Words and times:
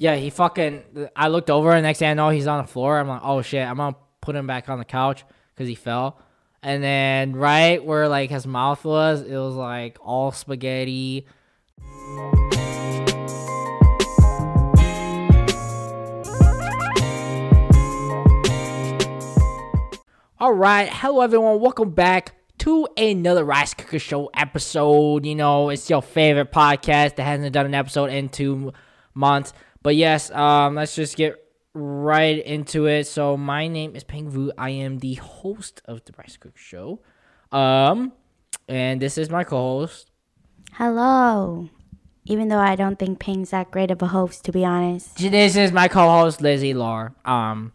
Yeah, 0.00 0.16
he 0.16 0.30
fucking. 0.30 1.10
I 1.14 1.28
looked 1.28 1.50
over, 1.50 1.72
and 1.72 1.82
next 1.82 1.98
thing 1.98 2.08
I 2.08 2.14
know, 2.14 2.30
he's 2.30 2.46
on 2.46 2.64
the 2.64 2.66
floor. 2.66 2.98
I'm 2.98 3.06
like, 3.06 3.20
oh 3.22 3.42
shit, 3.42 3.62
I'm 3.62 3.76
gonna 3.76 3.96
put 4.22 4.34
him 4.34 4.46
back 4.46 4.70
on 4.70 4.78
the 4.78 4.84
couch 4.86 5.26
because 5.54 5.68
he 5.68 5.74
fell. 5.74 6.18
And 6.62 6.82
then 6.82 7.34
right 7.36 7.84
where 7.84 8.08
like 8.08 8.30
his 8.30 8.46
mouth 8.46 8.82
was, 8.82 9.20
it 9.20 9.36
was 9.36 9.54
like 9.56 9.98
all 10.00 10.32
spaghetti. 10.32 11.26
All 20.38 20.54
right, 20.54 20.88
hello 20.90 21.20
everyone, 21.20 21.60
welcome 21.60 21.90
back 21.90 22.36
to 22.60 22.88
another 22.96 23.44
Rice 23.44 23.74
Cooker 23.74 23.98
Show 23.98 24.30
episode. 24.32 25.26
You 25.26 25.34
know, 25.34 25.68
it's 25.68 25.90
your 25.90 26.00
favorite 26.00 26.52
podcast 26.52 27.16
that 27.16 27.24
hasn't 27.24 27.52
done 27.52 27.66
an 27.66 27.74
episode 27.74 28.08
in 28.08 28.30
two 28.30 28.72
months. 29.12 29.52
But 29.82 29.96
yes, 29.96 30.30
um, 30.30 30.74
let's 30.74 30.94
just 30.94 31.16
get 31.16 31.36
right 31.74 32.44
into 32.44 32.86
it. 32.86 33.06
So 33.06 33.36
my 33.36 33.66
name 33.68 33.96
is 33.96 34.04
Pheng 34.04 34.28
Vue. 34.28 34.52
I 34.58 34.70
am 34.70 34.98
the 34.98 35.14
host 35.14 35.80
of 35.86 36.04
the 36.04 36.12
Rice 36.18 36.36
Cook 36.36 36.56
Show. 36.58 37.00
Um, 37.52 38.12
and 38.68 39.00
this 39.00 39.16
is 39.16 39.30
my 39.30 39.44
co-host. 39.44 40.10
Hello. 40.74 41.68
Even 42.26 42.48
though 42.48 42.58
I 42.58 42.76
don't 42.76 42.98
think 42.98 43.18
Ping's 43.18 43.50
that 43.50 43.70
great 43.70 43.90
of 43.90 44.02
a 44.02 44.08
host, 44.08 44.44
to 44.44 44.52
be 44.52 44.64
honest. 44.64 45.16
This 45.16 45.56
is 45.56 45.72
my 45.72 45.88
co-host 45.88 46.40
Lizzie 46.42 46.74
Lar. 46.74 47.14
Um, 47.24 47.72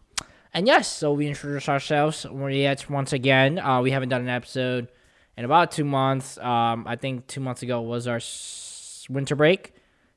and 0.54 0.66
yes, 0.66 0.88
so 0.88 1.12
we 1.12 1.26
introduce 1.26 1.68
ourselves. 1.68 2.24
Yet 2.50 2.88
once 2.88 3.12
again, 3.12 3.58
uh, 3.58 3.82
we 3.82 3.90
haven't 3.90 4.08
done 4.10 4.22
an 4.22 4.28
episode 4.28 4.88
in 5.36 5.44
about 5.44 5.72
two 5.72 5.84
months. 5.84 6.38
Um, 6.38 6.86
I 6.86 6.96
think 6.96 7.26
two 7.26 7.40
months 7.40 7.62
ago 7.62 7.82
was 7.82 8.06
our 8.06 8.16
s- 8.16 9.06
winter 9.10 9.36
break, 9.36 9.74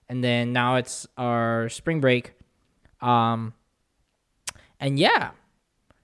and 0.10 0.24
then 0.24 0.52
now 0.52 0.76
it's 0.76 1.08
our 1.18 1.70
spring 1.70 2.02
break. 2.02 2.34
Um, 3.02 3.54
and 4.80 4.98
yeah, 4.98 5.32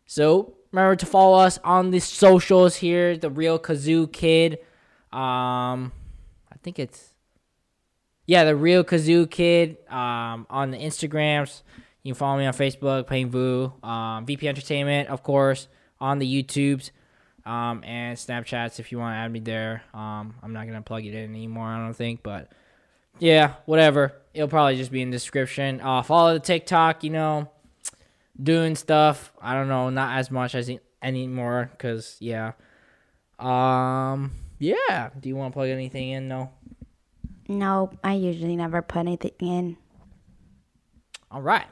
so 0.05 0.53
remember 0.71 0.95
to 0.95 1.05
follow 1.05 1.39
us 1.39 1.59
on 1.63 1.91
the 1.91 1.99
socials 1.99 2.75
here. 2.75 3.17
The 3.17 3.29
real 3.29 3.59
Kazoo 3.59 4.11
Kid. 4.11 4.59
Um, 5.11 5.91
I 6.51 6.57
think 6.61 6.79
it's 6.79 7.13
yeah, 8.27 8.43
the 8.43 8.55
real 8.55 8.83
Kazoo 8.83 9.29
Kid. 9.29 9.77
Um, 9.89 10.45
on 10.49 10.71
the 10.71 10.77
Instagrams. 10.77 11.63
You 12.03 12.13
can 12.13 12.19
follow 12.19 12.37
me 12.37 12.45
on 12.45 12.53
Facebook, 12.53 13.07
Pheng 13.07 13.31
Vue, 13.31 13.73
um, 13.81 14.27
VP 14.27 14.47
Entertainment, 14.47 15.09
of 15.09 15.23
course, 15.23 15.67
on 15.99 16.19
the 16.19 16.43
YouTubes, 16.43 16.91
um, 17.47 17.83
and 17.83 18.15
Snapchats 18.15 18.79
if 18.79 18.91
you 18.91 18.99
want 18.99 19.13
to 19.13 19.17
add 19.17 19.31
me 19.31 19.39
there. 19.39 19.81
Um, 19.91 20.35
I'm 20.43 20.53
not 20.53 20.67
gonna 20.67 20.83
plug 20.83 21.03
it 21.03 21.15
in 21.15 21.31
anymore, 21.31 21.65
I 21.65 21.79
don't 21.83 21.95
think, 21.95 22.21
but 22.21 22.51
yeah, 23.19 23.55
whatever. 23.65 24.13
It'll 24.33 24.47
probably 24.47 24.77
just 24.77 24.91
be 24.91 25.01
in 25.01 25.09
the 25.09 25.15
description. 25.15 25.81
Uh, 25.81 26.01
follow 26.01 26.33
the 26.33 26.39
TikTok, 26.39 27.03
you 27.03 27.09
know, 27.09 27.49
doing 28.41 28.75
stuff. 28.75 29.31
I 29.41 29.53
don't 29.53 29.67
know, 29.67 29.89
not 29.89 30.17
as 30.17 30.29
much 30.29 30.55
as 30.55 30.69
anymore, 31.01 31.71
cause 31.77 32.17
yeah. 32.19 32.53
Um, 33.39 34.31
yeah. 34.59 35.09
Do 35.19 35.29
you 35.29 35.35
want 35.35 35.53
to 35.53 35.55
plug 35.55 35.69
anything 35.69 36.09
in? 36.09 36.27
No. 36.27 36.51
No, 37.47 37.91
I 38.03 38.13
usually 38.13 38.55
never 38.55 38.81
put 38.81 38.99
anything 38.99 39.31
in. 39.39 39.77
All 41.29 41.41
right. 41.41 41.67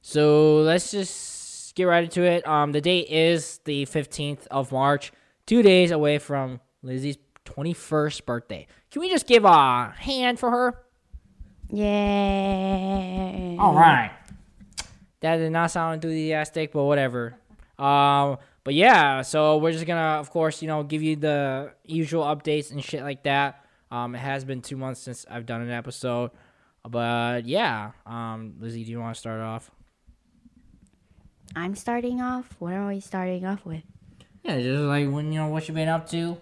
So 0.00 0.56
let's 0.58 0.90
just 0.90 1.74
get 1.74 1.84
right 1.84 2.04
into 2.04 2.22
it. 2.22 2.46
Um, 2.46 2.72
the 2.72 2.80
date 2.80 3.08
is 3.08 3.60
the 3.64 3.86
15th 3.86 4.46
of 4.50 4.72
March, 4.72 5.12
two 5.46 5.62
days 5.62 5.90
away 5.90 6.18
from 6.18 6.60
Lizzie's 6.82 7.16
21st 7.44 8.24
birthday. 8.24 8.66
Can 8.90 9.00
we 9.00 9.10
just 9.10 9.26
give 9.26 9.44
a 9.44 9.90
hand 9.96 10.38
for 10.38 10.50
her? 10.50 10.84
Yay. 11.70 13.56
All 13.58 13.74
right. 13.74 14.12
That 15.20 15.36
did 15.36 15.52
not 15.52 15.70
sound 15.70 15.94
enthusiastic, 15.94 16.72
but 16.72 16.84
whatever. 16.84 17.36
Um, 17.78 18.38
but 18.64 18.74
yeah, 18.74 19.22
so 19.22 19.58
we're 19.58 19.72
just 19.72 19.86
gonna, 19.86 20.20
of 20.20 20.30
course, 20.30 20.62
you 20.62 20.68
know, 20.68 20.82
give 20.82 21.02
you 21.02 21.16
the 21.16 21.72
usual 21.84 22.24
updates 22.24 22.70
and 22.70 22.82
shit 22.82 23.02
like 23.02 23.22
that. 23.24 23.64
Um, 23.90 24.14
it 24.14 24.18
has 24.18 24.44
been 24.44 24.62
two 24.62 24.76
months 24.76 25.00
since 25.00 25.26
I've 25.30 25.46
done 25.46 25.62
an 25.62 25.70
episode, 25.70 26.30
but 26.88 27.46
yeah. 27.46 27.92
Um, 28.06 28.54
Lizzie, 28.60 28.84
do 28.84 28.90
you 28.90 29.00
want 29.00 29.14
to 29.14 29.20
start 29.20 29.40
off? 29.40 29.70
I'm 31.54 31.74
starting 31.74 32.20
off. 32.20 32.54
What 32.58 32.74
are 32.74 32.86
we 32.88 33.00
starting 33.00 33.44
off 33.44 33.64
with? 33.64 33.82
Yeah, 34.42 34.60
just 34.60 34.82
like 34.82 35.08
when 35.10 35.32
you 35.32 35.40
know 35.40 35.48
what 35.48 35.68
you've 35.68 35.74
been 35.74 35.88
up 35.88 36.08
to. 36.10 36.36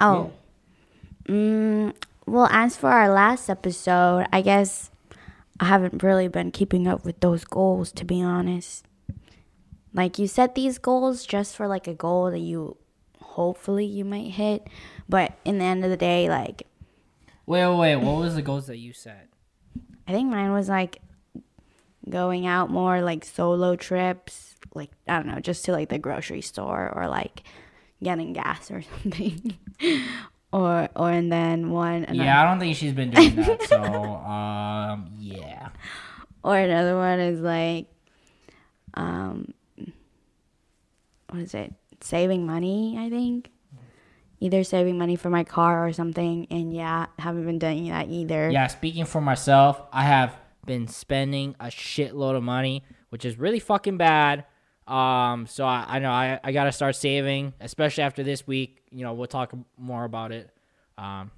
Oh. 0.00 0.32
Mm, 1.28 1.94
well, 2.26 2.48
as 2.50 2.76
for 2.76 2.90
our 2.90 3.10
last 3.10 3.48
episode, 3.48 4.26
I 4.32 4.40
guess 4.42 4.90
I 5.60 5.66
haven't 5.66 6.02
really 6.02 6.28
been 6.28 6.50
keeping 6.50 6.86
up 6.86 7.04
with 7.04 7.20
those 7.20 7.44
goals, 7.44 7.92
to 7.92 8.04
be 8.04 8.22
honest. 8.22 8.86
Like, 9.92 10.18
you 10.18 10.26
set 10.26 10.54
these 10.54 10.78
goals 10.78 11.26
just 11.26 11.56
for 11.56 11.66
like 11.66 11.86
a 11.86 11.94
goal 11.94 12.30
that 12.30 12.38
you 12.38 12.76
hopefully 13.20 13.84
you 13.84 14.04
might 14.04 14.32
hit, 14.32 14.66
but 15.08 15.38
in 15.44 15.58
the 15.58 15.64
end 15.64 15.84
of 15.84 15.90
the 15.90 15.96
day, 15.96 16.28
like, 16.28 16.64
Wait, 17.48 17.66
wait, 17.66 17.78
wait. 17.78 17.96
What 17.96 18.16
was 18.18 18.34
the 18.34 18.42
goals 18.42 18.66
that 18.66 18.76
you 18.76 18.92
set? 18.92 19.26
I 20.06 20.12
think 20.12 20.30
mine 20.30 20.52
was 20.52 20.68
like 20.68 21.00
going 22.06 22.46
out 22.46 22.68
more, 22.68 23.00
like 23.00 23.24
solo 23.24 23.74
trips, 23.74 24.56
like 24.74 24.90
I 25.06 25.16
don't 25.16 25.28
know, 25.28 25.40
just 25.40 25.64
to 25.64 25.72
like 25.72 25.88
the 25.88 25.98
grocery 25.98 26.42
store 26.42 26.92
or 26.94 27.08
like 27.08 27.42
getting 28.02 28.32
gas 28.32 28.70
or 28.70 28.82
something. 29.02 29.56
or 30.52 30.88
or 30.96 31.10
and 31.10 31.30
then 31.32 31.70
one 31.70 32.04
and 32.04 32.16
Yeah, 32.16 32.40
I 32.40 32.44
don't 32.48 32.58
think 32.60 32.76
she's 32.76 32.92
been 32.92 33.10
doing 33.10 33.36
that. 33.36 33.62
So, 33.64 33.82
um, 33.82 35.12
yeah. 35.18 35.68
or 36.42 36.56
another 36.56 36.96
one 36.96 37.20
is 37.20 37.40
like 37.40 37.86
um 38.94 39.52
what 41.30 41.42
is 41.42 41.54
it? 41.54 41.74
Saving 42.00 42.46
money, 42.46 42.96
I 42.98 43.10
think. 43.10 43.50
Either 44.40 44.62
saving 44.62 44.96
money 44.96 45.16
for 45.16 45.30
my 45.30 45.42
car 45.44 45.86
or 45.86 45.92
something 45.92 46.46
and 46.50 46.72
yeah, 46.72 47.06
haven't 47.18 47.44
been 47.44 47.58
doing 47.58 47.88
that 47.88 48.08
either. 48.08 48.50
Yeah, 48.50 48.68
speaking 48.68 49.04
for 49.04 49.20
myself, 49.20 49.82
I 49.92 50.04
have 50.04 50.36
been 50.64 50.86
spending 50.86 51.56
a 51.58 51.66
shitload 51.66 52.36
of 52.36 52.42
money, 52.44 52.84
which 53.10 53.24
is 53.24 53.36
really 53.38 53.58
fucking 53.58 53.96
bad. 53.96 54.44
Um, 54.88 55.46
so 55.46 55.64
I, 55.66 55.84
I 55.86 55.98
know 55.98 56.10
I, 56.10 56.40
I 56.42 56.52
gotta 56.52 56.72
start 56.72 56.96
saving, 56.96 57.52
especially 57.60 58.04
after 58.04 58.22
this 58.22 58.46
week. 58.46 58.80
You 58.90 59.04
know, 59.04 59.12
we'll 59.12 59.26
talk 59.26 59.52
more 59.76 60.04
about 60.04 60.32
it, 60.32 60.50
um, 60.96 61.30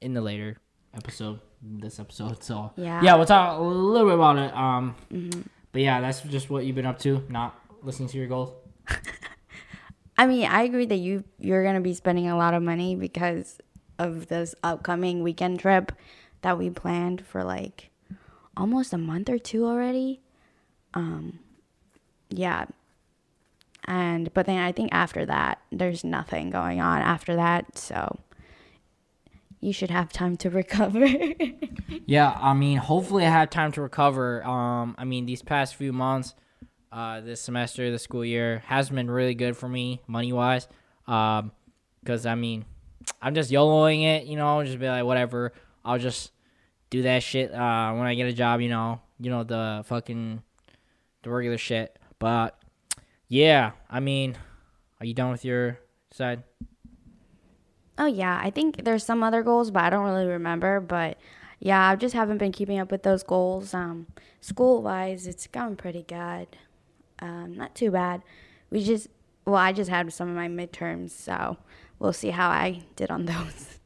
in 0.00 0.12
the 0.14 0.20
later 0.20 0.58
episode, 0.94 1.40
this 1.62 1.98
episode. 1.98 2.42
So 2.44 2.72
Yeah. 2.76 3.00
yeah, 3.02 3.14
we'll 3.16 3.24
talk 3.26 3.58
a 3.58 3.62
little 3.62 4.06
bit 4.08 4.14
about 4.14 4.36
it. 4.38 4.54
Um, 4.54 4.94
Mm-hmm. 5.12 5.40
but 5.72 5.80
yeah, 5.82 6.00
that's 6.00 6.20
just 6.22 6.50
what 6.50 6.64
you've 6.66 6.76
been 6.76 6.86
up 6.86 6.98
to, 7.00 7.24
not 7.28 7.58
listening 7.82 8.08
to 8.10 8.18
your 8.18 8.26
goals. 8.26 8.52
I 10.18 10.26
mean, 10.26 10.46
I 10.46 10.62
agree 10.62 10.86
that 10.86 10.96
you 10.96 11.24
you're 11.38 11.64
gonna 11.64 11.80
be 11.80 11.94
spending 11.94 12.28
a 12.28 12.36
lot 12.36 12.54
of 12.54 12.62
money 12.62 12.94
because 12.94 13.58
of 13.98 14.26
this 14.28 14.54
upcoming 14.62 15.22
weekend 15.22 15.58
trip 15.60 15.90
that 16.42 16.58
we 16.58 16.70
planned 16.70 17.24
for 17.24 17.42
like 17.42 17.90
almost 18.56 18.92
a 18.92 18.98
month 18.98 19.28
or 19.28 19.38
two 19.38 19.64
already. 19.66 20.20
Um, 20.92 21.40
yeah, 22.30 22.66
and 23.86 24.32
but 24.34 24.46
then 24.46 24.58
I 24.58 24.72
think 24.72 24.90
after 24.92 25.26
that, 25.26 25.60
there's 25.70 26.04
nothing 26.04 26.50
going 26.50 26.80
on 26.80 27.00
after 27.00 27.36
that, 27.36 27.76
so 27.78 28.18
you 29.60 29.72
should 29.72 29.90
have 29.90 30.12
time 30.12 30.36
to 30.38 30.50
recover. 30.62 31.06
Yeah, 32.06 32.36
I 32.40 32.54
mean, 32.54 32.78
hopefully 32.78 33.24
I 33.24 33.30
have 33.30 33.50
time 33.50 33.72
to 33.72 33.82
recover. 33.82 34.44
Um, 34.44 34.94
I 34.98 35.04
mean, 35.04 35.26
these 35.26 35.42
past 35.42 35.74
few 35.74 35.92
months, 35.92 36.34
uh, 36.92 37.20
this 37.20 37.40
semester, 37.40 37.90
the 37.90 37.98
school 37.98 38.24
year 38.24 38.62
has 38.66 38.90
been 38.90 39.10
really 39.10 39.34
good 39.34 39.56
for 39.56 39.68
me 39.68 40.00
money 40.06 40.32
wise. 40.32 40.68
Um, 41.06 41.52
because 42.00 42.26
I 42.26 42.34
mean, 42.34 42.66
I'm 43.22 43.34
just 43.34 43.50
YOLOing 43.50 44.04
it, 44.04 44.26
you 44.26 44.36
know, 44.36 44.62
just 44.62 44.78
be 44.78 44.86
like, 44.86 45.04
whatever. 45.04 45.52
I'll 45.84 45.98
just 45.98 46.32
do 46.90 47.02
that 47.02 47.22
shit. 47.22 47.52
Uh, 47.52 47.92
when 47.94 48.06
I 48.06 48.14
get 48.14 48.26
a 48.26 48.32
job, 48.32 48.60
you 48.60 48.68
know, 48.68 49.00
you 49.18 49.30
know 49.30 49.42
the 49.42 49.82
fucking 49.86 50.42
the 51.22 51.30
regular 51.30 51.58
shit. 51.58 51.98
But 52.24 52.58
yeah, 53.28 53.72
I 53.90 54.00
mean, 54.00 54.38
are 54.98 55.04
you 55.04 55.12
done 55.12 55.30
with 55.30 55.44
your 55.44 55.78
side? 56.10 56.42
Oh 57.98 58.06
yeah, 58.06 58.40
I 58.42 58.48
think 58.48 58.82
there's 58.82 59.04
some 59.04 59.22
other 59.22 59.42
goals, 59.42 59.70
but 59.70 59.82
I 59.82 59.90
don't 59.90 60.06
really 60.06 60.24
remember. 60.24 60.80
But 60.80 61.18
yeah, 61.60 61.86
I 61.86 61.96
just 61.96 62.14
haven't 62.14 62.38
been 62.38 62.50
keeping 62.50 62.78
up 62.78 62.90
with 62.90 63.02
those 63.02 63.22
goals. 63.22 63.74
Um, 63.74 64.06
school 64.40 64.82
wise, 64.82 65.26
it's 65.26 65.46
going 65.46 65.76
pretty 65.76 66.02
good. 66.02 66.46
Um, 67.18 67.56
not 67.58 67.74
too 67.74 67.90
bad. 67.90 68.22
We 68.70 68.82
just, 68.82 69.08
well, 69.44 69.56
I 69.56 69.74
just 69.74 69.90
had 69.90 70.10
some 70.10 70.30
of 70.30 70.34
my 70.34 70.48
midterms, 70.48 71.10
so 71.10 71.58
we'll 71.98 72.14
see 72.14 72.30
how 72.30 72.48
I 72.48 72.84
did 72.96 73.10
on 73.10 73.26
those. 73.26 73.80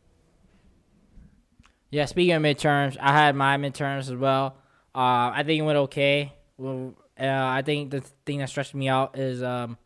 Yeah, 1.90 2.04
speaking 2.04 2.34
of 2.34 2.42
midterms, 2.42 2.96
I 3.00 3.10
had 3.10 3.34
my 3.34 3.56
midterms 3.56 3.98
as 3.98 4.14
well. 4.14 4.58
Uh, 4.94 5.34
I 5.34 5.42
think 5.44 5.58
it 5.58 5.62
went 5.62 5.78
okay. 5.78 6.34
Well, 6.56 6.94
uh, 7.18 7.24
I 7.26 7.62
think 7.62 7.90
the 7.90 8.00
thing 8.24 8.38
that 8.38 8.48
stressed 8.48 8.74
me 8.74 8.88
out 8.88 9.18
is 9.18 9.42
um, 9.42 9.76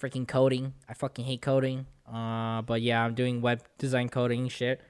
freaking 0.00 0.26
coding. 0.26 0.74
I 0.88 0.94
fucking 0.94 1.24
hate 1.24 1.42
coding. 1.42 1.86
Uh, 2.06 2.62
but 2.62 2.82
yeah, 2.82 3.04
I'm 3.04 3.14
doing 3.14 3.40
web 3.40 3.62
design 3.78 4.08
coding 4.08 4.48
shit. 4.48 4.80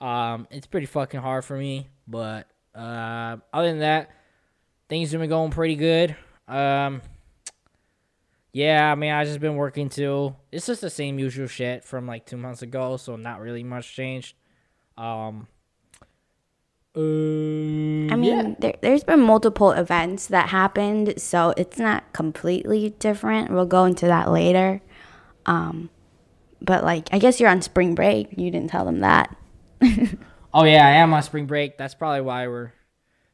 Um, 0.00 0.46
it's 0.50 0.66
pretty 0.66 0.86
fucking 0.86 1.20
hard 1.20 1.44
for 1.44 1.56
me, 1.56 1.88
but 2.06 2.48
Uh, 2.74 3.36
other 3.52 3.68
than 3.68 3.80
that, 3.80 4.10
things 4.88 5.12
have 5.12 5.20
been 5.20 5.28
going 5.28 5.50
pretty 5.50 5.76
good. 5.76 6.16
Um, 6.48 7.02
yeah, 8.52 8.90
I 8.90 8.94
mean, 8.94 9.12
I 9.12 9.24
just 9.24 9.40
been 9.40 9.56
working 9.56 9.90
too. 9.90 10.34
It's 10.50 10.66
just 10.66 10.80
the 10.80 10.88
same 10.88 11.18
usual 11.18 11.48
shit 11.48 11.84
from 11.84 12.06
like 12.06 12.24
two 12.24 12.38
months 12.38 12.62
ago, 12.62 12.96
so 12.96 13.16
not 13.16 13.40
really 13.40 13.62
much 13.62 13.94
changed. 13.94 14.36
Um, 14.96 15.48
um 16.94 18.12
I 18.12 18.16
mean, 18.16 18.38
yeah. 18.38 18.54
there, 18.58 18.74
there's 18.82 19.04
been 19.04 19.20
multiple 19.20 19.70
events 19.70 20.26
that 20.26 20.50
happened, 20.50 21.14
so 21.16 21.54
it's 21.56 21.78
not 21.78 22.12
completely 22.12 22.90
different. 22.98 23.50
We'll 23.50 23.66
go 23.66 23.84
into 23.84 24.06
that 24.06 24.30
later. 24.30 24.82
Um, 25.46 25.90
but 26.60 26.84
like, 26.84 27.08
I 27.12 27.18
guess 27.18 27.40
you're 27.40 27.48
on 27.48 27.62
spring 27.62 27.94
break. 27.94 28.28
You 28.36 28.50
didn't 28.50 28.70
tell 28.70 28.84
them 28.84 29.00
that. 29.00 29.36
Oh 30.54 30.64
yeah, 30.64 30.86
I 30.86 30.90
am 30.90 31.14
on 31.14 31.22
spring 31.22 31.46
break. 31.46 31.78
That's 31.78 31.94
probably 31.94 32.20
why 32.20 32.46
we're 32.46 32.72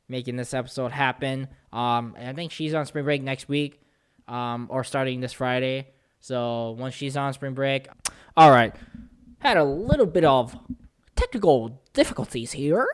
making 0.09 0.37
this 0.37 0.55
episode 0.55 0.93
happen. 0.93 1.49
Um, 1.73 2.15
and 2.17 2.29
I 2.29 2.33
think 2.33 2.53
she's 2.53 2.75
on 2.75 2.87
spring 2.87 3.05
break 3.05 3.23
next 3.23 3.49
week, 3.49 3.81
um, 4.29 4.69
or 4.71 4.85
starting 4.85 5.21
this 5.21 5.33
Friday. 5.33 5.89
So 6.21 6.77
once 6.79 6.95
she's 6.95 7.17
on 7.17 7.33
spring 7.33 7.55
break, 7.55 7.89
all 8.37 8.51
right. 8.51 8.75
Had 9.41 9.57
a 9.57 9.65
little 9.65 10.07
bit 10.07 10.25
of 10.25 10.57
technical 11.17 11.83
difficulties 11.93 12.53
here, 12.53 12.87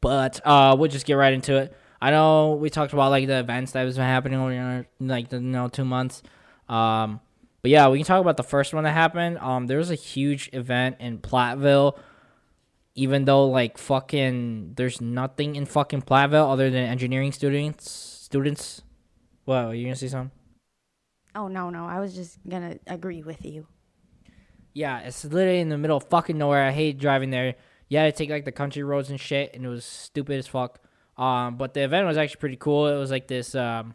but 0.00 0.40
uh, 0.44 0.76
we'll 0.78 0.90
just 0.90 1.06
get 1.06 1.14
right 1.14 1.32
into 1.32 1.56
it. 1.56 1.74
I 2.00 2.10
know 2.10 2.54
we 2.54 2.70
talked 2.70 2.92
about 2.92 3.10
like 3.10 3.26
the 3.26 3.40
events 3.40 3.72
that 3.72 3.84
was 3.84 3.96
been 3.96 4.04
happening 4.04 4.38
over 4.38 4.86
like 5.00 5.28
the 5.28 5.36
you 5.36 5.42
know 5.42 5.68
two 5.68 5.84
months. 5.84 6.22
Um, 6.68 7.20
but 7.62 7.70
yeah, 7.70 7.88
we 7.88 7.98
can 7.98 8.06
talk 8.06 8.20
about 8.20 8.36
the 8.36 8.44
first 8.44 8.72
one 8.72 8.84
that 8.84 8.92
happened. 8.92 9.38
Um, 9.38 9.66
there 9.66 9.78
was 9.78 9.90
a 9.90 9.96
huge 9.96 10.50
event 10.52 10.96
in 11.00 11.18
Platteville 11.18 11.98
even 12.98 13.26
though 13.26 13.46
like 13.46 13.78
fucking 13.78 14.72
there's 14.74 15.00
nothing 15.00 15.54
in 15.54 15.64
fucking 15.64 16.02
Platteville 16.02 16.50
other 16.50 16.68
than 16.68 16.82
engineering 16.84 17.30
students 17.30 17.88
students. 17.88 18.82
What, 19.44 19.66
are 19.66 19.74
you 19.74 19.84
gonna 19.84 19.94
say 19.96 20.08
something? 20.08 20.32
Oh 21.34 21.46
no, 21.46 21.70
no, 21.70 21.86
I 21.86 22.00
was 22.00 22.14
just 22.14 22.38
gonna 22.46 22.78
agree 22.88 23.22
with 23.22 23.44
you. 23.44 23.68
Yeah, 24.74 24.98
it's 25.00 25.24
literally 25.24 25.60
in 25.60 25.68
the 25.68 25.78
middle 25.78 25.96
of 25.96 26.08
fucking 26.08 26.36
nowhere. 26.36 26.64
I 26.66 26.72
hate 26.72 26.98
driving 26.98 27.30
there. 27.30 27.54
You 27.88 27.98
had 27.98 28.12
to 28.14 28.18
take 28.18 28.30
like 28.30 28.44
the 28.44 28.52
country 28.52 28.82
roads 28.82 29.10
and 29.10 29.18
shit, 29.18 29.54
and 29.54 29.64
it 29.64 29.68
was 29.68 29.84
stupid 29.84 30.38
as 30.38 30.46
fuck. 30.46 30.80
Um, 31.16 31.56
but 31.56 31.74
the 31.74 31.82
event 31.82 32.06
was 32.06 32.16
actually 32.16 32.40
pretty 32.40 32.56
cool. 32.56 32.86
It 32.86 32.96
was 32.96 33.10
like 33.10 33.26
this. 33.26 33.54
Um, 33.54 33.94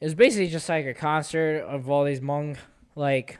it 0.00 0.06
was 0.06 0.14
basically 0.14 0.48
just 0.48 0.68
like 0.68 0.86
a 0.86 0.94
concert 0.94 1.60
of 1.60 1.88
all 1.88 2.04
these 2.04 2.20
Hmong 2.20 2.56
like 2.96 3.38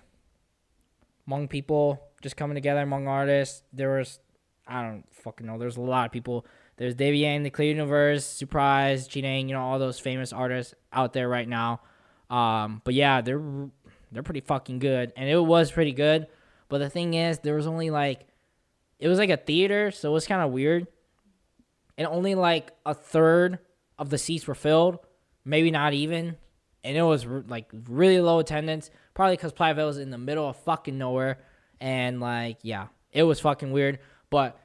Hmong 1.29 1.49
people 1.49 2.03
just 2.23 2.37
coming 2.37 2.55
together 2.55 2.85
Hmong 2.85 3.09
artists. 3.09 3.63
There 3.73 3.99
was, 3.99 4.19
I 4.67 4.83
don't 4.83 5.05
fucking 5.13 5.47
know. 5.47 5.59
There's 5.59 5.77
a 5.77 5.83
lot 5.83 6.07
of 6.07 6.13
people. 6.13 6.47
There's 6.77 6.95
Davey 6.95 7.19
Yang, 7.19 7.45
The 7.45 7.51
Clear 7.51 7.69
Universe, 7.71 8.25
Surprise, 8.25 9.09
Jinang, 9.09 9.49
you 9.49 9.55
know, 9.55 9.63
all 9.63 9.79
those 9.79 9.99
famous 9.99 10.33
artists 10.33 10.75
out 10.93 11.13
there 11.13 11.29
right 11.29 11.49
now. 11.49 11.81
Um, 12.31 12.83
but 12.85 12.95
yeah, 12.95 13.21
they're 13.21 13.43
they're 14.11 14.23
pretty 14.23 14.41
fucking 14.41 14.79
good, 14.79 15.13
and 15.17 15.29
it 15.29 15.39
was 15.39 15.71
pretty 15.73 15.93
good. 15.93 16.27
But 16.69 16.79
the 16.79 16.91
thing 16.91 17.15
is, 17.15 17.41
there 17.41 17.55
was 17.57 17.67
only 17.67 17.91
like, 17.91 18.27
it 19.05 19.09
was 19.09 19.19
like 19.19 19.29
a 19.29 19.37
theater, 19.37 19.91
so 19.91 20.09
it 20.09 20.15
was 20.15 20.27
kind 20.27 20.41
of 20.41 20.51
weird, 20.51 20.87
and 21.99 22.07
only 22.07 22.35
like 22.35 22.71
a 22.87 22.95
third 22.95 23.59
of 23.99 24.09
the 24.09 24.17
seats 24.17 24.47
were 24.47 24.55
filled, 24.55 24.99
maybe 25.45 25.71
not 25.71 25.93
even, 25.93 26.37
and 26.83 26.97
it 26.97 27.03
was 27.03 27.27
like 27.27 27.69
really 27.87 28.19
low 28.19 28.39
attendance, 28.39 28.91
probably 29.13 29.37
because 29.37 29.53
Platteville 29.53 29.89
was 29.89 29.99
in 29.99 30.09
the 30.09 30.17
middle 30.17 30.49
of 30.49 30.57
fucking 30.57 30.97
nowhere 30.97 31.37
and 31.83 32.19
like, 32.19 32.57
yeah, 32.63 32.87
it 33.13 33.25
was 33.25 33.41
fucking 33.41 33.73
weird. 33.73 33.99
But 34.31 34.59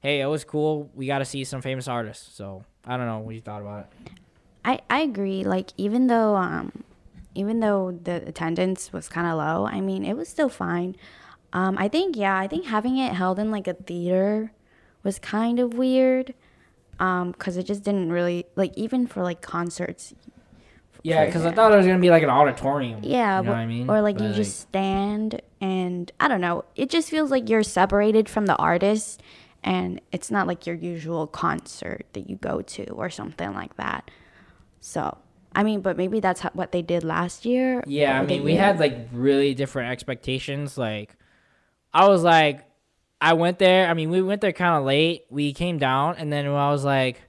hey, 0.00 0.22
it 0.22 0.26
was 0.26 0.44
cool. 0.44 0.90
We 0.94 1.06
got 1.06 1.18
to 1.18 1.26
see 1.26 1.44
some 1.44 1.60
famous 1.60 1.86
artists. 1.86 2.34
So 2.34 2.64
I 2.86 2.96
don't 2.96 3.04
know 3.04 3.18
what 3.18 3.34
you 3.34 3.42
thought 3.42 3.60
about 3.60 3.80
it. 3.80 4.10
I 4.64 4.80
I 4.88 5.00
agree. 5.00 5.44
Like 5.44 5.72
even 5.76 6.06
though 6.06 6.36
um, 6.36 6.84
even 7.34 7.60
though 7.60 7.98
the 8.02 8.26
attendance 8.26 8.94
was 8.94 9.10
kind 9.10 9.26
of 9.26 9.36
low, 9.36 9.66
I 9.66 9.82
mean 9.82 10.06
it 10.06 10.16
was 10.16 10.28
still 10.30 10.48
fine. 10.48 10.96
Um, 11.54 11.76
I 11.78 11.88
think 11.88 12.16
yeah, 12.16 12.36
I 12.38 12.48
think 12.48 12.66
having 12.66 12.98
it 12.98 13.12
held 13.14 13.38
in 13.38 13.50
like 13.50 13.66
a 13.68 13.74
theater 13.74 14.52
was 15.02 15.18
kind 15.18 15.58
of 15.60 15.74
weird. 15.74 16.34
Um, 16.98 17.32
cause 17.32 17.56
it 17.56 17.64
just 17.64 17.82
didn't 17.82 18.12
really 18.12 18.44
like 18.56 18.72
even 18.76 19.06
for 19.06 19.22
like 19.22 19.40
concerts. 19.40 20.14
Yeah, 21.02 21.26
because 21.26 21.44
I 21.44 21.52
thought 21.52 21.72
it 21.72 21.76
was 21.76 21.86
gonna 21.86 21.98
be 21.98 22.10
like 22.10 22.22
an 22.22 22.30
auditorium. 22.30 23.00
Yeah, 23.02 23.38
you 23.38 23.44
know 23.44 23.50
but- 23.50 23.56
what 23.56 23.58
I 23.58 23.66
mean. 23.66 23.90
or 23.90 24.00
like 24.02 24.18
But, 24.18 24.24
you 24.28 24.32
just 24.34 24.60
stand 24.60 25.40
and 25.60 26.10
I 26.20 26.28
don't 26.28 26.40
know. 26.40 26.64
It 26.76 26.90
just 26.90 27.08
feels 27.08 27.30
like 27.30 27.48
you're 27.48 27.62
separated 27.62 28.28
from 28.28 28.46
the 28.46 28.56
artist, 28.56 29.22
and 29.62 30.00
it's 30.12 30.30
not 30.30 30.46
like 30.46 30.66
your 30.66 30.76
usual 30.76 31.26
concert 31.26 32.04
that 32.14 32.28
you 32.28 32.36
go 32.36 32.62
to 32.62 32.84
or 32.90 33.10
something 33.10 33.54
like 33.54 33.76
that. 33.76 34.10
So 34.80 35.18
I 35.54 35.62
mean, 35.62 35.80
but 35.82 35.96
maybe 35.96 36.18
that's 36.20 36.42
what 36.42 36.72
they 36.72 36.82
did 36.82 37.04
last 37.04 37.44
year. 37.44 37.84
Yeah, 37.86 38.20
I 38.20 38.24
mean, 38.26 38.42
we 38.42 38.56
had 38.56 38.80
like 38.80 39.08
really 39.12 39.54
different 39.54 39.90
expectations. 39.92 40.76
Like, 40.76 41.16
I 41.94 42.08
was 42.08 42.22
like, 42.22 42.64
I 43.20 43.32
went 43.34 43.58
there. 43.58 43.88
I 43.88 43.94
mean, 43.94 44.10
we 44.10 44.20
went 44.20 44.40
there 44.40 44.52
kind 44.52 44.76
of 44.76 44.84
late. 44.84 45.24
We 45.30 45.52
came 45.52 45.78
down, 45.78 46.16
and 46.16 46.32
then 46.32 46.46
I 46.46 46.70
was 46.70 46.84
like, 46.84 47.22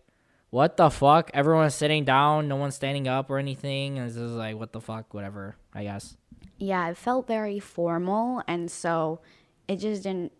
what 0.50 0.76
the 0.78 0.90
fuck? 0.90 1.32
Everyone's 1.34 1.76
sitting 1.76 2.04
down, 2.06 2.48
no 2.48 2.56
one's 2.56 2.76
standing 2.76 3.08
up 3.08 3.30
or 3.30 3.38
anything. 3.38 3.98
And 4.00 4.08
it's 4.08 4.16
just 4.18 4.34
like, 4.34 4.58
what 4.58 4.72
the 4.74 4.82
fuck? 4.82 5.14
Whatever, 5.14 5.56
I 5.74 5.84
guess. 5.84 6.18
yeah, 6.58 6.90
it 6.90 6.98
felt 6.98 7.28
very 7.28 7.60
formal, 7.60 8.42
and 8.48 8.70
so 8.72 9.20
it 9.68 9.78
just 9.78 10.04
didn't. 10.04 10.32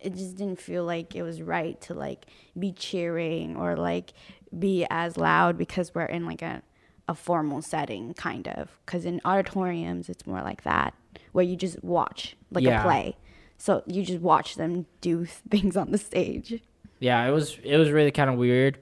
It 0.00 0.14
just 0.14 0.36
didn't 0.36 0.60
feel 0.60 0.84
like 0.84 1.16
it 1.16 1.22
was 1.22 1.42
right 1.42 1.80
to 1.82 1.94
like 1.94 2.26
be 2.56 2.70
cheering 2.70 3.56
or 3.56 3.74
like 3.76 4.12
be 4.56 4.86
as 4.90 5.16
loud 5.16 5.58
because 5.58 5.92
we're 5.94 6.04
in 6.04 6.24
like 6.24 6.40
a 6.42 6.62
a 7.08 7.14
formal 7.14 7.60
setting, 7.62 8.14
kind 8.14 8.46
of. 8.48 8.78
Because 8.86 9.04
in 9.04 9.20
auditoriums, 9.24 10.08
it's 10.08 10.24
more 10.26 10.40
like 10.42 10.62
that, 10.62 10.94
where 11.32 11.44
you 11.44 11.56
just 11.56 11.82
watch 11.82 12.36
like 12.52 12.62
Yeah. 12.64 12.80
a 12.80 12.82
play. 12.84 13.16
So 13.58 13.82
you 13.86 14.02
just 14.04 14.20
watch 14.20 14.54
them 14.54 14.86
do 15.00 15.24
things 15.50 15.76
on 15.76 15.90
the 15.90 15.98
stage. 15.98 16.62
yeah, 17.00 17.26
it 17.26 17.32
was 17.32 17.58
it 17.62 17.76
was 17.76 17.90
really 17.90 18.10
kind 18.12 18.30
of 18.30 18.36
weird. 18.36 18.78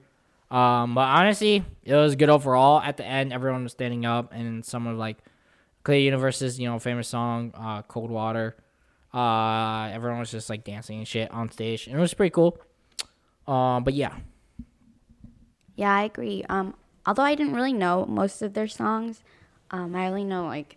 Um, 0.51 0.95
but 0.95 1.09
honestly, 1.09 1.65
it 1.83 1.95
was 1.95 2.15
good 2.15 2.29
overall. 2.29 2.81
At 2.81 2.97
the 2.99 3.05
end, 3.05 3.33
everyone 3.33 3.65
was 3.65 3.73
standing 3.73 4.07
up, 4.07 4.33
and 4.33 4.65
some 4.65 4.87
of 4.87 4.97
like 4.97 5.19
Clear 5.83 5.99
Universe's 5.99 6.61
you 6.61 6.69
know 6.69 6.79
famous 6.79 7.09
song, 7.09 7.53
uh, 7.55 7.83
"Cold 7.83 8.11
Water." 8.11 8.57
Uh, 9.13 9.89
everyone 9.93 10.19
was 10.21 10.31
just 10.31 10.51
like 10.51 10.63
dancing 10.63 10.99
and 10.99 11.09
shit 11.09 11.31
on 11.33 11.51
stage, 11.51 11.87
and 11.87 11.97
it 11.97 12.01
was 12.01 12.15
pretty 12.15 12.31
cool. 12.31 12.59
Um, 13.47 13.83
but 13.83 13.95
yeah, 13.95 14.15
Yeah, 15.75 15.95
I 15.95 16.03
agree. 16.05 16.45
Um, 16.49 16.75
although 17.07 17.23
I 17.23 17.35
didn't 17.35 17.55
really 17.55 17.73
know 17.73 18.05
most 18.07 18.43
of 18.43 18.53
their 18.55 18.69
songs, 18.69 19.23
um, 19.71 19.95
I 19.97 20.07
only 20.09 20.25
know 20.25 20.45
like 20.45 20.77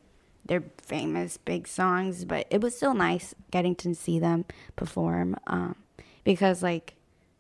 their 0.50 0.63
famous 0.77 1.38
big 1.38 1.68
songs. 1.68 2.25
But 2.25 2.48
it 2.50 2.60
was 2.60 2.75
still 2.75 2.94
nice 2.94 3.34
getting 3.51 3.75
to 3.75 3.96
see 3.96 4.20
them 4.20 4.44
perform 4.75 5.38
um, 5.48 5.75
because 6.25 6.62
like 6.62 6.96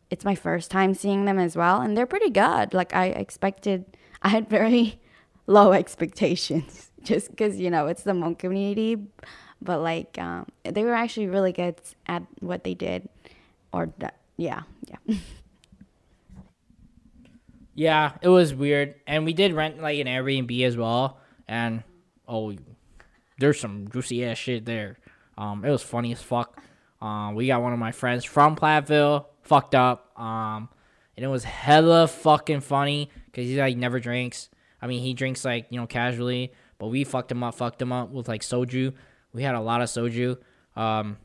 it's 0.09 0.23
my 0.23 0.35
first 0.35 0.71
time 0.71 0.93
seeing 0.93 1.25
them 1.25 1.37
as 1.37 1.55
well, 1.55 1.81
and 1.81 1.97
they're 1.97 2.05
pretty 2.05 2.29
good. 2.29 2.73
Like 2.73 2.95
I 2.95 3.07
expected, 3.07 3.85
I 4.21 4.29
had 4.29 4.49
very 4.49 4.99
low 5.47 5.73
expectations 5.73 6.91
just 7.03 7.29
because 7.31 7.59
you 7.59 7.69
know 7.69 7.87
it's 7.87 8.03
the 8.03 8.13
Hmong 8.13 8.37
community, 8.37 8.97
but 9.61 9.81
like 9.81 10.17
um, 10.17 10.45
they 10.63 10.83
were 10.83 10.93
actually 10.93 11.27
really 11.27 11.51
good 11.51 11.75
at 12.07 12.23
what 12.39 12.63
they 12.63 12.73
did, 12.73 13.09
or 13.73 13.91
that, 13.97 14.15
yeah, 14.37 14.63
yeah. 14.87 15.15
yeah, 17.75 18.11
it 18.21 18.29
was 18.29 18.53
weird, 18.53 18.95
and 19.05 19.25
we 19.25 19.33
did 19.33 19.53
rent 19.53 19.81
like 19.81 19.99
an 19.99 20.07
Airbnb 20.07 20.63
as 20.63 20.77
well, 20.77 21.19
and 21.47 21.83
oh, 22.27 22.53
there's 23.39 23.59
some 23.59 23.87
juicy 23.91 24.25
ass 24.25 24.37
shit 24.37 24.65
there. 24.65 24.97
Um, 25.37 25.63
it 25.63 25.69
was 25.69 25.81
funny 25.81 26.11
as 26.11 26.21
fuck. 26.21 26.61
Um, 27.01 27.35
we 27.35 27.47
got 27.47 27.61
one 27.61 27.73
of 27.73 27.79
my 27.79 27.91
friends 27.91 28.25
from 28.25 28.55
Platteville 28.55 29.25
fucked 29.41 29.75
up. 29.75 30.19
Um, 30.19 30.69
and 31.15 31.25
it 31.25 31.29
was 31.29 31.43
hella 31.43 32.07
fucking 32.07 32.61
funny 32.61 33.09
because 33.25 33.45
he 33.45 33.59
like 33.59 33.77
never 33.77 33.99
drinks. 33.99 34.49
I 34.81 34.87
mean, 34.87 35.01
he 35.01 35.13
drinks 35.13 35.43
like 35.43 35.67
you 35.69 35.79
know 35.79 35.87
casually, 35.87 36.53
but 36.77 36.87
we 36.87 37.03
fucked 37.03 37.31
him 37.31 37.43
up, 37.43 37.55
fucked 37.55 37.81
him 37.81 37.91
up 37.91 38.09
with 38.09 38.27
like 38.27 38.41
soju. 38.41 38.93
We 39.33 39.43
had 39.43 39.55
a 39.55 39.59
lot 39.59 39.81
of 39.81 39.89
soju. 39.89 40.37
Um, 40.75 41.17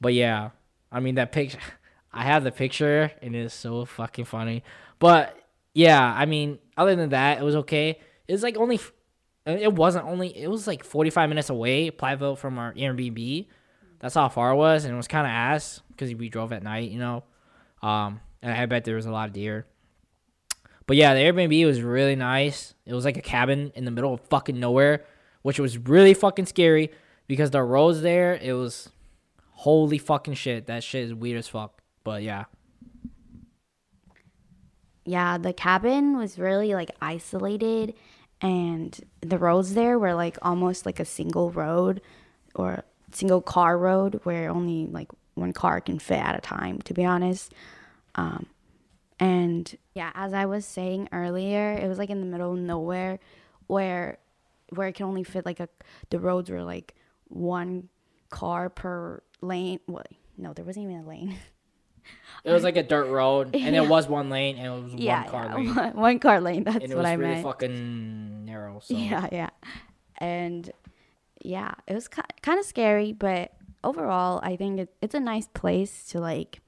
but 0.00 0.14
yeah, 0.14 0.50
I 0.90 1.00
mean 1.00 1.14
that 1.16 1.32
picture. 1.32 1.58
I 2.12 2.24
have 2.24 2.44
the 2.44 2.50
picture 2.50 3.12
and 3.20 3.36
it's 3.36 3.54
so 3.54 3.84
fucking 3.84 4.24
funny. 4.24 4.64
But 4.98 5.38
yeah, 5.74 6.02
I 6.02 6.24
mean, 6.24 6.58
other 6.76 6.96
than 6.96 7.10
that, 7.10 7.38
it 7.38 7.44
was 7.44 7.54
okay. 7.56 8.00
It 8.26 8.32
was 8.32 8.42
like 8.42 8.56
only, 8.56 8.80
it 9.46 9.72
wasn't 9.72 10.06
only, 10.06 10.36
it 10.36 10.48
was 10.48 10.66
like 10.66 10.84
45 10.84 11.28
minutes 11.28 11.50
away, 11.50 11.90
Platteville 11.90 12.36
from 12.36 12.58
our 12.58 12.74
Airbnb. 12.74 13.46
That's 13.98 14.14
how 14.14 14.28
far 14.28 14.52
it 14.52 14.56
was, 14.56 14.84
and 14.84 14.92
it 14.92 14.96
was 14.96 15.08
kind 15.08 15.26
of 15.26 15.30
ass 15.30 15.80
because 15.88 16.14
we 16.14 16.28
drove 16.28 16.52
at 16.52 16.62
night, 16.62 16.90
you 16.90 16.98
know. 16.98 17.24
Um, 17.82 18.20
and 18.42 18.52
I 18.52 18.66
bet 18.66 18.84
there 18.84 18.96
was 18.96 19.06
a 19.06 19.10
lot 19.10 19.28
of 19.28 19.34
deer. 19.34 19.66
But 20.86 20.96
yeah, 20.96 21.14
the 21.14 21.20
Airbnb 21.20 21.66
was 21.66 21.80
really 21.80 22.16
nice. 22.16 22.74
It 22.84 22.94
was 22.94 23.04
like 23.04 23.16
a 23.16 23.22
cabin 23.22 23.72
in 23.74 23.84
the 23.84 23.90
middle 23.90 24.14
of 24.14 24.20
fucking 24.20 24.58
nowhere, 24.58 25.04
which 25.42 25.58
was 25.58 25.78
really 25.78 26.14
fucking 26.14 26.46
scary 26.46 26.92
because 27.26 27.50
the 27.50 27.62
roads 27.62 28.02
there, 28.02 28.34
it 28.34 28.52
was 28.52 28.90
holy 29.50 29.98
fucking 29.98 30.34
shit. 30.34 30.66
That 30.66 30.84
shit 30.84 31.04
is 31.04 31.14
weird 31.14 31.38
as 31.38 31.48
fuck. 31.48 31.80
But 32.04 32.22
yeah. 32.22 32.44
yeah, 35.06 35.38
the 35.38 35.52
cabin 35.52 36.16
was 36.16 36.38
really 36.38 36.74
like 36.74 36.90
isolated, 37.00 37.94
and 38.40 38.98
the 39.20 39.38
roads 39.38 39.74
there 39.74 39.98
were 39.98 40.14
like 40.14 40.38
almost 40.42 40.86
like 40.86 41.00
a 41.00 41.04
single 41.04 41.50
road 41.50 42.02
or 42.54 42.84
single 43.12 43.40
car 43.40 43.78
road 43.78 44.20
where 44.24 44.50
only 44.50 44.86
like 44.86 45.08
one 45.34 45.52
car 45.52 45.80
can 45.80 45.98
fit 45.98 46.18
at 46.18 46.36
a 46.36 46.40
time, 46.40 46.80
to 46.82 46.94
be 46.94 47.04
honest. 47.04 47.52
Um, 48.14 48.46
and 49.18 49.76
yeah, 49.94 50.10
as 50.14 50.32
I 50.32 50.46
was 50.46 50.66
saying 50.66 51.08
earlier, 51.12 51.72
it 51.72 51.88
was 51.88 51.98
like 51.98 52.10
in 52.10 52.20
the 52.20 52.26
middle 52.26 52.52
of 52.52 52.58
nowhere 52.58 53.18
where 53.66 54.18
where 54.70 54.88
it 54.88 54.94
can 54.94 55.06
only 55.06 55.22
fit 55.22 55.46
like 55.46 55.60
a 55.60 55.68
the 56.10 56.18
roads 56.18 56.50
were 56.50 56.62
like 56.62 56.94
one 57.28 57.88
car 58.30 58.68
per 58.68 59.22
lane. 59.40 59.80
What? 59.86 60.08
No, 60.36 60.52
there 60.52 60.64
wasn't 60.64 60.84
even 60.84 61.04
a 61.04 61.08
lane. 61.08 61.36
It 62.44 62.52
was 62.52 62.62
like 62.62 62.76
a 62.76 62.82
dirt 62.82 63.10
road, 63.10 63.56
and 63.56 63.74
Yeah. 63.74 63.82
it 63.82 63.88
was 63.88 64.08
one 64.08 64.30
lane, 64.30 64.56
and 64.56 64.66
it 64.66 64.82
was 64.82 64.94
yeah, 64.94 65.22
one 65.22 65.30
car 65.30 65.44
yeah, 65.44 65.54
lane, 65.82 65.96
one, 65.96 66.18
car 66.20 66.40
lane. 66.40 66.62
That's 66.64 66.84
and 66.84 66.94
what 66.94 67.04
I 67.04 67.16
meant. 67.16 67.22
it 67.22 67.26
was 67.26 67.28
really 67.30 67.42
fucking 67.42 68.44
narrow. 68.44 68.78
So 68.80 68.96
Yeah, 68.96 69.26
yeah. 69.32 69.50
And 70.18 70.70
yeah, 71.42 71.72
it 71.88 71.94
was 71.94 72.08
kind 72.08 72.58
of 72.58 72.64
scary, 72.64 73.12
but 73.12 73.52
overall, 73.82 74.40
I 74.42 74.56
think 74.56 74.78
it, 74.80 74.94
it's 75.02 75.14
a 75.14 75.20
nice 75.20 75.48
place 75.48 76.04
to 76.10 76.20
like 76.20 76.60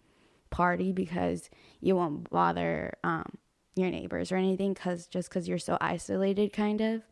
party 0.51 0.93
because 0.93 1.49
you 1.81 1.95
won't 1.95 2.29
bother 2.31 2.95
um, 3.05 3.39
your 3.77 3.91
neighbors 3.91 4.33
or 4.33 4.37
anything 4.37 4.75
cuz 4.75 5.07
just 5.07 5.31
cuz 5.31 5.47
you're 5.49 5.59
so 5.59 5.79
isolated 5.81 6.53
kind 6.53 6.81
of. 6.81 7.03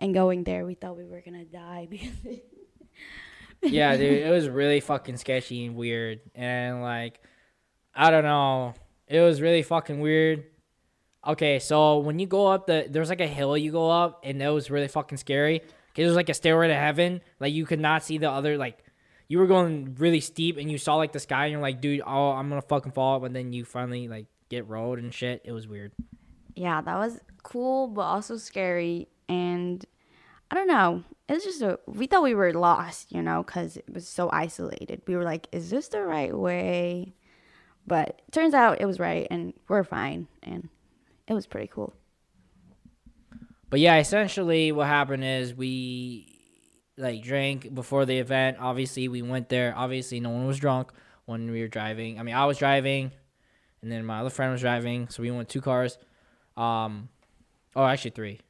And 0.00 0.14
going 0.14 0.44
there, 0.44 0.64
we 0.64 0.74
thought 0.74 0.96
we 0.96 1.04
were 1.04 1.20
going 1.20 1.38
to 1.38 1.44
die 1.44 1.88
because 1.90 2.40
yeah, 3.62 3.96
dude, 3.96 4.22
it 4.22 4.30
was 4.30 4.48
really 4.48 4.80
fucking 4.80 5.16
sketchy 5.16 5.66
and 5.66 5.74
weird, 5.74 6.20
and 6.34 6.80
like, 6.82 7.20
I 7.98 8.10
don't 8.10 8.22
know, 8.24 8.74
it 9.08 9.20
was 9.20 9.40
really 9.42 9.62
fucking 9.62 9.98
weird. 10.00 10.44
Okay, 11.26 11.58
so 11.58 11.98
when 11.98 12.18
you 12.20 12.26
go 12.26 12.46
up 12.46 12.66
the, 12.68 12.86
there's 12.88 13.08
like 13.08 13.20
a 13.20 13.26
hill 13.26 13.56
you 13.58 13.72
go 13.72 13.90
up, 13.90 14.20
and 14.24 14.40
that 14.40 14.48
was 14.50 14.70
really 14.70 14.88
fucking 14.88 15.18
scary. 15.18 15.58
'Cause 15.58 15.68
It 15.96 16.04
was 16.06 16.14
like 16.14 16.28
a 16.28 16.34
stairway 16.34 16.68
to 16.68 16.74
heaven. 16.74 17.20
Like 17.40 17.52
you 17.52 17.66
could 17.66 17.80
not 17.80 18.04
see 18.04 18.18
the 18.18 18.30
other. 18.30 18.56
Like 18.56 18.78
you 19.26 19.38
were 19.38 19.48
going 19.48 19.96
really 19.98 20.20
steep, 20.20 20.56
and 20.58 20.70
you 20.70 20.78
saw 20.78 20.94
like 20.94 21.10
the 21.12 21.18
sky, 21.20 21.46
and 21.46 21.52
you're 21.52 21.60
like, 21.60 21.80
dude, 21.80 22.02
oh, 22.06 22.30
I'm 22.30 22.48
gonna 22.48 22.62
fucking 22.62 22.92
fall. 22.92 23.18
But 23.18 23.32
then 23.32 23.52
you 23.52 23.64
finally 23.64 24.06
like 24.06 24.26
get 24.48 24.68
rolled 24.68 24.98
and 25.00 25.12
shit. 25.12 25.42
It 25.44 25.52
was 25.52 25.66
weird. 25.66 25.90
yeah, 26.54 26.80
that 26.80 26.96
was 26.96 27.20
cool, 27.42 27.88
but 27.88 28.02
also 28.02 28.36
scary. 28.36 29.08
And 29.28 29.84
I 30.50 30.54
don't 30.54 30.68
know. 30.68 31.02
It 31.28 31.34
was 31.34 31.44
just 31.44 31.60
a, 31.62 31.78
we 31.86 32.06
thought 32.06 32.22
we 32.22 32.34
were 32.34 32.52
lost, 32.54 33.12
you 33.12 33.20
know, 33.22 33.42
because 33.42 33.76
it 33.76 33.84
was 33.92 34.08
so 34.08 34.30
isolated. 34.32 35.02
We 35.06 35.14
were 35.16 35.24
like, 35.24 35.46
is 35.52 35.68
this 35.68 35.88
the 35.88 36.02
right 36.02 36.34
way? 36.34 37.14
But 37.88 38.20
it 38.28 38.32
turns 38.32 38.52
out 38.54 38.80
it 38.80 38.86
was 38.86 39.00
right, 39.00 39.26
and 39.30 39.54
we're 39.66 39.82
fine. 39.84 40.28
And 40.42 40.68
it 41.26 41.32
was 41.34 41.46
pretty 41.46 41.68
cool. 41.68 41.94
But 43.70 43.80
yeah, 43.80 43.96
essentially 43.96 44.72
what 44.72 44.86
happened 44.86 45.24
is 45.24 45.54
we 45.54 46.34
like 46.96 47.22
drank 47.22 47.74
before 47.74 48.04
the 48.06 48.18
event. 48.18 48.58
Obviously, 48.60 49.08
we 49.08 49.22
went 49.22 49.48
there. 49.48 49.74
Obviously, 49.76 50.20
no 50.20 50.30
one 50.30 50.46
was 50.46 50.58
drunk 50.58 50.92
when 51.26 51.50
we 51.50 51.60
were 51.60 51.68
driving. 51.68 52.18
I 52.18 52.22
mean, 52.22 52.34
I 52.34 52.44
was 52.46 52.58
driving, 52.58 53.10
and 53.82 53.90
then 53.90 54.04
my 54.04 54.20
other 54.20 54.30
friend 54.30 54.52
was 54.52 54.60
driving. 54.60 55.08
So 55.08 55.22
we 55.22 55.30
went 55.30 55.48
two 55.48 55.60
cars. 55.60 55.98
Um, 56.56 57.08
oh, 57.76 57.84
actually 57.84 58.10
three. 58.12 58.40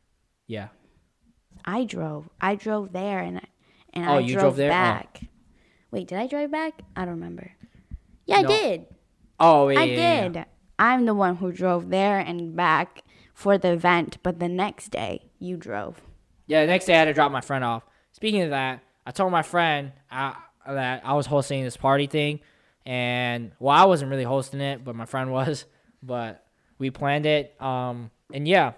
Yeah. 0.47 0.69
I 1.65 1.85
drove. 1.85 2.29
I 2.41 2.55
drove 2.55 2.93
there, 2.93 3.19
and 3.21 3.41
and 3.93 4.09
Oh, 4.09 4.15
I 4.15 4.19
you 4.21 4.33
drove, 4.35 4.43
drove 4.43 4.57
there? 4.57 4.71
Oh. 4.71 4.75
back. 4.75 5.21
Wait, 5.91 6.07
did 6.09 6.19
I 6.19 6.27
drive 6.27 6.51
back? 6.51 6.83
I 6.97 7.05
don't 7.05 7.15
remember. 7.15 7.53
Yeah, 8.27 8.43
No. 8.43 8.49
I 8.51 8.53
did. 8.63 8.87
Oh, 9.41 9.69
yeah, 9.69 9.81
I 9.81 9.87
did. 9.87 10.45
I'm 10.79 11.07
the 11.07 11.15
one 11.15 11.37
who 11.37 11.53
drove 11.53 11.91
there 11.91 12.19
and 12.19 12.55
back 12.55 13.03
for 13.35 13.59
the 13.59 13.73
event, 13.73 14.19
but 14.23 14.39
the 14.39 14.49
next 14.49 14.89
day 14.89 15.31
you 15.39 15.57
drove. 15.57 16.01
Yeah, 16.47 16.63
the 16.63 16.69
next 16.69 16.87
day 16.87 16.95
I 16.95 16.99
had 16.99 17.05
to 17.07 17.15
drop 17.15 17.31
my 17.31 17.41
friend 17.41 17.65
off. 17.65 17.85
Speaking 18.13 18.43
of 18.43 18.51
that, 18.51 18.83
I 19.07 19.11
told 19.11 19.33
my 19.33 19.43
friend 19.43 19.93
uh, 20.11 20.35
that 20.67 21.03
I 21.05 21.15
was 21.15 21.27
hosting 21.27 21.63
this 21.63 21.77
party 21.77 22.07
thing, 22.07 22.41
and 22.87 23.53
well, 23.59 23.77
I 23.77 23.85
wasn't 23.85 24.11
really 24.11 24.25
hosting 24.25 24.61
it, 24.61 24.85
but 24.85 24.95
my 24.95 25.05
friend 25.07 25.33
was. 25.39 25.67
But 26.03 26.45
we 26.79 26.91
planned 26.91 27.27
it, 27.27 27.61
um, 27.61 28.11
and 28.33 28.47
yeah, 28.47 28.73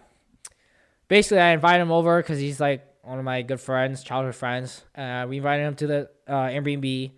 basically 1.09 1.40
I 1.40 1.50
invited 1.50 1.83
him 1.83 1.93
over 1.93 2.23
because 2.23 2.38
he's 2.38 2.61
like 2.61 2.87
one 3.02 3.19
of 3.19 3.25
my 3.25 3.43
good 3.43 3.61
friends, 3.61 4.02
childhood 4.02 4.35
friends. 4.35 4.85
Uh, 4.97 5.26
we 5.29 5.37
invited 5.37 5.64
him 5.64 5.75
to 5.76 5.87
the 5.87 6.11
uh, 6.26 6.47
Airbnb. 6.47 7.11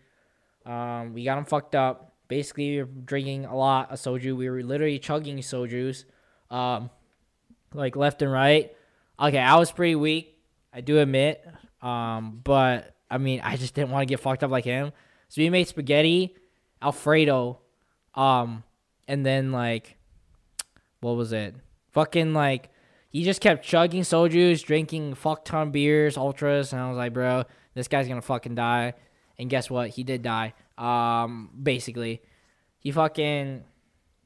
Um, 0.67 1.15
we 1.15 1.25
got 1.25 1.39
him 1.39 1.45
fucked 1.45 1.75
up. 1.75 2.12
Basically, 2.33 2.71
we 2.71 2.79
were 2.79 2.89
drinking 3.05 3.45
a 3.45 3.55
lot 3.55 3.93
of 3.93 3.99
soju. 3.99 4.35
We 4.35 4.49
were 4.49 4.63
literally 4.63 4.99
chugging 4.99 5.37
soju's, 5.43 6.07
um, 6.51 6.89
like 7.75 7.95
left 7.95 8.23
and 8.23 8.33
right. 8.33 8.75
Okay, 9.21 9.37
I 9.37 9.57
was 9.57 9.71
pretty 9.71 9.97
weak. 9.97 10.39
I 10.73 10.81
do 10.81 10.99
admit. 10.99 11.47
Um, 11.83 12.41
but 12.43 12.97
I 13.11 13.19
mean, 13.19 13.43
I 13.45 13.59
just 13.59 13.75
didn't 13.75 13.91
want 13.91 14.01
to 14.01 14.07
get 14.07 14.19
fucked 14.19 14.43
up 14.43 14.51
like 14.51 14.65
him. 14.65 14.93
So 15.29 15.43
we 15.43 15.51
made 15.51 15.69
spaghetti, 15.69 16.35
Alfredo, 16.81 17.61
um, 18.15 18.65
and 19.07 19.27
then 19.27 19.53
like, 19.53 19.99
what 21.01 21.17
was 21.17 21.35
it? 21.35 21.55
Fucking 21.91 22.33
like, 22.33 22.71
he 23.11 23.25
just 23.25 23.43
kept 23.43 23.63
chugging 23.63 24.05
soju's, 24.05 24.63
drinking 24.63 25.17
fuck 25.17 25.45
ton 25.45 25.71
beers, 25.71 26.17
ultras, 26.17 26.73
and 26.73 26.81
I 26.81 26.89
was 26.89 26.97
like, 26.97 27.13
bro, 27.13 27.45
this 27.75 27.89
guy's 27.89 28.09
gonna 28.09 28.23
fucking 28.23 28.55
die. 28.55 28.95
And 29.39 29.51
guess 29.51 29.69
what? 29.69 29.91
He 29.91 30.03
did 30.03 30.23
die. 30.23 30.55
Um, 30.83 31.51
basically, 31.63 32.23
he 32.79 32.91
fucking. 32.91 33.65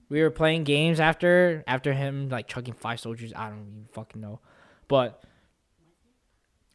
We 0.08 0.22
were 0.22 0.30
playing 0.30 0.64
games 0.64 1.00
after 1.00 1.64
after 1.66 1.92
him 1.92 2.28
like 2.28 2.48
chugging 2.48 2.74
five 2.74 3.00
soju's. 3.00 3.32
I 3.34 3.48
don't 3.48 3.58
even 3.58 3.88
fucking 3.92 4.20
know, 4.20 4.40
but 4.88 5.22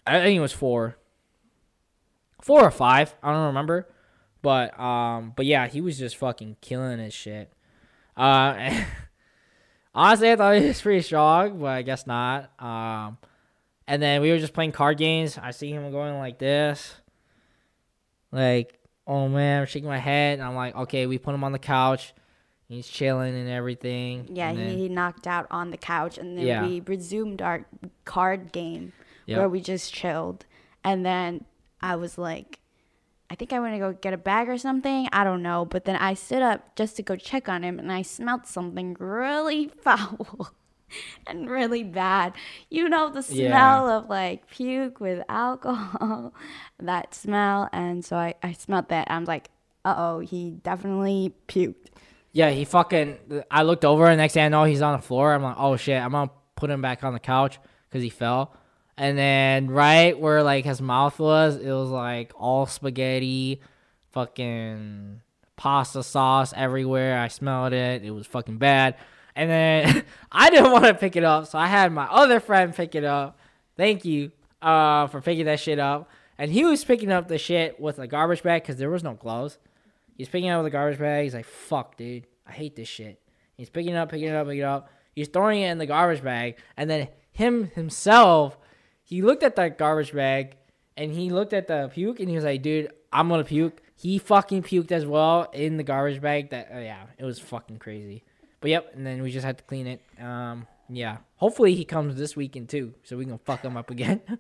I 0.06 0.20
think 0.20 0.38
it 0.38 0.42
was 0.42 0.52
four, 0.52 0.98
four 2.42 2.62
or 2.62 2.72
five. 2.72 3.16
I 3.24 3.32
don't 3.32 3.48
remember, 3.48 3.88
but 4.42 4.78
um, 4.80 5.34
but 5.36 5.46
yeah, 5.46 5.68
he 5.68 5.82
was 5.82 5.98
just 5.98 6.18
fucking 6.18 6.58
killing 6.62 7.00
his 7.00 7.14
shit. 7.14 7.52
Uh, 8.16 8.84
honestly, 9.96 10.32
I 10.32 10.36
thought 10.36 10.58
he 10.58 10.68
was 10.68 10.82
pretty 10.82 11.02
strong, 11.02 11.60
but 11.60 11.68
I 11.68 11.82
guess 11.82 12.06
not. 12.06 12.52
Um, 12.62 13.18
and 13.88 14.02
then 14.02 14.22
we 14.22 14.30
were 14.30 14.40
just 14.40 14.54
playing 14.54 14.74
card 14.74 14.98
games. 14.98 15.40
I 15.42 15.52
see 15.52 15.72
him 15.72 15.90
going 15.92 16.18
like 16.18 16.38
this, 16.38 16.96
like 18.32 18.81
oh 19.08 19.28
man, 19.28 19.62
I'm 19.62 19.68
shaking 19.68 19.90
my 19.90 19.98
head. 19.98 20.40
And 20.40 20.48
I'm 20.48 20.56
like, 20.56 20.76
okay, 20.76 21.06
we 21.08 21.18
put 21.18 21.34
him 21.36 21.44
on 21.44 21.52
the 21.52 21.60
couch. 21.60 22.14
He's 22.68 22.88
chilling 22.88 23.36
and 23.36 23.50
everything. 23.50 24.28
Yeah, 24.32 24.50
and 24.50 24.58
then- 24.60 24.70
he, 24.70 24.78
he 24.84 24.90
knocked 24.90 25.28
out 25.28 25.48
on 25.52 25.72
the 25.72 25.78
couch, 25.78 26.18
and 26.18 26.38
then 26.38 26.46
Yeah. 26.46 26.66
we 26.66 26.80
resumed 26.82 27.42
our 27.42 27.66
card 28.06 28.52
game 28.54 28.94
Yep. 29.26 29.38
where 29.38 29.50
we 29.50 29.60
just 29.62 29.94
chilled. 29.94 30.46
And 30.84 31.06
then 31.06 31.46
I 31.82 31.96
was 31.98 32.18
like, 32.18 32.60
I 33.30 33.36
think 33.36 33.54
I 33.54 33.60
went 33.60 33.76
to 33.76 33.80
go 33.80 33.94
get 33.94 34.14
a 34.14 34.18
bag 34.18 34.50
or 34.50 34.58
something. 34.58 35.08
I 35.14 35.24
don't 35.24 35.42
know. 35.42 35.64
But 35.66 35.86
then 35.86 35.96
I 35.96 36.14
stood 36.16 36.42
up 36.42 36.76
just 36.76 36.96
to 36.98 37.04
go 37.04 37.16
check 37.16 37.48
on 37.50 37.64
him, 37.64 37.78
and 37.80 37.92
I 37.92 38.02
smelled 38.04 38.46
something 38.46 38.96
really 39.00 39.68
foul 39.84 40.52
and 41.28 41.50
really 41.50 41.84
bad. 41.84 42.34
You 42.70 42.90
know, 42.90 43.10
the 43.10 43.26
Yeah. 43.34 43.48
smell 43.50 43.90
of 43.90 44.10
like 44.10 44.48
puke 44.50 45.00
with 45.00 45.24
alcohol, 45.30 46.34
that 46.80 47.14
smell. 47.16 47.70
And 47.72 48.04
so 48.04 48.16
I, 48.18 48.36
I 48.44 48.54
smelled 48.54 48.90
that. 48.90 49.10
I'm 49.10 49.26
like, 49.26 49.50
uh 49.86 49.96
oh, 49.98 50.20
he 50.20 50.52
definitely 50.64 51.34
puked. 51.48 51.88
Yeah, 52.34 52.50
he 52.52 52.64
fucking. 52.66 53.18
I 53.50 53.64
looked 53.64 53.84
over, 53.84 54.06
and 54.06 54.18
next 54.18 54.34
thing 54.36 54.44
I 54.46 54.50
know, 54.50 54.64
he's 54.64 54.82
on 54.82 54.96
the 55.00 55.06
floor. 55.06 55.34
I'm 55.34 55.44
like, 55.44 55.56
oh 55.58 55.76
shit, 55.76 56.02
I'm 56.02 56.12
gonna 56.12 56.32
put 56.56 56.70
him 56.70 56.82
back 56.82 57.04
on 57.04 57.14
the 57.14 57.20
couch 57.20 57.60
because 57.90 58.04
he 58.04 58.10
fell. 58.10 58.54
And 58.98 59.18
then 59.18 59.70
right 59.70 60.18
where 60.18 60.44
like 60.44 60.64
his 60.64 60.82
mouth 60.82 61.18
was, 61.20 61.56
it 61.58 61.72
was 61.72 61.90
like 61.90 62.32
all 62.38 62.68
spaghetti, 62.68 63.60
fucking 64.12 65.22
pasta 65.56 66.04
sauce 66.04 66.54
everywhere. 66.56 67.18
I 67.20 67.28
smelled 67.28 67.74
it. 67.74 68.04
It 68.04 68.12
was 68.12 68.28
fucking 68.28 68.58
bad. 68.58 68.96
And 69.36 69.50
then 69.50 70.04
I 70.32 70.50
didn't 70.50 70.72
want 70.72 70.86
to 70.86 70.94
pick 70.94 71.16
it 71.16 71.24
up, 71.24 71.48
so 71.48 71.58
I 71.58 71.68
had 71.68 71.92
my 71.92 72.06
other 72.06 72.40
friend 72.40 72.76
pick 72.76 72.96
it 72.96 73.04
up. 73.04 73.40
Thank 73.78 74.06
you 74.06 74.32
uh, 74.62 75.08
for 75.08 75.22
picking 75.22 75.46
that 75.46 75.60
shit 75.60 75.80
up. 75.80 76.10
And 76.38 76.52
he 76.52 76.66
was 76.66 76.84
picking 76.84 77.12
up 77.12 77.28
the 77.28 77.38
shit 77.38 77.80
with 77.80 78.00
a 78.00 78.08
garbage 78.08 78.44
bag 78.44 78.64
because 78.64 78.78
there 78.78 78.90
was 78.90 79.04
no 79.04 79.14
gloves. 79.14 79.60
He's 80.18 80.30
picking 80.30 80.50
up 80.50 80.60
with 80.60 80.68
a 80.68 80.72
garbage 80.72 81.00
bag. 81.00 81.24
He's 81.24 81.34
like, 81.34 81.46
fuck, 81.46 81.98
dude. 81.98 82.26
I 82.48 82.52
hate 82.52 82.76
this 82.76 82.88
shit. 82.88 83.22
He's 83.58 83.70
picking 83.70 83.94
it 83.94 83.98
up, 83.98 84.10
picking 84.10 84.30
it 84.30 84.36
up, 84.36 84.48
picking 84.48 84.62
it 84.62 84.66
up. 84.66 84.90
He's 85.14 85.28
throwing 85.28 85.62
it 85.62 85.70
in 85.70 85.78
the 85.78 85.86
garbage 85.86 86.24
bag. 86.24 86.58
And 86.78 86.90
then 86.90 87.10
him 87.32 87.68
himself, 87.76 88.58
he 89.04 89.22
looked 89.22 89.44
at 89.44 89.56
that 89.58 89.78
garbage 89.78 90.14
bag 90.14 90.58
and 90.98 91.12
he 91.12 91.30
looked 91.30 91.54
at 91.54 91.68
the 91.68 91.90
puke 91.94 92.20
and 92.20 92.30
he 92.30 92.36
was 92.36 92.46
like, 92.46 92.62
dude, 92.62 92.92
I'm 93.12 93.28
going 93.28 93.42
to 93.42 93.48
puke. 93.48 93.82
He 93.96 94.18
fucking 94.18 94.64
puked 94.64 94.92
as 94.92 95.06
well 95.06 95.50
in 95.54 95.78
the 95.78 95.84
garbage 95.84 96.22
bag. 96.22 96.50
That 96.50 96.72
uh, 96.74 96.80
Yeah, 96.80 97.04
it 97.18 97.26
was 97.26 97.40
fucking 97.40 97.78
crazy. 97.78 98.24
But 98.62 98.70
yep, 98.70 98.94
and 98.96 99.06
then 99.06 99.22
we 99.22 99.32
just 99.32 99.46
had 99.46 99.58
to 99.58 99.64
clean 99.64 99.88
it. 99.88 100.02
Um, 100.20 100.68
yeah. 100.88 101.18
Hopefully 101.36 101.76
he 101.76 101.84
comes 101.84 102.16
this 102.16 102.36
weekend 102.36 102.70
too, 102.70 102.94
so 103.04 103.18
we 103.18 103.26
can 103.26 103.38
fuck 103.40 103.62
him 103.64 103.76
up 103.76 103.90
again. 103.90 104.22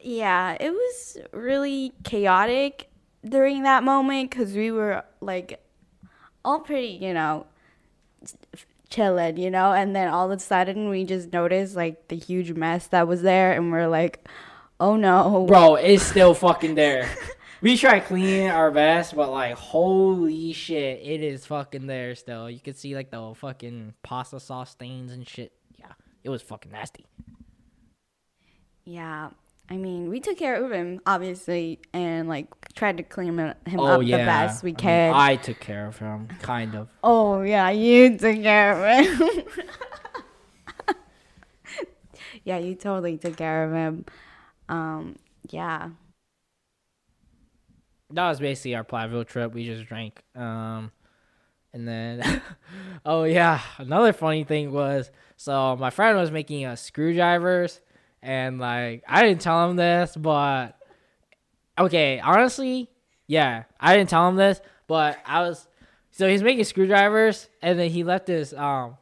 Yeah, 0.00 0.56
it 0.60 0.70
was 0.70 1.18
really 1.32 1.92
chaotic 2.04 2.88
during 3.24 3.64
that 3.64 3.82
moment 3.82 4.30
because 4.30 4.54
we 4.54 4.70
were 4.70 5.04
like 5.20 5.60
all 6.44 6.60
pretty, 6.60 6.98
you 7.00 7.12
know, 7.12 7.46
chilling, 8.88 9.36
you 9.36 9.50
know, 9.50 9.72
and 9.72 9.94
then 9.96 10.08
all 10.08 10.30
of 10.30 10.38
a 10.38 10.40
sudden 10.40 10.88
we 10.88 11.04
just 11.04 11.32
noticed 11.32 11.74
like 11.74 12.08
the 12.08 12.16
huge 12.16 12.52
mess 12.52 12.86
that 12.88 13.08
was 13.08 13.22
there, 13.22 13.52
and 13.52 13.72
we're 13.72 13.88
like, 13.88 14.28
oh 14.78 14.96
no, 14.96 15.46
Bro, 15.48 15.76
it's 15.76 16.04
still 16.04 16.34
fucking 16.34 16.76
there. 16.76 17.10
we 17.60 17.76
try 17.76 18.00
cleaning 18.00 18.48
our 18.48 18.70
best, 18.70 19.16
but 19.16 19.30
like, 19.30 19.54
holy 19.54 20.52
shit, 20.52 21.00
it 21.02 21.22
is 21.22 21.46
fucking 21.46 21.86
there 21.86 22.14
still. 22.14 22.48
You 22.50 22.60
can 22.60 22.74
see 22.74 22.94
like 22.94 23.10
the 23.10 23.34
fucking 23.34 23.94
pasta 24.02 24.40
sauce 24.40 24.70
stains 24.70 25.12
and 25.12 25.28
shit. 25.28 25.52
Yeah, 25.78 25.92
it 26.22 26.30
was 26.30 26.42
fucking 26.42 26.72
nasty. 26.72 27.06
Yeah. 28.84 29.30
I 29.70 29.76
mean, 29.76 30.08
we 30.08 30.18
took 30.20 30.38
care 30.38 30.64
of 30.64 30.72
him, 30.72 31.00
obviously, 31.04 31.80
and 31.92 32.26
like 32.26 32.46
tried 32.74 32.96
to 32.96 33.02
clean 33.02 33.38
him, 33.38 33.54
him 33.66 33.80
Oh 33.80 34.00
up 34.00 34.02
yeah, 34.02 34.18
the 34.18 34.24
best 34.24 34.62
we 34.62 34.74
I 34.78 34.82
mean. 34.82 35.14
I 35.14 35.36
took 35.36 35.60
care 35.60 35.86
of 35.86 35.98
him, 35.98 36.28
kind 36.40 36.74
of. 36.74 36.88
oh, 37.04 37.42
yeah, 37.42 37.68
you 37.68 38.16
took 38.16 38.42
care 38.42 38.72
of 38.72 39.06
him. 39.06 39.42
yeah, 42.44 42.56
you 42.56 42.76
totally 42.76 43.18
took 43.18 43.36
care 43.36 43.64
of 43.64 43.72
him. 43.72 44.06
Um, 44.70 45.16
yeah. 45.50 45.90
That 48.10 48.28
was 48.28 48.40
basically 48.40 48.74
our 48.74 48.84
Platteville 48.84 49.26
trip. 49.26 49.52
We 49.52 49.64
just 49.64 49.86
drank. 49.86 50.22
Um, 50.34 50.90
and 51.72 51.86
then, 51.86 52.42
oh 53.06 53.24
yeah, 53.24 53.60
another 53.78 54.12
funny 54.12 54.44
thing 54.44 54.72
was 54.72 55.10
so 55.36 55.76
my 55.76 55.90
friend 55.90 56.16
was 56.16 56.30
making 56.30 56.64
us 56.64 56.82
screwdrivers, 56.82 57.80
and 58.22 58.58
like 58.58 59.04
I 59.06 59.22
didn't 59.22 59.40
tell 59.40 59.68
him 59.68 59.76
this, 59.76 60.16
but 60.16 60.78
okay, 61.78 62.20
honestly, 62.20 62.90
yeah, 63.26 63.64
I 63.78 63.96
didn't 63.96 64.10
tell 64.10 64.28
him 64.28 64.36
this, 64.36 64.60
but 64.86 65.18
I 65.26 65.42
was 65.42 65.68
so 66.10 66.28
he's 66.28 66.42
making 66.42 66.64
screwdrivers, 66.64 67.48
and 67.62 67.78
then 67.78 67.90
he 67.90 68.04
left 68.04 68.28
his 68.28 68.54
um 68.54 68.96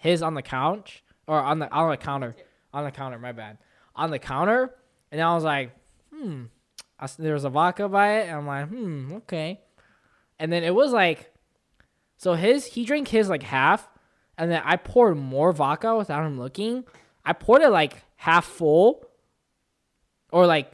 his 0.00 0.22
on 0.22 0.34
the 0.34 0.42
couch 0.42 1.02
or 1.26 1.40
on 1.40 1.60
the 1.60 1.70
on 1.70 1.90
the 1.90 1.96
counter 1.96 2.34
on 2.74 2.84
the 2.84 2.90
counter. 2.90 3.18
My 3.18 3.32
bad, 3.32 3.58
on 3.94 4.10
the 4.10 4.18
counter, 4.18 4.74
and 5.12 5.20
I 5.20 5.34
was 5.34 5.44
like, 5.44 5.70
hmm. 6.12 6.44
I 6.98 7.08
there 7.18 7.34
was 7.34 7.44
a 7.44 7.50
vodka 7.50 7.88
by 7.88 8.18
it, 8.18 8.28
and 8.28 8.36
I'm 8.38 8.46
like, 8.46 8.68
hmm, 8.68 9.12
okay. 9.18 9.60
And 10.38 10.52
then 10.52 10.64
it 10.64 10.74
was 10.74 10.92
like, 10.92 11.32
so 12.16 12.34
his 12.34 12.66
he 12.66 12.84
drank 12.84 13.08
his 13.08 13.28
like 13.28 13.42
half, 13.42 13.88
and 14.36 14.50
then 14.50 14.62
I 14.64 14.76
poured 14.76 15.16
more 15.16 15.52
vodka 15.52 15.96
without 15.96 16.26
him 16.26 16.38
looking. 16.38 16.84
I 17.24 17.32
poured 17.32 17.62
it 17.62 17.70
like 17.70 18.04
half 18.16 18.44
full, 18.44 19.06
or 20.32 20.46
like 20.46 20.72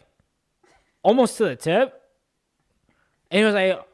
almost 1.02 1.36
to 1.38 1.44
the 1.44 1.56
tip, 1.56 2.00
and 3.30 3.42
it 3.42 3.44
was 3.44 3.54
like, 3.54 3.86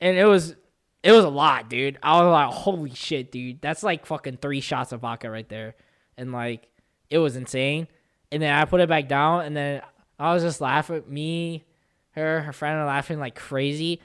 and 0.00 0.16
it 0.16 0.26
was 0.26 0.54
it 1.02 1.12
was 1.12 1.24
a 1.24 1.28
lot, 1.28 1.70
dude. 1.70 1.98
I 2.02 2.20
was 2.22 2.32
like, 2.32 2.54
holy 2.54 2.94
shit, 2.94 3.30
dude, 3.30 3.60
that's 3.60 3.82
like 3.82 4.06
fucking 4.06 4.38
three 4.38 4.60
shots 4.60 4.92
of 4.92 5.00
vodka 5.00 5.30
right 5.30 5.48
there, 5.48 5.74
and 6.16 6.32
like 6.32 6.68
it 7.10 7.18
was 7.18 7.36
insane. 7.36 7.88
And 8.32 8.42
then 8.42 8.52
I 8.52 8.64
put 8.64 8.80
it 8.80 8.88
back 8.88 9.08
down, 9.08 9.44
and 9.44 9.56
then 9.56 9.82
I 10.18 10.32
was 10.34 10.42
just 10.42 10.60
laughing. 10.60 11.02
Me, 11.08 11.64
her, 12.12 12.40
her 12.42 12.52
friend 12.52 12.78
are 12.78 12.86
laughing 12.86 13.18
like 13.18 13.34
crazy. 13.34 14.00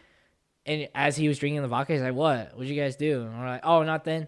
And 0.65 0.87
as 0.93 1.15
he 1.15 1.27
was 1.27 1.39
drinking 1.39 1.61
the 1.61 1.67
vodka, 1.67 1.93
he's 1.93 2.01
like, 2.01 2.13
"What? 2.13 2.53
What'd 2.53 2.69
you 2.69 2.79
guys 2.79 2.95
do?" 2.95 3.21
And 3.23 3.39
we're 3.39 3.47
like, 3.47 3.61
"Oh, 3.65 3.83
nothing." 3.83 4.27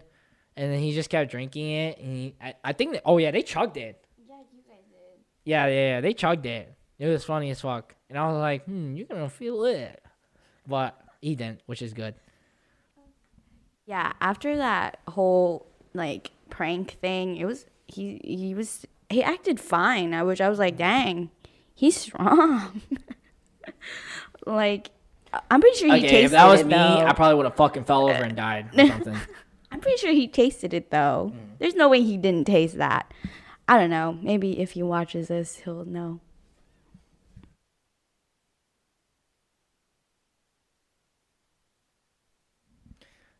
And 0.56 0.72
then 0.72 0.80
he 0.80 0.92
just 0.92 1.10
kept 1.10 1.30
drinking 1.30 1.70
it, 1.70 1.98
and 1.98 2.12
he, 2.16 2.34
I, 2.40 2.54
I 2.64 2.72
think, 2.72 2.92
that, 2.92 3.02
oh 3.04 3.18
yeah, 3.18 3.30
they 3.30 3.42
chugged 3.42 3.76
it. 3.76 4.04
Yeah, 4.28 4.36
you 4.52 4.62
guys 4.68 4.82
did. 4.88 5.24
Yeah, 5.44 5.66
yeah, 5.66 5.88
yeah, 5.88 6.00
they 6.00 6.12
chugged 6.12 6.46
it. 6.46 6.72
It 6.98 7.06
was 7.08 7.24
funny 7.24 7.50
as 7.50 7.60
fuck, 7.60 7.94
and 8.08 8.18
I 8.18 8.26
was 8.26 8.38
like, 8.38 8.64
"Hmm, 8.64 8.96
you're 8.96 9.06
gonna 9.06 9.28
feel 9.28 9.64
it," 9.64 10.02
but 10.66 10.98
he 11.20 11.34
didn't, 11.36 11.60
which 11.66 11.82
is 11.82 11.92
good. 11.92 12.14
Yeah, 13.86 14.12
after 14.20 14.56
that 14.56 15.00
whole 15.08 15.66
like 15.92 16.30
prank 16.50 16.92
thing, 17.00 17.36
it 17.36 17.44
was 17.44 17.66
he 17.86 18.20
he 18.24 18.54
was 18.54 18.86
he 19.10 19.22
acted 19.22 19.60
fine. 19.60 20.14
I 20.14 20.22
which 20.22 20.40
I 20.40 20.48
was 20.48 20.58
like, 20.58 20.76
dang, 20.76 21.30
he's 21.74 21.96
strong. 21.96 22.82
like 24.46 24.90
I'm 25.50 25.60
pretty 25.60 25.78
sure 25.78 25.88
he 25.88 25.94
Okay, 25.98 26.08
tasted 26.08 26.24
if 26.26 26.30
that 26.32 26.46
was 26.48 26.60
it 26.60 26.66
me, 26.66 26.72
though. 26.74 27.06
I 27.06 27.12
probably 27.12 27.34
would 27.36 27.46
have 27.46 27.56
fucking 27.56 27.84
fell 27.84 28.04
over 28.08 28.22
and 28.22 28.36
died 28.36 28.68
or 28.76 28.86
something. 28.88 29.16
I'm 29.70 29.80
pretty 29.80 29.98
sure 29.98 30.12
he 30.12 30.28
tasted 30.28 30.72
it 30.72 30.90
though. 30.90 31.32
Mm. 31.34 31.58
There's 31.58 31.74
no 31.74 31.88
way 31.88 32.02
he 32.02 32.16
didn't 32.16 32.46
taste 32.46 32.78
that. 32.78 33.12
I 33.66 33.78
don't 33.78 33.90
know. 33.90 34.18
Maybe 34.22 34.60
if 34.60 34.72
he 34.72 34.82
watches 34.82 35.28
this, 35.28 35.56
he'll 35.64 35.84
know. 35.84 36.20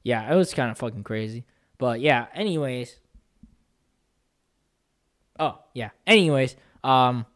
yeah, 0.03 0.31
it 0.33 0.37
was 0.37 0.53
kind 0.55 0.70
of 0.70 0.79
fucking 0.79 1.03
crazy. 1.05 1.44
But 1.79 2.01
yeah, 2.01 2.27
anyways. 2.35 2.99
Oh, 5.38 5.59
yeah. 5.73 5.90
Anyways, 6.07 6.57
um 6.85 7.27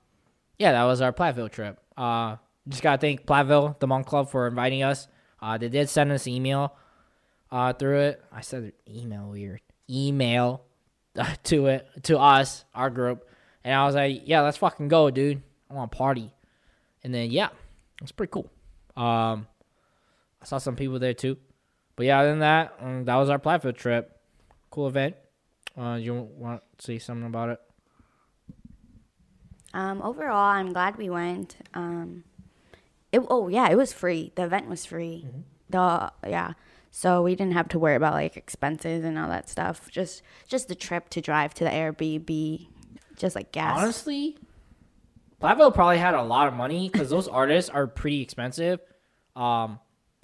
yeah, 0.59 0.73
that 0.73 0.85
was 0.85 1.01
our 1.01 1.13
Platteville 1.13 1.51
trip. 1.51 1.79
Uh 1.97 2.37
just 2.69 2.83
gotta 2.83 3.01
thank 3.01 3.25
Platteville, 3.27 3.79
the 3.79 3.87
Hmong 3.87 4.05
Club, 4.05 4.31
for 4.31 4.47
inviting 4.47 4.83
us. 4.83 5.09
Uh 5.41 5.59
they 5.59 5.69
did 5.69 5.89
send 5.89 6.13
us 6.13 6.27
an 6.27 6.33
email 6.33 6.75
uh 7.51 7.73
through 7.73 8.01
it. 8.01 8.23
I 8.33 8.41
said 8.41 8.73
email 8.89 9.29
weird. 9.29 9.61
Email 9.91 10.63
to 11.45 11.67
it 11.67 11.87
to 12.05 12.19
us, 12.19 12.65
our 12.75 12.91
group. 12.91 13.29
And 13.65 13.75
I 13.75 13.87
was 13.87 13.95
like, 13.95 14.23
Yeah, 14.25 14.43
let's 14.43 14.59
fucking 14.59 14.89
go, 14.89 15.11
dude. 15.11 15.43
I 15.71 15.75
wanna 15.75 15.89
party. 15.89 16.33
And 17.03 17.15
then 17.15 17.31
yeah, 17.31 17.49
it's 18.03 18.13
pretty 18.13 18.31
cool. 18.31 18.51
Um 18.97 19.47
I 20.41 20.45
saw 20.45 20.59
some 20.59 20.77
people 20.77 20.99
there 20.99 21.15
too. 21.15 21.37
But 21.97 22.07
yeah, 22.07 22.21
other 22.21 22.31
than 22.31 22.39
that, 22.41 22.75
um, 22.81 23.05
that 23.07 23.17
was 23.17 23.29
our 23.29 23.41
Platteville 23.41 23.77
trip. 23.77 24.21
Cool 24.71 24.87
event. 24.87 25.17
Uh, 25.77 25.95
you 25.97 26.15
want 26.15 26.63
to 26.79 26.85
say 26.85 26.99
something 26.99 27.27
about 27.27 27.49
it? 27.49 27.61
Um, 29.75 30.01
overall, 30.03 30.53
I'm 30.53 30.73
glad 30.73 30.97
we 30.97 31.11
went. 31.11 31.57
Um, 31.75 32.25
it, 33.13 33.21
oh 33.29 33.49
yeah, 33.49 33.69
it 33.69 33.77
was 33.77 33.93
free. 33.93 34.33
The 34.35 34.45
event 34.45 34.69
was 34.69 34.85
free. 34.85 35.25
Mm-hmm. 35.27 35.41
The 35.71 36.13
yeah, 36.29 36.53
so 36.91 37.23
we 37.23 37.35
didn't 37.35 37.53
have 37.53 37.69
to 37.69 37.79
worry 37.79 37.95
about 37.95 38.15
like 38.15 38.37
expenses 38.37 39.05
and 39.05 39.19
all 39.19 39.29
that 39.29 39.49
stuff. 39.49 39.91
Just 39.91 40.23
just 40.47 40.69
the 40.69 40.75
trip 40.75 41.11
to 41.11 41.21
drive 41.21 41.53
to 41.55 41.65
the 41.65 41.71
Airbnb, 41.71 42.67
just 43.17 43.37
like 43.37 43.53
gas. 43.53 43.79
Honestly, 43.79 44.39
Platteville 45.43 45.75
probably 45.75 45.99
had 45.99 46.15
a 46.15 46.23
lot 46.23 46.49
of 46.49 46.55
money 46.55 46.89
because 46.89 47.11
those 47.11 47.29
artists 47.29 47.71
are 47.71 47.87
pretty 47.87 48.23
expensive. 48.23 48.81
Um, 49.37 49.79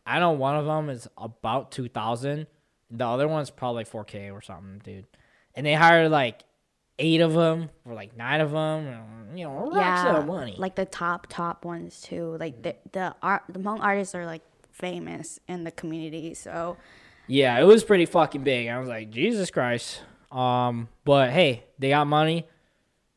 I 0.06 0.18
know 0.18 0.32
one 0.32 0.56
of 0.56 0.64
them 0.64 0.88
is 0.88 1.06
about 1.18 1.70
two 1.70 1.88
thousand. 1.88 2.46
The 2.90 3.06
other 3.06 3.28
one's 3.28 3.50
probably 3.50 3.84
four 3.84 4.04
k 4.04 4.30
or 4.30 4.40
something, 4.40 4.80
dude. 4.82 5.06
And 5.54 5.66
they 5.66 5.74
hired 5.74 6.10
like 6.10 6.42
eight 6.98 7.20
of 7.20 7.32
them 7.32 7.70
or 7.84 7.94
like 7.94 8.16
nine 8.16 8.40
of 8.40 8.50
them. 8.50 9.36
You 9.36 9.44
know, 9.44 9.72
yeah, 9.74 10.18
of 10.18 10.26
money. 10.26 10.54
like 10.58 10.76
the 10.76 10.84
top 10.84 11.26
top 11.28 11.64
ones 11.64 12.00
too. 12.00 12.36
Like 12.38 12.62
the 12.62 12.76
the 12.92 13.14
art 13.22 13.42
the 13.48 13.58
Hmong 13.58 13.80
artists 13.80 14.14
are 14.14 14.26
like 14.26 14.42
famous 14.70 15.40
in 15.48 15.64
the 15.64 15.70
community. 15.70 16.34
So 16.34 16.76
Yeah, 17.26 17.58
it 17.58 17.64
was 17.64 17.84
pretty 17.84 18.06
fucking 18.06 18.44
big. 18.44 18.68
I 18.68 18.78
was 18.78 18.88
like, 18.88 19.10
Jesus 19.10 19.50
Christ. 19.50 20.02
Um, 20.30 20.88
but 21.04 21.30
hey, 21.30 21.64
they 21.78 21.90
got 21.90 22.06
money. 22.06 22.46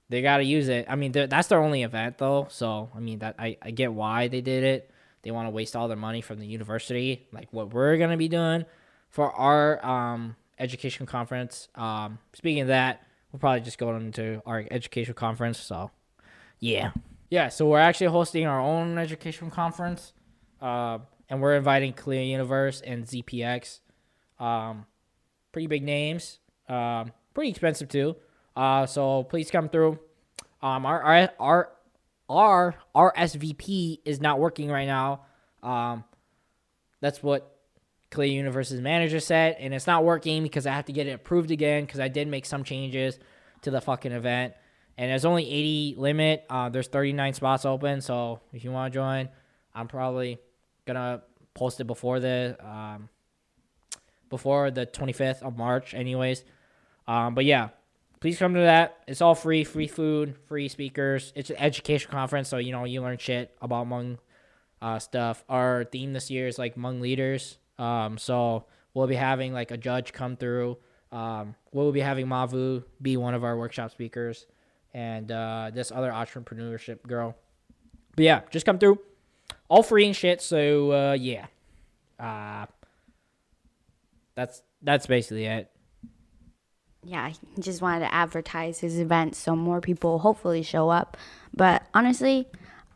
They 0.09 0.21
got 0.21 0.37
to 0.37 0.43
use 0.43 0.69
it. 0.69 0.85
I 0.87 0.95
mean, 0.95 1.11
that's 1.11 1.47
their 1.47 1.59
only 1.59 1.83
event 1.83 2.17
though. 2.17 2.47
So 2.49 2.89
I 2.95 2.99
mean, 2.99 3.19
that 3.19 3.35
I, 3.37 3.57
I 3.61 3.71
get 3.71 3.91
why 3.93 4.27
they 4.27 4.41
did 4.41 4.63
it. 4.63 4.91
They 5.23 5.31
want 5.31 5.47
to 5.47 5.51
waste 5.51 5.75
all 5.75 5.87
their 5.87 5.97
money 5.97 6.21
from 6.21 6.39
the 6.39 6.47
university, 6.47 7.27
like 7.33 7.49
what 7.51 7.73
we're 7.73 7.97
gonna 7.97 8.17
be 8.17 8.29
doing 8.29 8.65
for 9.09 9.31
our 9.31 9.85
um 9.85 10.35
education 10.59 11.05
conference. 11.05 11.67
Um, 11.75 12.19
speaking 12.33 12.61
of 12.61 12.67
that, 12.69 13.03
we'll 13.38 13.39
probably 13.39 13.62
just 13.62 13.78
going 13.78 14.02
into 14.02 14.41
our 14.47 14.65
education 14.71 15.13
conference. 15.13 15.60
So 15.60 15.91
yeah, 16.60 16.91
yeah. 17.30 17.50
So 17.50 17.67
we're 17.67 17.80
actually 17.80 18.08
hosting 18.08 18.47
our 18.47 18.60
own 18.60 18.97
education 18.97 19.52
conference, 19.52 20.13
uh, 20.60 20.97
and 21.30 21.39
we're 21.39 21.56
inviting 21.56 21.93
Clear 21.93 22.23
Universe 22.23 22.82
and 22.82 23.06
ZPX 23.06 23.82
um, 24.39 24.86
pretty 25.52 25.67
big 25.67 25.84
names, 25.84 26.39
um, 26.67 27.12
pretty 27.36 27.52
expensive 27.52 27.89
too. 27.89 28.15
Uh, 28.56 28.88
so 28.88 29.23
please 29.23 29.52
come 29.52 29.69
through. 29.69 30.00
Um, 30.63 30.86
our 30.88 31.02
our 31.04 31.30
our 31.39 31.69
our 32.28 32.76
RSVP 32.95 34.00
is 34.04 34.19
not 34.19 34.39
working 34.39 34.69
right 34.69 34.88
now. 34.88 35.21
Um, 35.62 36.04
that's 37.02 37.21
what 37.21 37.57
Clear 38.17 38.30
Universe's 38.30 38.82
manager 38.82 39.19
set, 39.19 39.58
and 39.60 39.75
it's 39.75 39.86
not 39.86 40.03
working 40.03 40.41
because 40.41 40.65
I 40.65 40.73
have 40.73 40.86
to 40.86 40.91
get 40.91 41.06
it 41.06 41.12
approved 41.12 41.51
again 41.51 41.86
because 41.86 41.99
I 41.99 42.08
did 42.08 42.27
make 42.27 42.47
some 42.47 42.63
changes 42.63 43.19
to 43.62 43.69
the 43.69 43.80
fucking 43.80 44.12
event. 44.12 44.56
And 44.97 45.12
there's 45.12 45.23
only 45.23 45.47
80 45.47 45.95
limit. 45.99 46.43
Uh, 46.49 46.69
there's 46.69 46.88
39 46.88 47.36
spots 47.36 47.63
open, 47.63 48.01
so 48.01 48.39
if 48.53 48.63
you 48.63 48.71
want 48.71 48.91
to 48.91 48.97
join, 48.97 49.30
I'm 49.75 49.88
probably 49.88 50.39
gonna 50.88 51.21
post 51.53 51.80
it 51.80 51.84
before 51.84 52.19
the 52.19 52.58
um, 52.60 53.10
before 54.32 54.71
the 54.71 54.88
25th 54.88 55.43
of 55.43 55.56
March, 55.56 55.93
anyways. 55.93 56.43
Um, 57.08 57.36
but 57.36 57.45
yeah, 57.45 57.69
please 58.19 58.39
come 58.39 58.56
to 58.56 58.62
that. 58.62 58.97
It's 59.08 59.21
all 59.21 59.36
free, 59.36 59.63
free 59.63 59.86
food, 59.86 60.38
free 60.47 60.69
speakers. 60.69 61.34
It's 61.36 61.51
an 61.51 61.58
education 61.58 62.10
conference, 62.10 62.49
so 62.49 62.58
you 62.58 62.71
know 62.71 62.84
you 62.86 63.03
learn 63.03 63.19
shit 63.19 63.56
about 63.62 63.86
Hmong 63.86 64.17
uh, 64.82 64.97
stuff. 64.97 65.43
Our 65.47 65.84
theme 65.84 66.13
this 66.13 66.32
year 66.32 66.47
is 66.47 66.58
like 66.58 66.75
Hmong 66.75 66.99
leaders. 66.99 67.60
Um, 67.79 68.17
so 68.17 68.65
we'll 68.93 69.07
be 69.07 69.15
having 69.15 69.53
like 69.53 69.71
a 69.71 69.77
judge 69.77 70.13
come 70.13 70.35
through. 70.35 70.77
Um, 71.11 71.55
we'll 71.71 71.91
be 71.91 72.01
having 72.01 72.27
Mavu 72.27 72.83
be 73.01 73.17
one 73.17 73.33
of 73.33 73.43
our 73.43 73.57
workshop 73.57 73.91
speakers, 73.91 74.45
and 74.93 75.31
uh, 75.31 75.71
this 75.73 75.91
other 75.91 76.11
entrepreneurship 76.11 77.03
girl. 77.03 77.35
But 78.15 78.25
yeah, 78.25 78.41
just 78.49 78.65
come 78.65 78.79
through, 78.79 78.99
all 79.69 79.83
free 79.83 80.05
and 80.05 80.15
shit. 80.15 80.41
So 80.41 80.91
uh, 80.91 81.13
yeah, 81.13 81.45
uh, 82.19 82.65
that's 84.35 84.61
that's 84.81 85.07
basically 85.07 85.45
it. 85.45 85.71
Yeah, 87.03 87.29
he 87.29 87.61
just 87.61 87.81
wanted 87.81 88.01
to 88.01 88.13
advertise 88.13 88.79
his 88.79 88.99
event 88.99 89.35
so 89.35 89.55
more 89.55 89.79
people 89.79 90.19
hopefully 90.19 90.61
show 90.61 90.89
up. 90.89 91.15
But 91.55 91.83
honestly, 91.93 92.47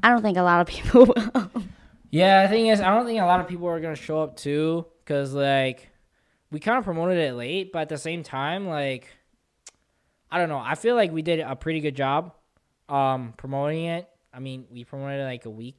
I 0.03 0.09
don't 0.09 0.21
think 0.21 0.37
a 0.37 0.43
lot 0.43 0.59
of 0.59 0.67
people 0.67 1.05
will. 1.33 1.63
Yeah, 2.11 2.43
the 2.43 2.49
thing 2.49 2.67
is, 2.67 2.81
I 2.81 2.93
don't 2.93 3.05
think 3.05 3.21
a 3.21 3.25
lot 3.25 3.39
of 3.39 3.47
people 3.47 3.67
are 3.67 3.79
gonna 3.79 3.95
show 3.95 4.21
up 4.21 4.35
too, 4.35 4.85
cause 5.05 5.33
like 5.33 5.89
we 6.51 6.59
kind 6.59 6.77
of 6.77 6.83
promoted 6.83 7.17
it 7.17 7.33
late, 7.33 7.71
but 7.71 7.83
at 7.83 7.89
the 7.89 7.97
same 7.97 8.21
time, 8.21 8.67
like 8.67 9.07
I 10.29 10.37
don't 10.37 10.49
know, 10.49 10.59
I 10.59 10.75
feel 10.75 10.95
like 10.95 11.11
we 11.13 11.21
did 11.21 11.39
a 11.39 11.55
pretty 11.55 11.79
good 11.79 11.95
job 11.95 12.33
um 12.89 13.33
promoting 13.37 13.85
it. 13.85 14.09
I 14.33 14.39
mean, 14.39 14.65
we 14.69 14.83
promoted 14.83 15.21
it 15.21 15.23
like 15.23 15.45
a 15.45 15.49
week, 15.49 15.77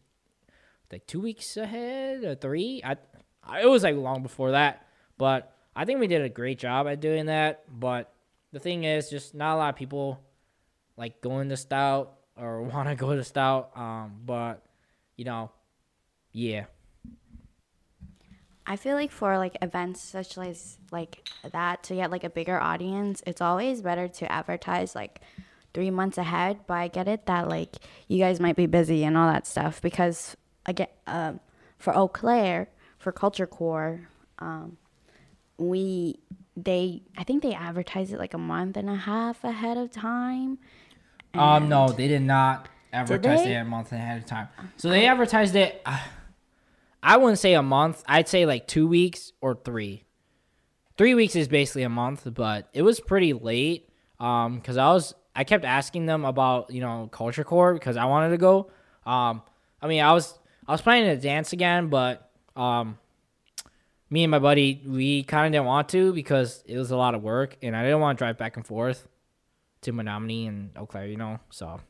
like 0.91 1.07
two 1.07 1.21
weeks 1.21 1.59
ahead 1.59 2.25
or 2.25 2.35
three. 2.35 2.81
I, 2.83 2.97
I 3.45 3.61
it 3.61 3.69
was 3.69 3.83
like 3.83 3.97
long 3.97 4.23
before 4.23 4.53
that, 4.53 4.87
but 5.19 5.55
I 5.77 5.85
think 5.85 6.01
we 6.01 6.07
did 6.07 6.23
a 6.23 6.31
great 6.31 6.59
job 6.59 6.87
at 6.89 7.01
doing 7.01 7.27
that. 7.27 7.65
But 7.69 8.11
the 8.53 8.59
thing 8.59 8.85
is, 8.85 9.11
just 9.11 9.35
not 9.35 9.57
a 9.57 9.59
lot 9.59 9.69
of 9.71 9.77
people 9.77 10.19
like 10.97 11.21
going 11.21 11.51
to 11.51 11.59
Stout 11.59 12.15
or 12.37 12.63
want 12.73 12.89
to 12.89 12.95
go 12.95 13.15
to 13.15 13.23
Stout. 13.23 13.77
Um, 13.77 14.21
but 14.25 14.65
you 15.17 15.27
know, 15.27 15.51
yeah. 16.33 16.65
I 18.65 18.77
feel 18.77 18.95
like 18.95 19.11
for 19.11 19.39
like 19.39 19.57
events 19.61 20.01
such 20.01 20.39
as 20.39 20.79
like 20.91 21.29
that 21.51 21.83
to 21.85 21.95
get 21.97 22.11
like 22.11 22.25
a 22.25 22.31
bigger 22.31 22.61
audience, 22.61 23.23
it's 23.27 23.41
always 23.41 23.83
better 23.83 24.09
to 24.09 24.31
advertise 24.31 24.95
like 24.95 25.21
three 25.75 25.91
months 25.91 26.17
ahead. 26.17 26.61
But 26.67 26.75
I 26.75 26.89
get 26.89 27.09
it 27.09 27.27
that 27.27 27.49
like 27.49 27.77
you 28.09 28.19
guys 28.19 28.41
might 28.41 28.57
be 28.57 28.67
busy 28.67 29.05
and 29.05 29.17
all 29.17 29.31
that 29.31 29.47
stuff 29.47 29.83
because 29.83 30.37
again, 30.65 30.89
um, 31.07 31.41
for 31.79 31.97
Eau 31.97 32.09
Claire, 32.09 32.69
for 32.99 33.11
Culture 33.11 33.47
Core, 33.47 34.09
um, 34.39 34.77
we 35.59 36.21
they 36.57 37.03
I 37.17 37.25
think 37.25 37.43
they 37.43 37.55
advertise 37.55 38.13
it 38.13 38.19
like 38.19 38.35
a 38.35 38.39
month 38.39 38.77
and 38.77 38.89
a 38.89 38.97
half 38.97 39.43
ahead 39.43 39.77
of 39.77 39.91
time. 39.91 40.59
Um, 41.35 41.69
no, 41.69 41.89
they 41.89 42.09
did 42.09 42.23
not 42.23 42.69
advertise 42.93 43.45
they? 43.45 43.55
it 43.55 43.59
a 43.59 43.65
month 43.65 43.91
ahead 43.91 44.19
of 44.19 44.27
time. 44.27 44.49
So 44.77 44.89
they 44.89 45.07
advertised 45.07 45.57
it. 45.57 45.81
Uh, 45.85 45.99
I 47.03 47.17
wouldn't 47.17 47.39
say 47.39 47.55
a 47.55 47.63
month. 47.63 48.03
I'd 48.07 48.29
say 48.29 48.47
like 48.47 48.67
two 48.67 48.87
weeks 48.87 49.33
or 49.41 49.55
three. 49.55 50.05
Three 50.97 51.15
weeks 51.15 51.35
is 51.35 51.49
basically 51.49 51.83
a 51.83 51.89
month, 51.89 52.29
but 52.35 52.69
it 52.73 52.83
was 52.83 53.01
pretty 53.01 53.33
late. 53.33 53.89
Um, 54.21 54.57
because 54.57 54.77
I 54.77 54.93
was 54.93 55.15
I 55.35 55.45
kept 55.45 55.65
asking 55.65 56.07
them 56.07 56.25
about 56.25 56.71
you 56.71 56.81
know 56.81 57.09
Culture 57.11 57.45
Core 57.45 57.75
because 57.75 57.97
I 57.97 58.05
wanted 58.05 58.31
to 58.31 58.39
go. 58.39 58.71
Um, 59.05 59.43
I 59.81 59.89
mean 59.89 60.03
I 60.03 60.13
was 60.13 60.39
I 60.67 60.73
was 60.73 60.81
planning 60.81 61.11
to 61.11 61.21
dance 61.21 61.53
again, 61.53 61.89
but 61.89 62.31
um, 62.55 62.99
me 64.11 64.23
and 64.23 64.31
my 64.31 64.39
buddy 64.39 64.83
we 64.87 65.25
kind 65.25 65.47
of 65.47 65.53
didn't 65.53 65.67
want 65.67 65.89
to 65.89 66.13
because 66.13 66.63
it 66.67 66.79
was 66.79 66.93
a 66.93 66.97
lot 66.97 67.15
of 67.15 67.23
work 67.23 67.57
and 67.63 67.75
I 67.75 67.83
didn't 67.83 68.01
want 68.01 68.19
to 68.19 68.23
drive 68.25 68.39
back 68.39 68.57
and 68.57 68.65
forth 68.65 69.09
to 69.83 69.93
Menomonie 69.93 70.49
and 70.49 70.71
Eau 70.77 70.87
Claire, 70.87 71.07
you 71.07 71.17
know. 71.17 71.39
So, 71.51 71.81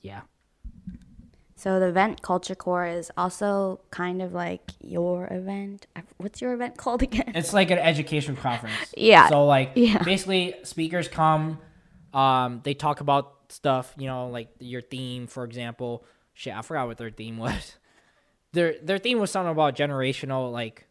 yeah. 0.00 0.22
So 1.62 1.78
the 1.78 1.86
event 1.86 2.22
Culture 2.22 2.56
Core 2.56 2.88
is 2.88 3.12
also 3.16 3.78
kind 3.92 4.20
of 4.20 4.32
like 4.32 4.62
your 4.80 5.28
event. 5.30 5.86
What's 6.16 6.40
your 6.40 6.54
event 6.54 6.76
called 6.82 7.04
again? 7.04 7.30
It's 7.36 7.52
like 7.52 7.70
an 7.70 7.78
education 7.78 8.34
conference. 8.34 8.92
Yeah. 8.96 9.28
So 9.28 9.46
like 9.46 9.70
Yeah. 9.76 10.02
basically 10.02 10.56
speakers 10.64 11.06
come, 11.06 11.58
um, 12.12 12.62
they 12.64 12.74
talk 12.74 13.00
about 13.00 13.34
stuff, 13.48 13.94
you 13.96 14.08
know, 14.08 14.26
like 14.26 14.48
your 14.58 14.80
theme, 14.80 15.28
for 15.28 15.44
example. 15.44 16.04
Shit, 16.34 16.52
I 16.52 16.62
forgot 16.62 16.88
what 16.88 16.98
their 16.98 17.10
theme 17.10 17.36
was. 17.38 17.76
Their 18.54 18.74
their 18.82 18.98
theme 18.98 19.18
was 19.20 19.30
something 19.30 19.52
about 19.52 19.76
generational 19.76 20.50
like 20.52 20.86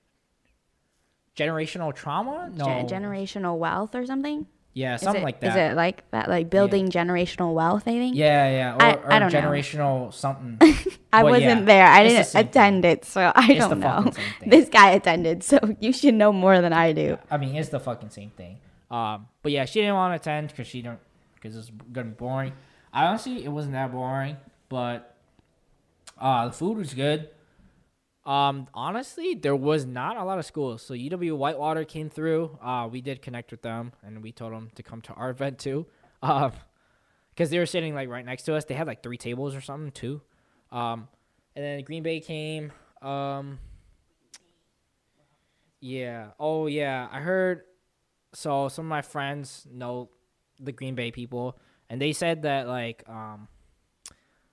generational 1.36 1.94
trauma? 1.94 2.50
No. 2.56 2.66
Gen- 2.66 2.88
generational 2.88 3.58
wealth 3.58 3.94
or 3.94 4.06
something? 4.06 4.48
Yeah, 4.74 4.96
something 4.96 5.22
it- 5.22 5.26
like 5.26 5.40
that. 5.42 5.50
Is 5.50 5.56
it 5.56 5.76
like 5.76 6.10
that? 6.12 6.30
Like 6.30 6.50
building 6.50 6.90
generational 6.90 7.54
wealth, 7.54 7.84
I 7.88 7.92
think? 7.92 8.16
yeah, 8.16 8.50
yeah. 8.50 8.76
Or, 8.76 8.82
I- 8.82 8.94
or 8.94 9.14
I 9.14 9.20
don't 9.20 9.32
know. 9.34 9.40
generational 9.42 10.14
something. 10.14 10.58
I 11.14 11.24
But 11.24 11.32
wasn't 11.32 11.44
yeah, 11.62 11.66
there. 11.66 11.88
I 11.88 12.04
didn't 12.04 12.26
thing. 12.26 12.46
attend 12.46 12.86
it, 12.86 13.04
so 13.06 13.32
I 13.36 13.48
It's 13.52 13.60
don't 13.60 13.80
the 13.82 14.02
know. 14.02 14.12
thing. 14.40 14.50
This 14.50 14.70
guy 14.70 14.92
attended, 14.92 15.44
so 15.44 15.60
you 15.80 15.92
should 15.92 16.14
know 16.14 16.32
more 16.32 16.62
than 16.62 16.72
I 16.74 16.94
do. 16.94 17.18
I 17.30 17.38
mean, 17.38 17.56
it's 17.56 17.70
the 17.70 17.80
fucking 17.82 18.10
same 18.12 18.30
thing. 18.32 18.60
Um, 18.90 19.28
but 19.44 19.52
yeah, 19.52 19.66
she 19.66 19.80
didn't 19.82 19.96
want 19.96 20.12
to 20.14 20.16
attend 20.22 20.50
because 20.50 20.68
she 20.68 20.82
don't 20.82 21.00
because 21.36 21.56
it's 21.58 21.70
gonna 21.92 22.10
be 22.10 22.16
boring. 22.16 22.54
I 22.94 23.06
honestly, 23.08 23.44
it 23.44 23.50
wasn't 23.50 23.74
that 23.74 23.92
boring, 23.92 24.38
but 24.70 25.16
uh, 26.18 26.48
the 26.48 26.54
food 26.54 26.78
was 26.78 26.94
good. 26.94 27.30
Um, 28.26 28.68
honestly, 28.74 29.34
there 29.34 29.56
was 29.56 29.86
not 29.86 30.18
a 30.18 30.24
lot 30.24 30.38
of 30.38 30.46
schools. 30.46 30.84
So 30.84 30.94
UW 30.94 31.36
Whitewater 31.38 31.86
came 31.86 32.10
through. 32.10 32.58
Uh, 32.62 32.88
we 32.92 33.02
did 33.02 33.22
connect 33.22 33.52
with 33.52 33.62
them, 33.62 33.94
and 34.04 34.22
we 34.22 34.32
told 34.32 34.54
them 34.54 34.70
to 34.76 34.84
come 34.84 35.02
to 35.02 35.14
our 35.14 35.30
event 35.32 35.60
too. 35.60 35.88
Um, 36.22 36.52
because 37.30 37.50
they 37.50 37.58
were 37.58 37.66
sitting 37.66 37.96
like 37.96 38.10
right 38.10 38.26
next 38.26 38.44
to 38.44 38.56
us. 38.56 38.66
They 38.66 38.76
had 38.76 38.88
like 38.88 39.02
three 39.02 39.18
tables 39.18 39.56
or 39.56 39.62
something 39.62 39.92
too. 39.92 40.22
Um, 40.72 41.08
and 41.56 41.66
then 41.66 41.84
Green 41.84 42.04
Bay 42.04 42.20
came. 42.20 42.72
Um, 43.02 43.60
yeah. 45.80 46.28
Oh 46.40 46.68
yeah. 46.68 47.08
I 47.12 47.20
heard. 47.20 47.64
So 48.34 48.70
some 48.70 48.86
of 48.86 48.90
my 48.90 49.02
friends 49.02 49.68
know 49.72 50.10
the 50.60 50.72
Green 50.72 50.96
Bay 50.96 51.12
people, 51.12 51.58
and 51.90 52.00
they 52.00 52.14
said 52.14 52.44
that 52.44 52.68
like 52.68 53.04
um, 53.10 53.48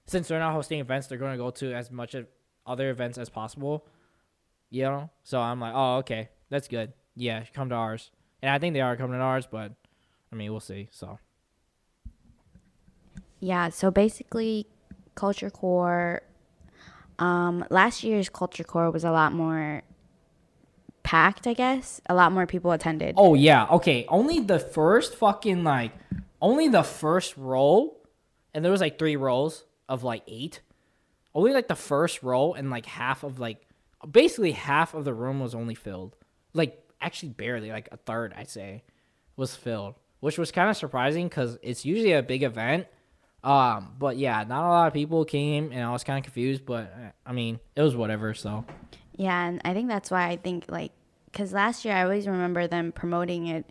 since 0.06 0.28
they're 0.28 0.38
not 0.38 0.54
hosting 0.54 0.80
events, 0.80 1.06
they're 1.06 1.18
going 1.18 1.32
to 1.32 1.38
go 1.38 1.50
to 1.50 1.74
as 1.74 1.90
much 1.90 2.14
of 2.14 2.26
other 2.68 2.90
events 2.90 3.18
as 3.18 3.28
possible. 3.28 3.86
You 4.70 4.82
know. 4.84 5.10
So 5.24 5.40
I'm 5.40 5.60
like, 5.60 5.72
oh 5.74 5.96
okay, 5.98 6.28
that's 6.50 6.68
good. 6.68 6.92
Yeah, 7.16 7.44
come 7.54 7.70
to 7.70 7.74
ours, 7.74 8.10
and 8.42 8.50
I 8.50 8.58
think 8.58 8.74
they 8.74 8.80
are 8.80 8.96
coming 8.96 9.18
to 9.18 9.24
ours, 9.24 9.48
but 9.50 9.72
I 10.32 10.36
mean 10.36 10.50
we'll 10.50 10.60
see. 10.60 10.88
So 10.92 11.18
Yeah, 13.40 13.70
so 13.70 13.90
basically, 13.90 14.66
Culture 15.14 15.50
Core. 15.50 16.22
Um, 17.18 17.64
last 17.70 18.04
year's 18.04 18.28
Culture 18.28 18.62
Core 18.62 18.92
was 18.92 19.02
a 19.02 19.10
lot 19.10 19.32
more 19.32 19.82
packed, 21.02 21.46
I 21.46 21.54
guess. 21.54 22.02
A 22.06 22.14
lot 22.14 22.32
more 22.32 22.46
people 22.46 22.70
attended. 22.70 23.14
Oh 23.16 23.34
yeah, 23.34 23.66
okay. 23.70 24.04
Only 24.08 24.40
the 24.40 24.58
first 24.58 25.16
fucking 25.16 25.64
like, 25.64 25.92
only 26.40 26.68
the 26.68 26.82
first 26.82 27.34
row, 27.36 27.96
and 28.52 28.62
there 28.62 28.70
was 28.70 28.82
like 28.82 28.98
three 28.98 29.16
rows 29.16 29.64
of 29.88 30.04
like 30.04 30.22
eight. 30.28 30.60
Only 31.38 31.52
like 31.52 31.68
the 31.68 31.76
first 31.76 32.24
row 32.24 32.52
and 32.54 32.68
like 32.68 32.84
half 32.84 33.22
of 33.22 33.38
like, 33.38 33.64
basically 34.10 34.50
half 34.50 34.92
of 34.92 35.04
the 35.04 35.14
room 35.14 35.38
was 35.38 35.54
only 35.54 35.76
filled. 35.76 36.16
Like 36.52 36.82
actually 37.00 37.28
barely, 37.28 37.70
like 37.70 37.88
a 37.92 37.96
third 37.96 38.34
I'd 38.36 38.48
say, 38.48 38.82
was 39.36 39.54
filled, 39.54 39.94
which 40.18 40.36
was 40.36 40.50
kind 40.50 40.68
of 40.68 40.76
surprising 40.76 41.28
because 41.28 41.56
it's 41.62 41.84
usually 41.84 42.12
a 42.14 42.24
big 42.24 42.42
event. 42.42 42.88
Um, 43.44 43.94
but 44.00 44.16
yeah, 44.16 44.42
not 44.48 44.64
a 44.64 44.68
lot 44.68 44.88
of 44.88 44.92
people 44.92 45.24
came, 45.24 45.70
and 45.70 45.84
I 45.84 45.92
was 45.92 46.02
kind 46.02 46.18
of 46.18 46.24
confused. 46.24 46.66
But 46.66 46.92
I 47.24 47.30
mean, 47.30 47.60
it 47.76 47.82
was 47.82 47.94
whatever. 47.94 48.34
So 48.34 48.64
Yeah, 49.14 49.46
and 49.46 49.60
I 49.64 49.74
think 49.74 49.86
that's 49.88 50.10
why 50.10 50.26
I 50.26 50.38
think 50.38 50.64
like 50.68 50.90
because 51.26 51.52
last 51.52 51.84
year 51.84 51.94
I 51.94 52.02
always 52.02 52.26
remember 52.26 52.66
them 52.66 52.90
promoting 52.90 53.46
it 53.46 53.64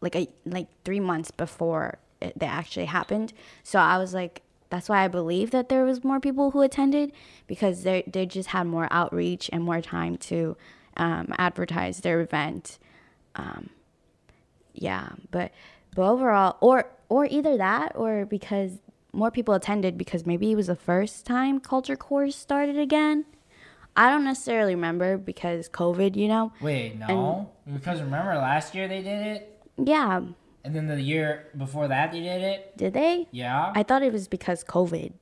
like 0.00 0.14
a 0.14 0.28
like 0.46 0.68
three 0.84 1.00
months 1.00 1.32
before 1.32 1.98
it 2.20 2.38
that 2.38 2.46
actually 2.46 2.86
happened. 2.86 3.32
So 3.64 3.80
I 3.80 3.98
was 3.98 4.14
like, 4.14 4.42
that's 4.72 4.88
why 4.88 5.04
I 5.04 5.08
believe 5.08 5.50
that 5.50 5.68
there 5.68 5.84
was 5.84 6.02
more 6.02 6.18
people 6.18 6.52
who 6.52 6.62
attended 6.62 7.12
because 7.46 7.82
they 7.82 8.04
they 8.06 8.24
just 8.24 8.48
had 8.48 8.66
more 8.66 8.88
outreach 8.90 9.50
and 9.52 9.62
more 9.62 9.82
time 9.82 10.16
to 10.16 10.56
um, 10.96 11.34
advertise 11.36 12.00
their 12.00 12.22
event. 12.22 12.78
Um, 13.36 13.68
yeah, 14.72 15.10
but 15.30 15.52
but 15.94 16.10
overall, 16.10 16.56
or 16.62 16.86
or 17.10 17.26
either 17.26 17.58
that 17.58 17.92
or 17.96 18.24
because 18.24 18.78
more 19.12 19.30
people 19.30 19.52
attended 19.52 19.98
because 19.98 20.24
maybe 20.24 20.50
it 20.50 20.54
was 20.54 20.68
the 20.68 20.74
first 20.74 21.26
time 21.26 21.60
Culture 21.60 21.94
Core 21.94 22.30
started 22.30 22.78
again. 22.78 23.26
I 23.94 24.08
don't 24.08 24.24
necessarily 24.24 24.74
remember 24.74 25.18
because 25.18 25.68
COVID, 25.68 26.16
you 26.16 26.28
know. 26.28 26.50
wait, 26.62 26.98
no, 26.98 27.50
because 27.70 28.00
remember 28.00 28.36
last 28.36 28.74
year 28.74 28.88
they 28.88 29.02
did 29.02 29.26
it. 29.26 29.62
Yeah, 29.76 30.22
And 30.64 30.74
then 30.76 30.86
the 30.86 31.00
year 31.00 31.48
before 31.56 31.88
that, 31.88 32.12
they 32.12 32.20
did 32.20 32.40
it. 32.42 32.76
did 32.76 32.92
they? 32.94 33.26
Yeah. 33.32 33.72
I 33.74 33.82
thought 33.82 34.02
it 34.02 34.12
was 34.12 34.28
because 34.28 34.62
COVID. 34.64 35.12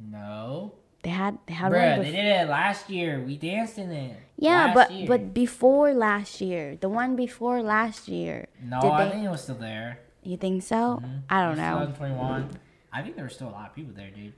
no. 0.00 0.72
They 1.02 1.10
had 1.10 1.36
they 1.46 1.54
had 1.54 1.72
Bruh, 1.72 1.96
one. 1.96 2.06
they 2.06 2.12
did 2.12 2.24
it 2.24 2.48
last 2.48 2.88
year. 2.88 3.20
We 3.26 3.36
danced 3.36 3.76
in 3.76 3.90
it. 3.90 4.16
yeah, 4.36 4.72
but 4.72 4.92
year. 4.92 5.08
but 5.08 5.34
before 5.34 5.92
last 5.94 6.40
year, 6.40 6.76
the 6.80 6.88
one 6.88 7.16
before 7.16 7.60
last 7.60 8.06
year. 8.06 8.46
no, 8.62 8.80
did 8.80 8.88
I 8.90 9.04
they- 9.04 9.10
think 9.10 9.24
it 9.24 9.28
was 9.28 9.42
still 9.42 9.56
there. 9.56 9.98
You 10.22 10.36
think 10.36 10.62
so? 10.62 11.02
I 11.28 11.42
don't 11.44 11.56
know. 11.56 11.86
2021. 11.90 12.50
I 12.92 13.02
think 13.02 13.16
there 13.16 13.24
were 13.24 13.28
still 13.30 13.48
a 13.48 13.50
lot 13.50 13.70
of 13.70 13.74
people 13.74 13.92
there, 13.96 14.10
dude. 14.10 14.32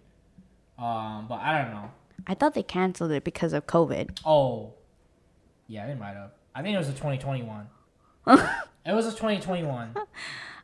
Um, 0.78 1.26
but 1.28 1.40
I 1.40 1.60
don't 1.60 1.72
know. 1.72 1.90
I 2.26 2.32
thought 2.32 2.54
they 2.54 2.62
canceled 2.62 3.10
it 3.10 3.24
because 3.24 3.52
of 3.52 3.66
COVID. 3.66 4.20
Oh, 4.24 4.72
yeah, 5.68 5.86
they 5.86 5.94
might 5.94 6.14
have. 6.14 6.30
I 6.54 6.62
think 6.62 6.74
it 6.74 6.78
was 6.78 6.86
the 6.86 6.94
2021. 6.94 7.66
It 8.26 8.92
was 8.94 9.06
a 9.06 9.10
2021, 9.10 9.94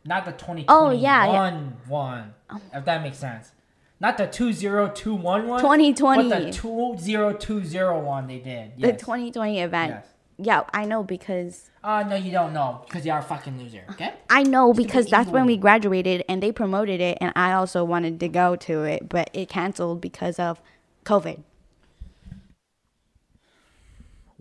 not 0.05 0.25
the 0.25 0.33
2021 0.33 0.65
Oh, 0.69 0.91
yeah, 0.91 1.27
yeah. 1.27 1.63
one. 1.89 2.35
If 2.73 2.85
that 2.85 3.03
makes 3.03 3.19
sense. 3.19 3.53
Not 4.01 4.17
the 4.17 4.27
20211 4.27 5.49
one. 5.49 5.61
2020. 5.61 6.29
But 6.29 6.43
the 6.47 6.53
20201 6.53 8.27
they 8.27 8.39
did. 8.39 8.73
The 8.79 8.93
2020 8.93 9.61
event. 9.61 9.91
Yes. 9.93 10.07
Yeah, 10.43 10.63
I 10.73 10.87
know 10.87 11.03
because 11.03 11.71
Uh, 11.85 12.03
no, 12.09 12.17
you 12.17 12.33
don't 12.33 12.55
know 12.55 12.81
because 12.87 13.05
you 13.05 13.13
are 13.13 13.19
a 13.19 13.23
fucking 13.23 13.59
loser. 13.59 13.83
Okay. 13.91 14.15
I 14.31 14.43
know 14.43 14.73
because 14.73 15.07
that's 15.07 15.29
when 15.29 15.45
we 15.45 15.59
graduated 15.59 16.25
and 16.31 16.43
they 16.43 16.51
promoted 16.51 16.99
it 17.03 17.19
and 17.21 17.31
I 17.37 17.53
also 17.53 17.85
wanted 17.85 18.21
to 18.21 18.29
go 18.29 18.57
to 18.57 18.85
it, 18.85 19.07
but 19.11 19.29
it 19.35 19.51
canceled 19.51 20.01
because 20.01 20.39
of 20.39 20.63
COVID. 21.05 21.43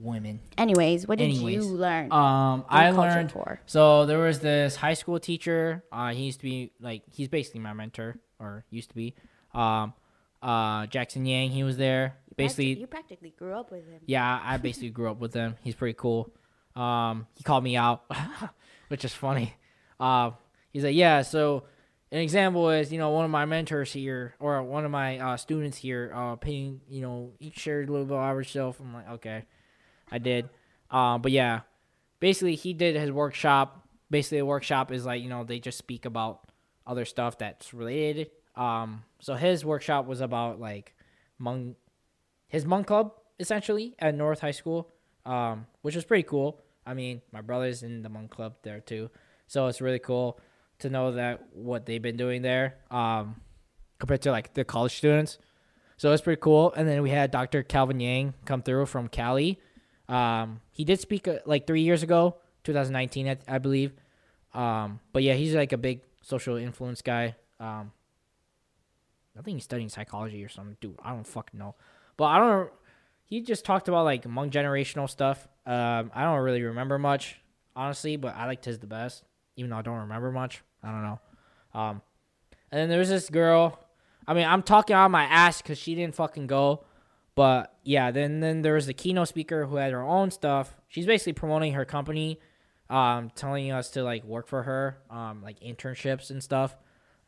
Women. 0.01 0.39
Anyways, 0.57 1.07
what 1.07 1.17
did 1.17 1.25
Anyways, 1.25 1.55
you 1.55 1.63
learn? 1.63 2.11
Um, 2.11 2.65
I 2.69 2.91
learned. 2.91 3.29
tour? 3.31 3.59
So 3.65 4.05
there 4.05 4.19
was 4.19 4.39
this 4.39 4.75
high 4.75 4.93
school 4.93 5.19
teacher. 5.19 5.83
Uh, 5.91 6.13
he 6.13 6.23
used 6.23 6.39
to 6.39 6.45
be 6.45 6.71
like 6.79 7.03
he's 7.11 7.27
basically 7.27 7.59
my 7.59 7.73
mentor 7.73 8.17
or 8.39 8.65
used 8.69 8.89
to 8.89 8.95
be. 8.95 9.15
Um, 9.53 9.93
uh, 10.41 10.85
Jackson 10.87 11.25
Yang. 11.25 11.51
He 11.51 11.63
was 11.63 11.77
there. 11.77 12.15
Basically, 12.37 12.79
you 12.79 12.87
practically 12.87 13.33
grew 13.37 13.53
up 13.53 13.71
with 13.71 13.85
him. 13.85 13.99
yeah, 14.05 14.39
I 14.43 14.57
basically 14.67 14.89
grew 14.89 15.11
up 15.11 15.19
with 15.19 15.33
him. 15.33 15.55
He's 15.63 15.75
pretty 15.75 15.95
cool. 15.97 16.31
Um, 16.75 17.27
he 17.35 17.43
called 17.43 17.63
me 17.63 17.75
out, 17.75 18.03
which 18.87 19.03
is 19.03 19.13
funny. 19.13 19.53
Uh, 19.99 20.31
he's 20.71 20.83
like, 20.85 20.95
yeah. 20.95 21.23
So 21.23 21.63
an 22.11 22.19
example 22.19 22.69
is, 22.69 22.93
you 22.93 22.97
know, 22.97 23.09
one 23.09 23.25
of 23.25 23.31
my 23.31 23.43
mentors 23.43 23.91
here 23.91 24.35
or 24.39 24.63
one 24.63 24.85
of 24.85 24.91
my 24.91 25.19
uh, 25.19 25.35
students 25.37 25.77
here, 25.77 26.11
uh, 26.15 26.37
Pheng, 26.37 26.79
you 26.87 27.01
know, 27.01 27.31
each 27.39 27.59
shared 27.59 27.89
a 27.89 27.91
little 27.91 28.05
bit 28.07 28.13
about 28.13 28.35
yourself. 28.35 28.79
I'm 28.79 28.93
like, 28.93 29.09
okay, 29.09 29.43
I 30.11 30.17
did. 30.17 30.49
Um, 30.91 31.21
but 31.21 31.31
yeah, 31.31 31.61
basically 32.19 32.55
he 32.55 32.73
did 32.73 32.95
his 32.95 33.11
workshop. 33.11 33.87
Basically, 34.09 34.39
a 34.39 34.45
workshop 34.45 34.91
is 34.91 35.05
like, 35.05 35.21
you 35.21 35.29
know, 35.29 35.43
they 35.43 35.59
just 35.59 35.77
speak 35.77 36.05
about 36.05 36.49
other 36.87 37.05
stuff 37.05 37.37
that's 37.37 37.73
related. 37.73 38.31
Um, 38.55 39.03
so 39.19 39.35
his 39.35 39.63
workshop 39.63 40.07
was 40.07 40.21
about 40.21 40.59
like 40.59 40.95
Hmong 41.39 41.75
his 42.47 42.65
Hmong 42.65 42.85
club 42.85 43.13
essentially 43.39 43.95
at 43.99 44.15
North 44.15 44.41
High 44.41 44.51
School, 44.51 44.89
um, 45.25 45.67
which 45.81 45.95
was 45.95 46.03
pretty 46.03 46.23
cool. 46.23 46.59
I 46.85 46.95
mean, 46.95 47.21
my 47.31 47.41
brother's 47.41 47.83
in 47.83 48.01
the 48.01 48.09
Hmong 48.09 48.29
club 48.29 48.55
there 48.63 48.79
too, 48.79 49.11
so 49.47 49.67
it's 49.67 49.81
really 49.81 49.99
cool 49.99 50.39
to 50.79 50.89
know 50.89 51.11
that 51.11 51.53
what 51.53 51.85
they've 51.85 52.01
been 52.01 52.17
doing 52.17 52.41
there 52.41 52.77
um, 52.89 53.35
compared 53.99 54.21
to 54.23 54.31
like 54.31 54.53
the 54.53 54.63
college 54.63 54.95
students. 54.95 55.37
So 55.97 56.11
it's 56.13 56.21
pretty 56.21 56.39
cool. 56.41 56.73
And 56.73 56.87
then 56.87 57.01
we 57.01 57.09
had 57.09 57.29
Dr. 57.29 57.61
Calvin 57.61 57.99
Yang 57.99 58.33
come 58.45 58.61
through 58.61 58.85
from 58.85 59.09
Cali. 59.09 59.59
Um, 60.09 60.61
he 60.71 60.83
did 60.83 60.99
speak 60.99 61.27
uh, 61.27 61.37
like 61.45 61.67
three 61.67 61.81
years 61.81 62.03
ago, 62.03 62.35
2019, 62.63 63.27
I, 63.27 63.37
I 63.47 63.57
believe. 63.59 63.93
Um, 64.53 64.99
but 65.13 65.23
yeah, 65.23 65.35
he's 65.35 65.53
like 65.53 65.71
a 65.71 65.77
big 65.77 66.01
social 66.21 66.57
influence 66.57 67.01
guy. 67.01 67.35
Um, 67.59 67.91
I 69.37 69.41
think 69.41 69.55
he's 69.55 69.63
studying 69.63 69.89
psychology 69.89 70.43
or 70.43 70.49
something. 70.49 70.75
Dude, 70.81 70.97
I 71.03 71.11
don't 71.11 71.25
fucking 71.25 71.59
know. 71.59 71.75
But 72.17 72.25
I 72.25 72.39
don't. 72.39 72.71
He 73.23 73.41
just 73.41 73.63
talked 73.63 73.87
about 73.87 74.03
like 74.03 74.23
Hmong 74.23 74.49
generational 74.49 75.09
stuff. 75.09 75.47
Um, 75.65 76.11
I 76.13 76.23
don't 76.23 76.39
really 76.39 76.63
remember 76.63 76.97
much, 76.97 77.39
honestly, 77.75 78.17
but 78.17 78.35
I 78.35 78.47
liked 78.47 78.65
his 78.65 78.79
the 78.79 78.87
best, 78.87 79.23
even 79.55 79.69
though 79.69 79.77
I 79.77 79.81
don't 79.83 79.99
remember 79.99 80.31
much. 80.31 80.61
I 80.83 80.91
don't 80.91 81.03
know. 81.03 81.19
Um, 81.73 82.01
and 82.71 82.81
then 82.81 82.89
there's 82.89 83.09
this 83.09 83.29
girl. 83.29 83.79
I 84.27 84.33
mean, 84.33 84.45
I'm 84.45 84.63
talking 84.63 84.95
on 84.95 85.11
my 85.11 85.23
ass 85.23 85.61
because 85.61 85.77
she 85.77 85.95
didn't 85.95 86.15
fucking 86.15 86.47
go. 86.47 86.83
But 87.35 87.73
yeah, 87.83 88.11
then 88.11 88.39
then 88.39 88.61
there 88.61 88.73
was 88.73 88.85
the 88.85 88.93
keynote 88.93 89.27
speaker 89.27 89.65
who 89.65 89.77
had 89.77 89.93
her 89.93 90.01
own 90.01 90.31
stuff. 90.31 90.75
She's 90.87 91.05
basically 91.05 91.33
promoting 91.33 91.73
her 91.73 91.85
company, 91.85 92.39
um, 92.89 93.31
telling 93.35 93.71
us 93.71 93.91
to 93.91 94.03
like 94.03 94.23
work 94.23 94.47
for 94.47 94.63
her, 94.63 94.97
um, 95.09 95.41
like 95.41 95.59
internships 95.61 96.31
and 96.31 96.43
stuff, 96.43 96.75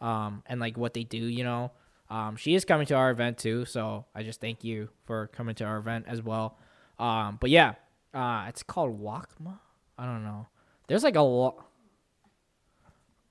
um, 0.02 0.44
and 0.48 0.60
like 0.60 0.78
what 0.78 0.94
they 0.94 1.04
do, 1.04 1.18
you 1.18 1.44
know. 1.44 1.72
Um, 2.10 2.36
she 2.36 2.56
is 2.56 2.66
coming 2.66 2.88
to 2.88 2.96
our 2.96 3.10
event 3.10 3.38
too, 3.38 3.64
so 3.64 4.06
I 4.14 4.24
just 4.24 4.42
thank 4.42 4.66
you 4.66 4.90
for 5.06 5.28
coming 5.28 5.56
to 5.56 5.64
our 5.64 5.78
event 5.78 6.06
as 6.10 6.22
well. 6.22 6.58
Um, 7.00 7.38
but 7.40 7.50
yeah, 7.50 7.76
uh, 8.14 8.46
it's 8.50 8.64
called 8.64 9.02
Wakma. 9.02 9.60
I 9.98 10.06
don't 10.06 10.24
know. 10.24 10.48
There's 10.88 11.04
like 11.04 11.16
a 11.16 11.22
lot. 11.22 11.66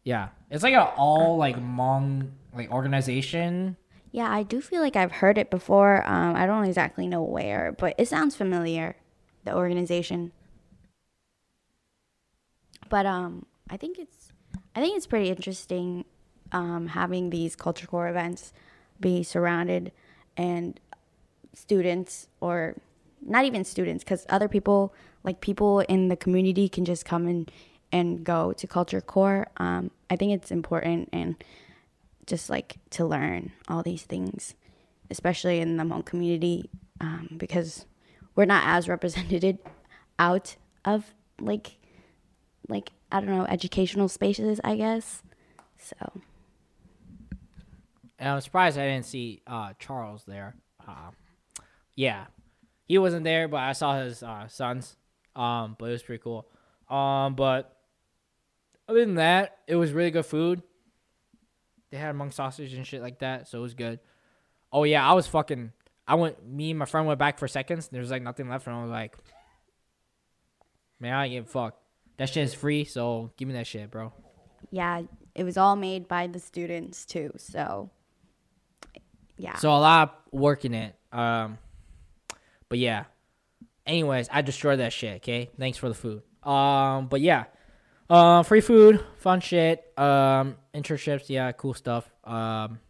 Yeah, 0.03 0.29
it's 0.51 0.63
like 0.63 0.73
an 0.73 0.89
all 0.97 1.37
like 1.37 1.57
Hmong 1.57 2.31
like 2.55 2.71
organization. 2.71 3.77
Yeah, 4.13 4.29
I 4.31 4.43
do 4.43 4.61
feel 4.61 4.81
like 4.83 4.97
I've 4.97 5.13
heard 5.13 5.39
it 5.39 5.51
before. 5.51 6.03
Um, 6.07 6.35
I 6.35 6.47
don't 6.47 6.65
exactly 6.65 7.07
know 7.07 7.23
where, 7.23 7.73
but 7.73 7.95
it 7.97 8.09
sounds 8.09 8.35
familiar, 8.35 8.97
the 9.45 9.55
organization. 9.55 10.33
But 12.89 13.07
um, 13.07 13.47
I 13.69 13.77
think 13.77 13.99
it's, 13.99 14.33
I 14.75 14.81
think 14.81 14.97
it's 14.97 15.07
pretty 15.07 15.29
interesting, 15.29 16.05
um, 16.51 16.89
having 16.89 17.31
these 17.31 17.55
culture 17.55 17.87
core 17.87 18.09
events 18.09 18.53
be 18.99 19.23
surrounded, 19.23 19.93
and 20.37 20.81
students 21.55 22.27
or 22.41 22.77
not 23.25 23.45
even 23.45 23.65
students, 23.65 24.03
because 24.03 24.27
other 24.29 24.49
people 24.49 24.93
like 25.23 25.41
people 25.41 25.81
in 25.81 26.09
the 26.09 26.17
community 26.17 26.69
can 26.69 26.85
just 26.85 27.05
come 27.05 27.27
and 27.29 27.51
and 27.93 28.25
go 28.25 28.53
to 28.53 28.67
culture 28.67 29.01
core. 29.01 29.49
Um, 29.59 29.91
I 30.09 30.17
think 30.17 30.33
it's 30.33 30.51
important 30.51 31.09
and 31.13 31.37
just 32.31 32.49
like 32.49 32.77
to 32.91 33.05
learn 33.05 33.51
all 33.69 33.83
these 33.83 34.05
things, 34.05 34.55
especially 35.11 35.59
in 35.59 35.77
the 35.77 35.85
Hmong 35.85 36.07
community, 36.07 36.71
um, 37.01 37.29
because 37.37 37.85
we're 38.37 38.45
not 38.45 38.63
as 38.65 38.89
represented 38.89 39.59
out 40.19 40.57
of 40.85 41.13
like, 41.41 41.77
like 42.69 42.93
I 43.11 43.21
don't 43.21 43.29
know, 43.29 43.45
educational 43.47 44.09
spaces, 44.09 44.61
I 44.63 44.77
guess. 44.77 45.23
So 45.77 46.13
And 48.19 48.29
I'm 48.29 48.41
surprised 48.41 48.79
I 48.79 48.87
didn't 48.87 49.07
see 49.07 49.43
uh, 49.47 49.73
Charles 49.79 50.23
there. 50.25 50.55
Uh, 50.87 51.11
yeah, 51.97 52.27
he 52.87 52.97
wasn't 52.99 53.25
there, 53.25 53.49
but 53.49 53.59
I 53.59 53.73
saw 53.73 54.01
his 54.01 54.23
uh, 54.23 54.47
sons. 54.47 54.97
Um, 55.35 55.75
but 55.79 55.87
it 55.87 55.93
was 55.93 56.03
pretty 56.03 56.23
cool. 56.23 56.47
Um, 56.89 57.35
but 57.35 57.77
other 58.89 59.01
than 59.01 59.17
that, 59.17 59.59
it 59.67 59.77
was 59.77 59.93
really 59.93 60.11
good 60.11 60.27
food. 60.27 60.63
They 61.91 61.99
had 61.99 62.15
Hmong 62.15 62.33
sausage 62.33 62.75
and 62.75 62.87
shit 62.87 63.03
like 63.03 63.19
that, 63.21 63.49
so 63.49 63.59
it 63.59 63.63
was 63.63 63.75
good. 63.75 64.01
Oh 64.73 64.85
yeah, 64.85 65.09
I 65.09 65.13
was 65.15 65.27
fucking. 65.27 65.73
I 66.07 66.15
went. 66.15 66.47
Me 66.47 66.71
and 66.71 66.79
my 66.79 66.85
friend 66.85 67.07
went 67.07 67.19
back 67.19 67.39
for 67.39 67.49
seconds. 67.49 67.89
There 67.89 68.01
was 68.01 68.11
like 68.11 68.23
nothing 68.23 68.49
left, 68.49 68.67
and 68.67 68.77
I 68.77 68.83
was 68.83 68.91
like, 68.91 69.17
"Man, 71.01 71.15
I 71.15 71.29
get 71.29 71.49
fucked. 71.49 71.79
That 72.17 72.29
shit 72.29 72.45
is 72.45 72.55
free, 72.55 72.85
so 72.85 73.33
give 73.37 73.49
me 73.49 73.55
that 73.55 73.67
shit, 73.67 73.91
bro." 73.91 74.13
yeah, 74.71 75.03
it 75.35 75.45
was 75.45 75.57
all 75.57 75.77
made 75.77 76.07
by 76.07 76.27
the 76.27 76.39
students 76.39 77.05
too. 77.05 77.33
So 77.37 77.91
yeah, 79.37 79.57
So 79.57 79.71
a 79.71 79.79
lot 79.79 80.09
of 80.33 80.39
work 80.39 80.65
in 80.65 80.75
it. 80.75 80.95
Um, 81.13 81.59
but 82.69 82.79
yeah. 82.79 83.05
Anyways, 83.87 84.29
I 84.31 84.43
destroyed 84.43 84.79
that 84.81 84.93
shit. 84.93 85.17
Okay, 85.17 85.51
thanks 85.59 85.79
for 85.79 85.89
the 85.89 85.95
food. 85.95 86.23
Um, 86.43 87.09
but 87.09 87.21
yeah, 87.21 87.45
uh, 88.09 88.43
free 88.43 88.61
food, 88.61 89.05
fun 89.19 89.41
shit. 89.41 89.83
Um, 89.99 90.57
internships, 90.75 91.29
yeah, 91.29 91.53
cool 91.53 91.75
stuff. 91.75 92.11
Um, 92.25 92.81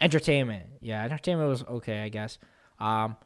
entertainment, 0.00 0.66
yeah, 0.80 1.04
entertainment 1.04 1.48
was 1.48 1.64
okay, 1.64 2.02
I 2.02 2.08
guess. 2.08 2.38
Um, 2.78 3.16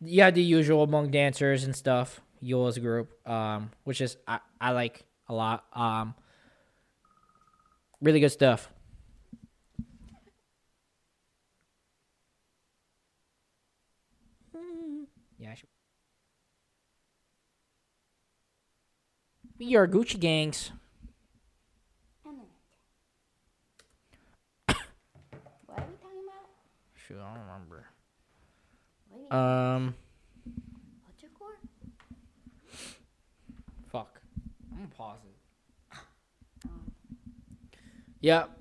yeah, 0.00 0.30
the 0.30 0.42
usual 0.42 0.86
Hmong 0.86 1.10
dancers 1.10 1.64
and 1.64 1.74
stuff. 1.74 2.20
Yola's 2.40 2.76
group, 2.78 3.26
um, 3.26 3.70
which 3.84 4.00
is 4.00 4.18
I, 4.28 4.38
I 4.60 4.72
like 4.72 5.04
a 5.28 5.34
lot. 5.34 5.64
Um, 5.72 6.14
really 8.02 8.20
good 8.20 8.30
stuff. 8.30 8.68
Yeah. 15.38 15.54
We 19.58 19.76
are 19.76 19.86
Gucci 19.86 20.18
gangs. 20.18 20.72
what 22.22 22.34
are 25.78 25.84
we 25.86 25.96
talking 25.96 26.22
about? 26.24 26.48
Shoot, 27.06 27.18
I 27.20 27.34
don't 27.34 27.42
remember. 27.46 27.84
Um, 29.30 29.94
Culture 31.04 31.32
core? 31.38 31.58
fuck. 33.88 34.20
I'm 34.72 34.78
gonna 34.78 34.90
pause 34.96 35.18
it. 35.24 35.98
Yep. 38.20 38.58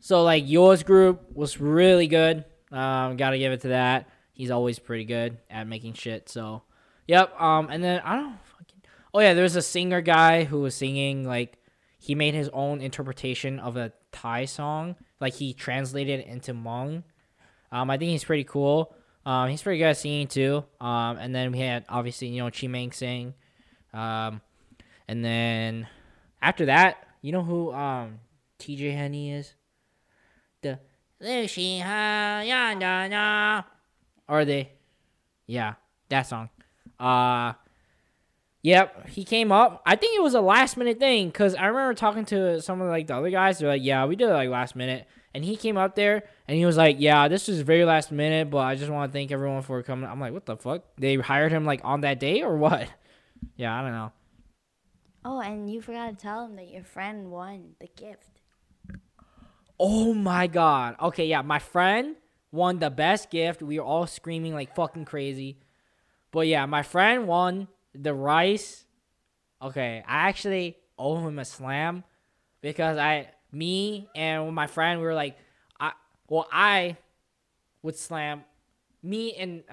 So 0.00 0.22
like 0.22 0.44
yours 0.46 0.82
group 0.82 1.22
was 1.32 1.60
really 1.60 2.08
good. 2.08 2.44
Um, 2.70 3.16
gotta 3.16 3.38
give 3.38 3.52
it 3.52 3.62
to 3.62 3.68
that. 3.68 4.08
He's 4.34 4.50
always 4.50 4.78
pretty 4.78 5.04
good 5.04 5.38
at 5.48 5.66
making 5.66 5.94
shit. 5.94 6.28
So, 6.28 6.62
yep. 7.06 7.38
Um, 7.40 7.68
and 7.70 7.82
then 7.82 8.02
I 8.04 8.16
don't 8.16 8.38
fucking. 8.44 8.82
Oh 9.14 9.20
yeah, 9.20 9.32
there's 9.32 9.56
a 9.56 9.62
singer 9.62 10.02
guy 10.02 10.44
who 10.44 10.60
was 10.60 10.74
singing 10.74 11.24
like 11.26 11.58
he 11.98 12.14
made 12.14 12.34
his 12.34 12.50
own 12.52 12.82
interpretation 12.82 13.58
of 13.60 13.78
a 13.78 13.92
Thai 14.10 14.44
song. 14.44 14.96
Like 15.20 15.34
he 15.34 15.54
translated 15.54 16.20
it 16.20 16.26
into 16.26 16.52
Hmong. 16.52 17.04
Um, 17.72 17.90
I 17.90 17.98
think 17.98 18.10
he's 18.10 18.24
pretty 18.24 18.44
cool. 18.44 18.94
Um, 19.24 19.48
he's 19.48 19.62
pretty 19.62 19.78
good 19.78 19.86
at 19.86 19.96
singing 19.96 20.28
too. 20.28 20.64
Um, 20.80 21.16
and 21.16 21.34
then 21.34 21.50
we 21.52 21.58
had 21.58 21.84
obviously 21.88 22.28
you 22.28 22.42
know 22.42 22.50
Chi 22.50 22.66
Meng 22.68 22.92
sing. 22.92 23.34
Um, 23.92 24.40
and 25.08 25.24
then 25.24 25.88
after 26.40 26.66
that, 26.66 27.06
you 27.22 27.32
know 27.32 27.42
who 27.42 27.72
um 27.72 28.20
TJ 28.58 28.94
Henny 28.94 29.32
is? 29.32 29.54
The. 30.60 30.78
Are 34.28 34.44
they? 34.44 34.70
Yeah, 35.46 35.74
that 36.08 36.22
song. 36.22 36.50
Uh 37.00 37.54
Yep, 38.64 39.08
he 39.08 39.24
came 39.24 39.50
up. 39.50 39.82
I 39.84 39.96
think 39.96 40.16
it 40.16 40.22
was 40.22 40.34
a 40.34 40.40
last 40.40 40.76
minute 40.76 41.00
thing 41.00 41.26
because 41.26 41.56
I 41.56 41.66
remember 41.66 41.94
talking 41.94 42.24
to 42.26 42.62
some 42.62 42.80
of 42.80 42.88
like 42.88 43.08
the 43.08 43.16
other 43.16 43.30
guys. 43.30 43.58
They're 43.58 43.68
like, 43.68 43.82
"Yeah, 43.82 44.04
we 44.06 44.14
did 44.14 44.28
it 44.28 44.32
like 44.32 44.48
last 44.48 44.76
minute," 44.76 45.06
and 45.34 45.44
he 45.44 45.56
came 45.56 45.76
up 45.76 45.94
there 45.94 46.24
and 46.46 46.56
he 46.56 46.66
was 46.66 46.76
like, 46.76 46.96
"Yeah, 46.98 47.28
this 47.28 47.48
is 47.48 47.60
very 47.62 47.84
last 47.84 48.12
minute, 48.12 48.50
but 48.50 48.58
I 48.58 48.74
just 48.74 48.90
want 48.90 49.10
to 49.10 49.12
thank 49.12 49.30
everyone 49.30 49.62
for 49.62 49.82
coming." 49.82 50.08
I'm 50.08 50.20
like, 50.20 50.32
"What 50.32 50.46
the 50.46 50.56
fuck? 50.56 50.82
They 50.98 51.16
hired 51.16 51.52
him 51.52 51.64
like 51.64 51.80
on 51.84 52.02
that 52.02 52.20
day 52.20 52.42
or 52.42 52.56
what?" 52.56 52.88
Yeah, 53.56 53.76
I 53.76 53.82
don't 53.82 53.90
know. 53.90 54.12
Oh, 55.24 55.40
and 55.40 55.68
you 55.68 55.80
forgot 55.80 56.10
to 56.10 56.16
tell 56.16 56.44
him 56.44 56.54
that 56.56 56.68
your 56.68 56.84
friend 56.84 57.30
won 57.30 57.74
the 57.80 57.88
gift. 57.88 58.40
Oh 59.80 60.14
my 60.14 60.46
god. 60.46 60.94
Okay, 61.00 61.26
yeah, 61.26 61.42
my 61.42 61.58
friend 61.58 62.14
won 62.52 62.78
the 62.78 62.90
best 62.90 63.30
gift. 63.30 63.62
We 63.62 63.78
were 63.78 63.84
all 63.84 64.06
screaming 64.06 64.54
like 64.54 64.76
fucking 64.76 65.06
crazy. 65.06 65.58
But 66.30 66.46
yeah, 66.46 66.66
my 66.66 66.82
friend 66.82 67.26
won 67.26 67.68
the 67.94 68.14
rice. 68.14 68.84
Okay, 69.60 70.04
I 70.06 70.28
actually 70.28 70.76
owe 70.98 71.26
him 71.26 71.38
a 71.38 71.44
slam 71.44 72.04
because 72.60 72.96
I, 72.96 73.30
me 73.52 74.08
and 74.14 74.54
my 74.54 74.66
friend, 74.66 75.00
we 75.00 75.06
were 75.06 75.14
like, 75.14 75.36
I, 75.78 75.92
well, 76.28 76.48
I 76.50 76.96
would 77.82 77.96
slam 77.96 78.44
me 79.02 79.34
and. 79.34 79.64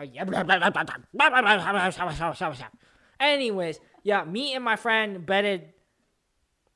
Anyways, 3.19 3.79
yeah, 4.03 4.23
me 4.23 4.53
and 4.53 4.63
my 4.63 4.75
friend 4.75 5.25
betted 5.25 5.73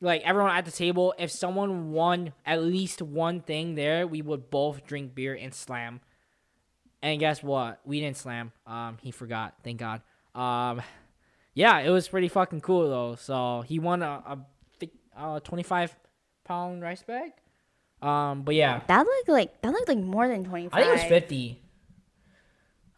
like 0.02 0.22
everyone 0.24 0.52
at 0.52 0.66
the 0.66 0.72
table, 0.72 1.14
if 1.18 1.32
someone 1.32 1.92
won 1.92 2.34
at 2.46 2.62
least 2.62 3.02
one 3.02 3.42
thing 3.42 3.76
there, 3.76 4.06
we 4.06 4.22
would 4.22 4.50
both 4.50 4.86
drink 4.86 5.16
beer 5.16 5.34
and 5.34 5.54
slam. 5.54 6.02
And 7.02 7.20
guess 7.20 7.42
what? 7.42 7.80
We 7.86 8.02
didn't 8.02 8.18
slam. 8.18 8.52
Um, 8.68 8.98
he 9.02 9.12
forgot. 9.12 9.56
Thank 9.64 9.80
God. 9.80 10.02
Um, 10.36 10.82
yeah, 11.54 11.80
it 11.80 11.90
was 11.90 12.08
pretty 12.08 12.28
fucking 12.28 12.62
cool 12.62 12.90
though. 12.90 13.16
So 13.16 13.64
he 13.66 13.80
won 13.80 14.04
a, 14.04 14.40
a, 14.82 14.88
a 15.18 15.40
twenty-five 15.42 15.96
pound 16.44 16.82
rice 16.82 17.04
bag. 17.04 17.32
Um, 18.02 18.42
but 18.44 18.56
yeah, 18.56 18.82
That 18.88 19.06
looked 19.06 19.30
like 19.30 19.62
that 19.62 19.72
looked 19.72 19.88
like 19.88 19.98
more 19.98 20.28
than 20.28 20.44
twenty 20.44 20.68
five. 20.70 20.80
I 20.80 20.84
think 20.84 20.90
it 20.90 21.00
was 21.00 21.04
fifty. 21.10 21.60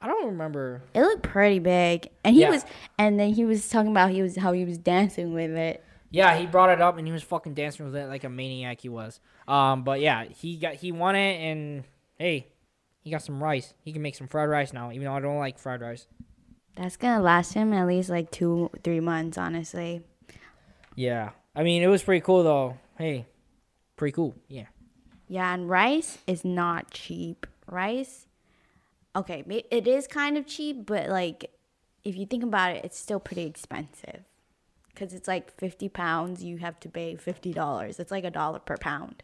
I 0.01 0.07
don't 0.07 0.25
remember. 0.27 0.83
It 0.93 1.01
looked 1.01 1.23
pretty 1.23 1.59
big, 1.59 2.09
and 2.23 2.35
he 2.35 2.41
Yeah. 2.41 2.51
was, 2.51 2.65
and 2.99 3.19
then 3.19 3.33
he 3.33 3.45
was 3.45 3.67
talking 3.69 3.91
about 3.91 4.11
he 4.11 4.21
was 4.21 4.35
how 4.35 4.51
he 4.51 4.65
was 4.65 4.77
dancing 4.77 5.33
with 5.33 5.51
it. 5.51 5.83
Yeah, 6.11 6.37
he 6.37 6.45
brought 6.45 6.69
it 6.69 6.79
up 6.81 6.97
and 6.97 7.05
he 7.07 7.11
was 7.11 7.23
fucking 7.23 7.55
dancing 7.55 7.85
with 7.85 7.95
it 7.95 8.07
like 8.07 8.23
a 8.23 8.29
maniac 8.29 8.81
he 8.81 8.89
was. 8.89 9.19
Um, 9.47 9.83
but 9.83 9.99
yeah, 10.01 10.25
he 10.25 10.57
got 10.57 10.75
he 10.75 10.91
won 10.91 11.15
it 11.15 11.37
and 11.41 11.83
hey, 12.17 12.47
he 13.01 13.09
got 13.11 13.21
some 13.23 13.43
rice. 13.43 13.73
He 13.83 13.91
can 13.91 14.01
make 14.01 14.15
some 14.15 14.27
fried 14.27 14.47
rice 14.49 14.73
now, 14.73 14.91
even 14.91 15.05
though 15.05 15.13
I 15.13 15.19
don't 15.19 15.39
like 15.39 15.57
fried 15.59 15.81
rice. 15.81 16.07
That's 16.75 16.97
gonna 16.97 17.21
last 17.21 17.53
him 17.53 17.73
at 17.73 17.85
least 17.87 18.09
like 18.09 18.31
two, 18.31 18.69
three 18.83 18.99
months, 18.99 19.37
honestly. 19.37 20.03
Yeah, 20.95 21.31
I 21.55 21.63
mean 21.63 21.83
it 21.83 21.87
was 21.87 22.03
pretty 22.03 22.21
cool 22.21 22.43
though. 22.43 22.77
Hey, 22.97 23.25
pretty 23.95 24.13
cool. 24.13 24.35
Yeah. 24.47 24.65
Yeah, 25.27 25.53
and 25.53 25.69
rice 25.69 26.19
is 26.27 26.45
not 26.45 26.91
cheap. 26.91 27.47
Rice, 27.67 28.27
okay, 29.15 29.43
it 29.71 29.87
is 29.87 30.07
kind 30.07 30.37
of 30.37 30.45
cheap, 30.45 30.85
but 30.85 31.09
like 31.09 31.51
if 32.03 32.15
you 32.15 32.25
think 32.25 32.43
about 32.43 32.75
it, 32.75 32.85
it's 32.85 32.97
still 32.97 33.19
pretty 33.19 33.43
expensive. 33.43 34.21
Cause 34.95 35.13
it's 35.13 35.27
like 35.27 35.51
fifty 35.57 35.89
pounds, 35.89 36.43
you 36.43 36.57
have 36.59 36.79
to 36.81 36.89
pay 36.89 37.15
fifty 37.17 37.51
dollars. 37.51 37.99
It's 37.99 38.11
like 38.11 38.23
a 38.23 38.31
dollar 38.31 38.59
per 38.59 38.77
pound, 38.77 39.23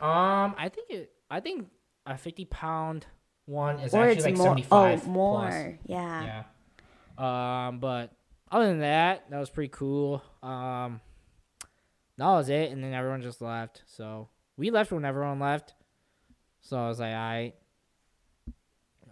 Um, 0.00 0.56
I 0.58 0.68
think 0.74 0.90
it. 0.90 1.12
I 1.30 1.38
think 1.38 1.68
a 2.04 2.18
fifty 2.18 2.44
pound 2.46 3.06
one 3.46 3.78
is 3.78 3.94
or 3.94 4.02
actually 4.02 4.16
it's 4.16 4.24
like 4.24 4.36
more. 4.36 4.46
seventy 4.46 4.62
five 4.62 5.02
oh, 5.06 5.10
more. 5.10 5.78
Yeah. 5.86 6.42
Yeah. 7.18 7.68
Um, 7.68 7.78
but 7.78 8.10
other 8.50 8.66
than 8.66 8.80
that, 8.80 9.30
that 9.30 9.38
was 9.38 9.50
pretty 9.50 9.70
cool. 9.72 10.20
Um, 10.42 11.00
that 12.18 12.26
was 12.26 12.48
it, 12.48 12.70
and 12.70 12.82
then 12.82 12.92
everyone 12.94 13.22
just 13.22 13.40
left. 13.40 13.82
So 13.86 14.28
we 14.56 14.70
left 14.70 14.92
when 14.92 15.04
everyone 15.04 15.40
left. 15.40 15.74
So 16.60 16.78
I 16.78 16.88
was 16.88 17.00
like, 17.00 17.14
I. 17.14 17.52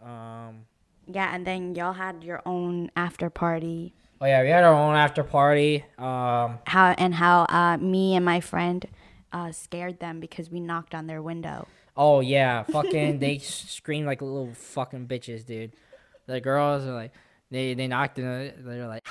Um. 0.03 0.67
Yeah, 1.07 1.35
and 1.35 1.47
then 1.47 1.75
y'all 1.75 1.93
had 1.93 2.23
your 2.23 2.43
own 2.47 2.91
after 2.97 3.29
party. 3.29 3.95
Oh 4.21 4.27
yeah, 4.27 4.43
we 4.43 4.49
had 4.49 4.63
our 4.65 4.75
own 4.75 4.95
after 4.95 5.25
party. 5.25 5.85
Um. 5.99 6.59
How 6.67 6.95
and 6.97 7.15
how 7.15 7.47
uh, 7.49 7.77
me 7.79 8.15
and 8.15 8.25
my 8.25 8.41
friend 8.41 8.87
uh, 9.33 9.53
scared 9.53 9.99
them 9.99 10.21
because 10.21 10.51
we 10.51 10.61
knocked 10.61 10.95
on 10.95 11.07
their 11.07 11.23
window. 11.23 11.67
Oh 11.97 12.21
yeah, 12.21 12.63
fucking 12.71 13.19
they 13.19 13.39
screamed 13.39 14.07
like 14.07 14.23
little 14.23 14.55
fucking 14.55 15.09
bitches, 15.09 15.45
dude. 15.45 15.75
The 16.27 16.41
girls 16.41 16.85
are 16.85 16.95
like, 16.95 17.13
they 17.51 17.75
they 17.75 17.89
knocked 17.89 18.19
it, 18.19 18.65
they're 18.65 18.89
like, 18.89 19.05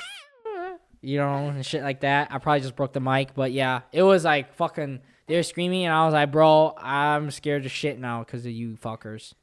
you 1.02 1.18
know, 1.18 1.48
and 1.48 1.66
shit 1.66 1.84
like 1.84 2.02
that. 2.02 2.32
I 2.32 2.38
probably 2.38 2.62
just 2.62 2.76
broke 2.76 2.94
the 2.94 3.00
mic, 3.00 3.34
but 3.34 3.52
yeah, 3.52 3.82
it 3.92 4.04
was 4.04 4.24
like 4.24 4.54
fucking. 4.54 5.02
They 5.28 5.36
were 5.36 5.44
screaming, 5.44 5.86
and 5.86 5.94
I 5.94 6.06
was 6.06 6.14
like, 6.14 6.32
bro, 6.32 6.74
I'm 6.78 7.32
scared 7.32 7.64
to 7.64 7.70
shit 7.70 8.00
now 8.00 8.20
because 8.20 8.46
of 8.46 8.52
you 8.52 8.76
fuckers. 8.76 9.34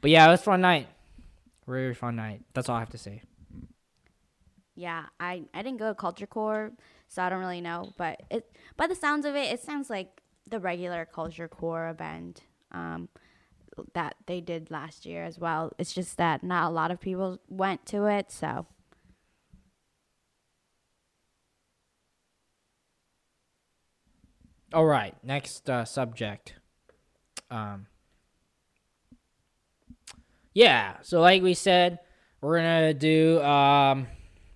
But 0.00 0.10
yeah, 0.10 0.26
it 0.26 0.30
was 0.30 0.42
fun 0.42 0.60
night. 0.60 0.88
Very 1.66 1.94
fun 1.94 2.16
night. 2.16 2.42
That's 2.54 2.68
all 2.68 2.76
I 2.76 2.80
have 2.80 2.90
to 2.90 2.98
say. 2.98 3.22
Yeah, 4.74 5.04
I, 5.20 5.44
I 5.54 5.62
didn't 5.62 5.78
go 5.78 5.88
to 5.88 5.94
Culture 5.94 6.26
Core, 6.26 6.72
so 7.08 7.22
I 7.22 7.28
don't 7.28 7.40
really 7.40 7.60
know. 7.60 7.92
But 7.96 8.22
it 8.30 8.50
by 8.76 8.86
the 8.86 8.94
sounds 8.94 9.24
of 9.24 9.34
it, 9.34 9.52
it 9.52 9.60
sounds 9.60 9.88
like 9.90 10.20
the 10.48 10.58
regular 10.58 11.06
Culture 11.06 11.48
Core 11.48 11.88
event 11.88 12.42
um, 12.72 13.08
that 13.94 14.16
they 14.26 14.40
did 14.40 14.70
last 14.70 15.06
year 15.06 15.24
as 15.24 15.38
well. 15.38 15.72
It's 15.78 15.92
just 15.92 16.16
that 16.16 16.42
not 16.42 16.70
a 16.70 16.74
lot 16.74 16.90
of 16.90 17.00
people 17.00 17.40
went 17.48 17.86
to 17.86 18.06
it, 18.06 18.30
so 18.30 18.66
All 24.72 24.86
right, 24.86 25.14
next 25.22 25.68
uh, 25.68 25.84
subject. 25.84 26.54
Um, 27.50 27.86
yeah, 30.54 30.96
so 31.02 31.20
like 31.20 31.42
we 31.42 31.52
said, 31.52 31.98
we're 32.40 32.56
gonna 32.56 32.94
do 32.94 33.42
um, 33.42 34.06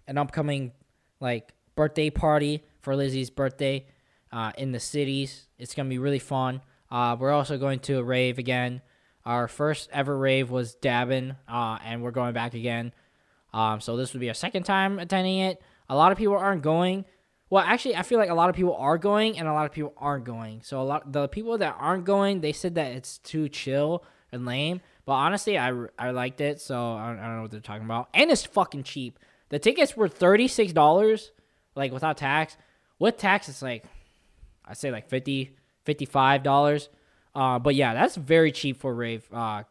an 0.06 0.16
upcoming 0.16 0.72
like 1.20 1.52
birthday 1.74 2.08
party 2.08 2.64
for 2.80 2.96
Lizzie's 2.96 3.28
birthday 3.28 3.86
uh, 4.32 4.52
in 4.56 4.72
the 4.72 4.80
cities. 4.80 5.48
It's 5.58 5.74
gonna 5.74 5.90
be 5.90 5.98
really 5.98 6.18
fun. 6.18 6.62
Uh, 6.90 7.14
we're 7.18 7.32
also 7.32 7.58
going 7.58 7.80
to 7.80 7.98
a 7.98 8.02
rave 8.02 8.38
again. 8.38 8.80
Our 9.26 9.48
first 9.48 9.90
ever 9.92 10.16
rave 10.16 10.50
was 10.50 10.76
Dabin, 10.76 11.36
uh, 11.46 11.78
and 11.84 12.02
we're 12.02 12.10
going 12.10 12.32
back 12.32 12.54
again. 12.54 12.92
Um, 13.52 13.82
so 13.82 13.98
this 13.98 14.14
would 14.14 14.20
be 14.20 14.28
our 14.28 14.34
second 14.34 14.62
time 14.62 14.98
attending 14.98 15.40
it. 15.40 15.60
A 15.90 15.96
lot 15.96 16.10
of 16.10 16.16
people 16.16 16.36
aren't 16.36 16.62
going. 16.62 17.04
Well, 17.48 17.62
actually, 17.64 17.94
I 17.94 18.02
feel 18.02 18.18
like 18.18 18.30
a 18.30 18.34
lot 18.34 18.50
of 18.50 18.56
people 18.56 18.74
are 18.74 18.98
going, 18.98 19.38
and 19.38 19.46
a 19.46 19.52
lot 19.52 19.66
of 19.66 19.72
people 19.72 19.94
aren't 19.96 20.24
going. 20.24 20.62
So 20.62 20.80
a 20.80 20.84
lot 20.84 21.12
the 21.12 21.28
people 21.28 21.58
that 21.58 21.76
aren't 21.78 22.04
going, 22.04 22.40
they 22.40 22.52
said 22.52 22.74
that 22.74 22.92
it's 22.92 23.18
too 23.18 23.48
chill 23.48 24.04
and 24.32 24.44
lame. 24.44 24.80
But 25.04 25.12
honestly, 25.12 25.56
I, 25.56 25.72
I 25.98 26.10
liked 26.10 26.40
it, 26.40 26.60
so 26.60 26.94
I 26.94 27.08
don't, 27.08 27.18
I 27.20 27.26
don't 27.26 27.36
know 27.36 27.42
what 27.42 27.50
they're 27.52 27.60
talking 27.60 27.84
about. 27.84 28.08
And 28.12 28.30
it's 28.30 28.44
fucking 28.44 28.82
cheap. 28.82 29.18
The 29.50 29.60
tickets 29.60 29.96
were 29.96 30.08
thirty 30.08 30.48
six 30.48 30.72
dollars, 30.72 31.30
like 31.76 31.92
without 31.92 32.16
tax. 32.16 32.56
With 32.98 33.16
tax, 33.16 33.48
it's 33.48 33.62
like 33.62 33.84
I'd 34.64 34.76
say 34.76 34.90
like 34.90 35.08
50 35.08 35.54
55 35.84 36.42
dollars. 36.42 36.88
Uh, 37.34 37.58
but 37.58 37.74
yeah, 37.74 37.94
that's 37.94 38.16
very 38.16 38.50
cheap 38.50 38.80
for 38.80 38.94
rave, 38.94 39.28
uh, 39.32 39.62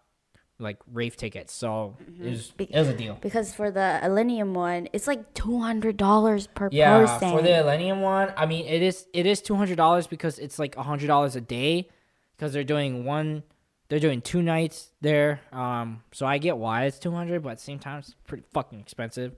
like 0.60 0.78
rave 0.94 1.18
tickets. 1.18 1.54
So 1.54 1.98
it, 2.22 2.30
was, 2.30 2.52
Be- 2.52 2.64
it 2.66 2.80
was 2.80 2.88
a 2.90 2.94
deal. 2.98 3.18
because 3.22 3.54
for 3.54 3.72
the 3.72 4.00
Millennium 4.04 4.54
one, 4.54 4.88
it's 4.94 5.08
like 5.08 5.34
two 5.34 5.60
hundred 5.60 5.98
dollars 5.98 6.48
per 6.48 6.70
Yeah, 6.72 7.00
person. 7.00 7.32
for 7.32 7.42
the 7.42 7.50
Millennium 7.50 8.02
one, 8.02 8.32
I 8.38 8.46
mean 8.46 8.66
it 8.66 8.82
is 8.82 9.08
it 9.14 9.26
is 9.26 9.42
two 9.42 9.56
hundred 9.56 9.78
dollars 9.78 10.08
because 10.08 10.40
it's 10.40 10.58
like 10.60 10.76
hundred 10.76 11.08
dollars 11.08 11.36
a 11.36 11.42
day 11.42 11.90
because 12.38 12.54
they're 12.54 12.64
doing 12.64 13.04
one, 13.06 13.44
they're 13.90 14.00
doing 14.00 14.22
two 14.22 14.42
nights 14.42 14.92
there. 15.02 15.42
Um, 15.52 16.04
so 16.12 16.26
I 16.26 16.38
get 16.38 16.58
why 16.58 16.86
it's 16.86 17.00
two 17.00 17.12
hundred, 17.12 17.44
but 17.44 17.50
at 17.50 17.58
the 17.58 17.64
same 17.64 17.80
time 17.80 18.00
it's 18.00 18.16
pretty 18.28 18.44
fucking 18.54 18.80
expensive. 18.80 19.36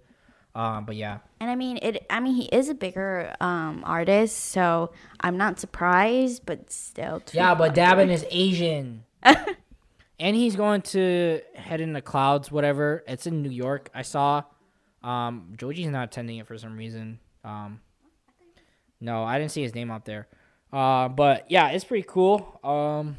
Um, 0.56 0.86
but 0.86 0.96
yeah, 0.96 1.20
And 1.40 1.52
I 1.52 1.56
mean 1.56 1.78
it. 1.84 2.06
I 2.10 2.20
mean 2.20 2.34
he 2.34 2.46
is 2.46 2.68
a 2.70 2.74
bigger 2.74 3.34
um, 3.42 3.84
artist, 3.86 4.38
so 4.38 4.92
I'm 5.22 5.38
not 5.38 5.60
surprised, 5.60 6.48
but 6.48 6.72
still. 6.72 7.22
yeah, 7.32 7.54
but 7.54 7.76
200. 7.76 8.08
Dabin 8.08 8.10
is 8.12 8.26
Asian, 8.32 9.04
and 10.20 10.36
he's 10.36 10.56
going 10.56 10.82
to 10.84 11.42
head 11.56 11.82
in 11.82 11.94
the 11.94 12.02
clouds, 12.02 12.52
whatever. 12.52 13.04
It's 13.08 13.28
in 13.28 13.42
New 13.42 13.50
York. 13.52 13.90
I 13.94 14.02
saw. 14.02 14.44
Um, 15.04 15.54
Joji's 15.58 15.88
not 15.88 16.06
attending 16.06 16.38
it 16.38 16.48
for 16.48 16.58
some 16.58 16.76
reason. 16.76 17.20
Um, 17.44 17.82
no, 19.00 19.24
I 19.24 19.38
didn't 19.40 19.52
see 19.52 19.62
his 19.62 19.76
name 19.76 19.92
out 19.92 20.06
there. 20.06 20.28
Uh, 20.74 21.08
but 21.08 21.50
yeah, 21.50 21.70
it's 21.70 21.86
pretty 21.86 22.06
cool. 22.08 22.60
Um, 22.64 23.18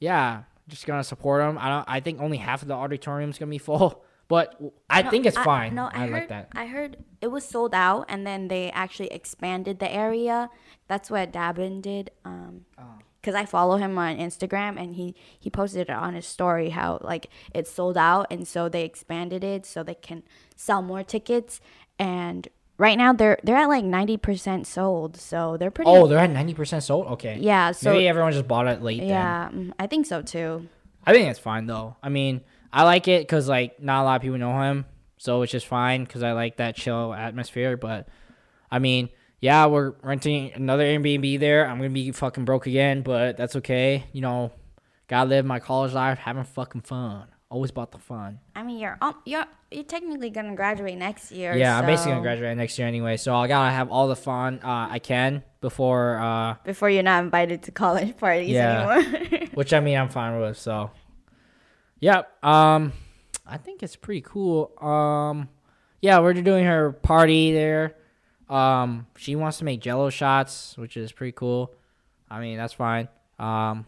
yeah, 0.00 0.44
just 0.68 0.86
gonna 0.86 1.04
support 1.04 1.42
him. 1.42 1.58
I 1.58 1.68
don't. 1.68 1.84
I 1.88 2.00
think 2.00 2.20
only 2.20 2.36
half 2.38 2.62
of 2.62 2.68
the 2.68 2.74
auditorium's 2.74 3.38
gonna 3.38 3.50
be 3.50 3.58
full, 3.58 4.04
But 4.28 4.60
I 4.90 5.02
No, 5.02 5.10
think 5.10 5.26
it's 5.26 5.36
fine. 5.38 5.74
No, 5.74 5.84
I, 5.84 6.04
I, 6.04 6.06
heard, 6.06 6.12
like 6.12 6.28
that. 6.28 6.48
I 6.52 6.66
heard 6.66 6.96
it 7.20 7.28
was 7.28 7.44
sold 7.44 7.74
out, 7.74 8.06
and 8.08 8.26
then 8.26 8.48
they 8.48 8.70
actually 8.72 9.08
expanded 9.08 9.78
the 9.78 9.92
area. 9.92 10.50
That's 10.88 11.10
what 11.10 11.32
Dabin 11.32 11.82
did. 11.82 12.10
Um, 12.24 12.64
Oh. 12.78 12.84
Because 13.26 13.34
I 13.36 13.44
follow 13.44 13.76
him 13.76 13.98
on 13.98 14.18
Instagram, 14.18 14.80
and 14.80 14.94
he 14.94 15.16
he 15.36 15.50
posted 15.50 15.90
it 15.90 15.92
on 15.92 16.14
his 16.14 16.24
story 16.24 16.70
how 16.70 17.00
like 17.02 17.28
it 17.52 17.66
sold 17.66 17.98
out, 17.98 18.28
and 18.30 18.46
so 18.46 18.68
they 18.68 18.84
expanded 18.84 19.42
it 19.42 19.66
so 19.66 19.82
they 19.82 19.96
can 19.96 20.22
sell 20.54 20.80
more 20.80 21.02
tickets. 21.02 21.60
And 21.98 22.46
right 22.78 22.96
now 22.96 23.12
they're 23.12 23.40
they're 23.42 23.56
at 23.56 23.68
like 23.68 23.84
ninety 23.84 24.16
percent 24.16 24.68
sold, 24.68 25.16
so 25.16 25.56
they're 25.56 25.72
pretty. 25.72 25.90
Oh, 25.90 26.06
they're 26.06 26.20
at 26.20 26.30
ninety 26.30 26.54
percent 26.54 26.84
sold. 26.84 27.08
Okay. 27.08 27.38
yeah. 27.40 27.72
So 27.72 27.94
Maybe 27.94 28.06
everyone 28.06 28.30
just 28.30 28.46
bought 28.46 28.68
it 28.68 28.80
late. 28.80 29.02
Yeah, 29.02 29.50
mm, 29.52 29.72
I 29.76 29.88
think 29.88 30.06
so 30.06 30.22
too. 30.22 30.68
I 31.04 31.12
think 31.12 31.28
it's 31.28 31.40
fine 31.40 31.66
though. 31.66 31.96
I 32.04 32.08
mean, 32.08 32.42
I 32.72 32.84
like 32.84 33.08
it 33.08 33.22
because 33.22 33.48
like 33.48 33.82
not 33.82 34.02
a 34.02 34.04
lot 34.04 34.16
of 34.16 34.22
people 34.22 34.38
know 34.38 34.60
him, 34.60 34.84
so 35.18 35.42
it's 35.42 35.50
just 35.50 35.66
fine 35.66 36.04
because 36.04 36.22
I 36.22 36.30
like 36.30 36.58
that 36.58 36.76
chill 36.76 37.12
atmosphere. 37.12 37.76
But 37.76 38.08
I 38.70 38.78
mean, 38.78 39.08
yeah, 39.40 39.66
we're 39.66 39.94
renting 40.02 40.52
another 40.54 40.84
Airbnb 40.84 41.38
there. 41.40 41.66
I'm 41.68 41.76
gonna 41.78 41.90
be 41.90 42.10
fucking 42.12 42.44
broke 42.44 42.66
again, 42.66 43.02
but 43.02 43.36
that's 43.36 43.56
okay. 43.56 44.04
You 44.12 44.22
know, 44.22 44.52
gotta 45.08 45.28
live 45.28 45.44
my 45.44 45.58
college 45.60 45.92
life, 45.92 46.18
having 46.18 46.44
fucking 46.44 46.82
fun. 46.82 47.28
Always 47.48 47.70
about 47.70 47.92
the 47.92 47.98
fun. 47.98 48.40
I 48.56 48.62
mean, 48.64 48.78
you're 48.78 48.98
um, 49.00 49.14
you're 49.24 49.44
you're 49.70 49.84
technically 49.84 50.30
gonna 50.30 50.56
graduate 50.56 50.98
next 50.98 51.30
year. 51.30 51.56
Yeah, 51.56 51.78
I'm 51.78 51.86
basically 51.86 52.12
gonna 52.12 52.22
graduate 52.22 52.56
next 52.56 52.76
year 52.78 52.88
anyway, 52.88 53.16
so 53.16 53.36
I 53.36 53.46
gotta 53.46 53.70
have 53.70 53.88
all 53.90 54.08
the 54.08 54.16
fun 54.16 54.58
uh, 54.64 54.88
I 54.90 54.98
can 54.98 55.44
before. 55.60 56.18
Uh, 56.18 56.56
before 56.64 56.90
you're 56.90 57.04
not 57.04 57.22
invited 57.22 57.62
to 57.64 57.70
college 57.70 58.16
parties 58.18 58.48
Yeah. 58.48 58.90
anymore. 58.98 59.48
which 59.54 59.72
I 59.72 59.78
mean 59.80 59.96
I'm 59.96 60.08
fine 60.08 60.40
with. 60.40 60.58
So, 60.58 60.90
yep. 62.00 62.42
Um, 62.44 62.92
I 63.46 63.58
think 63.58 63.82
it's 63.84 63.94
pretty 63.96 64.22
cool. 64.22 64.72
Um, 64.84 65.48
yeah, 66.00 66.18
we're 66.18 66.34
doing 66.34 66.64
her 66.64 66.92
party 66.92 67.52
there. 67.52 67.94
Um, 68.48 69.06
she 69.16 69.34
wants 69.36 69.58
to 69.58 69.64
make 69.64 69.80
Jello 69.80 70.10
shots, 70.10 70.76
which 70.78 70.96
is 70.96 71.12
pretty 71.12 71.32
cool. 71.32 71.72
I 72.30 72.40
mean 72.40 72.56
that's 72.56 72.72
fine. 72.72 73.08
Um, 73.38 73.86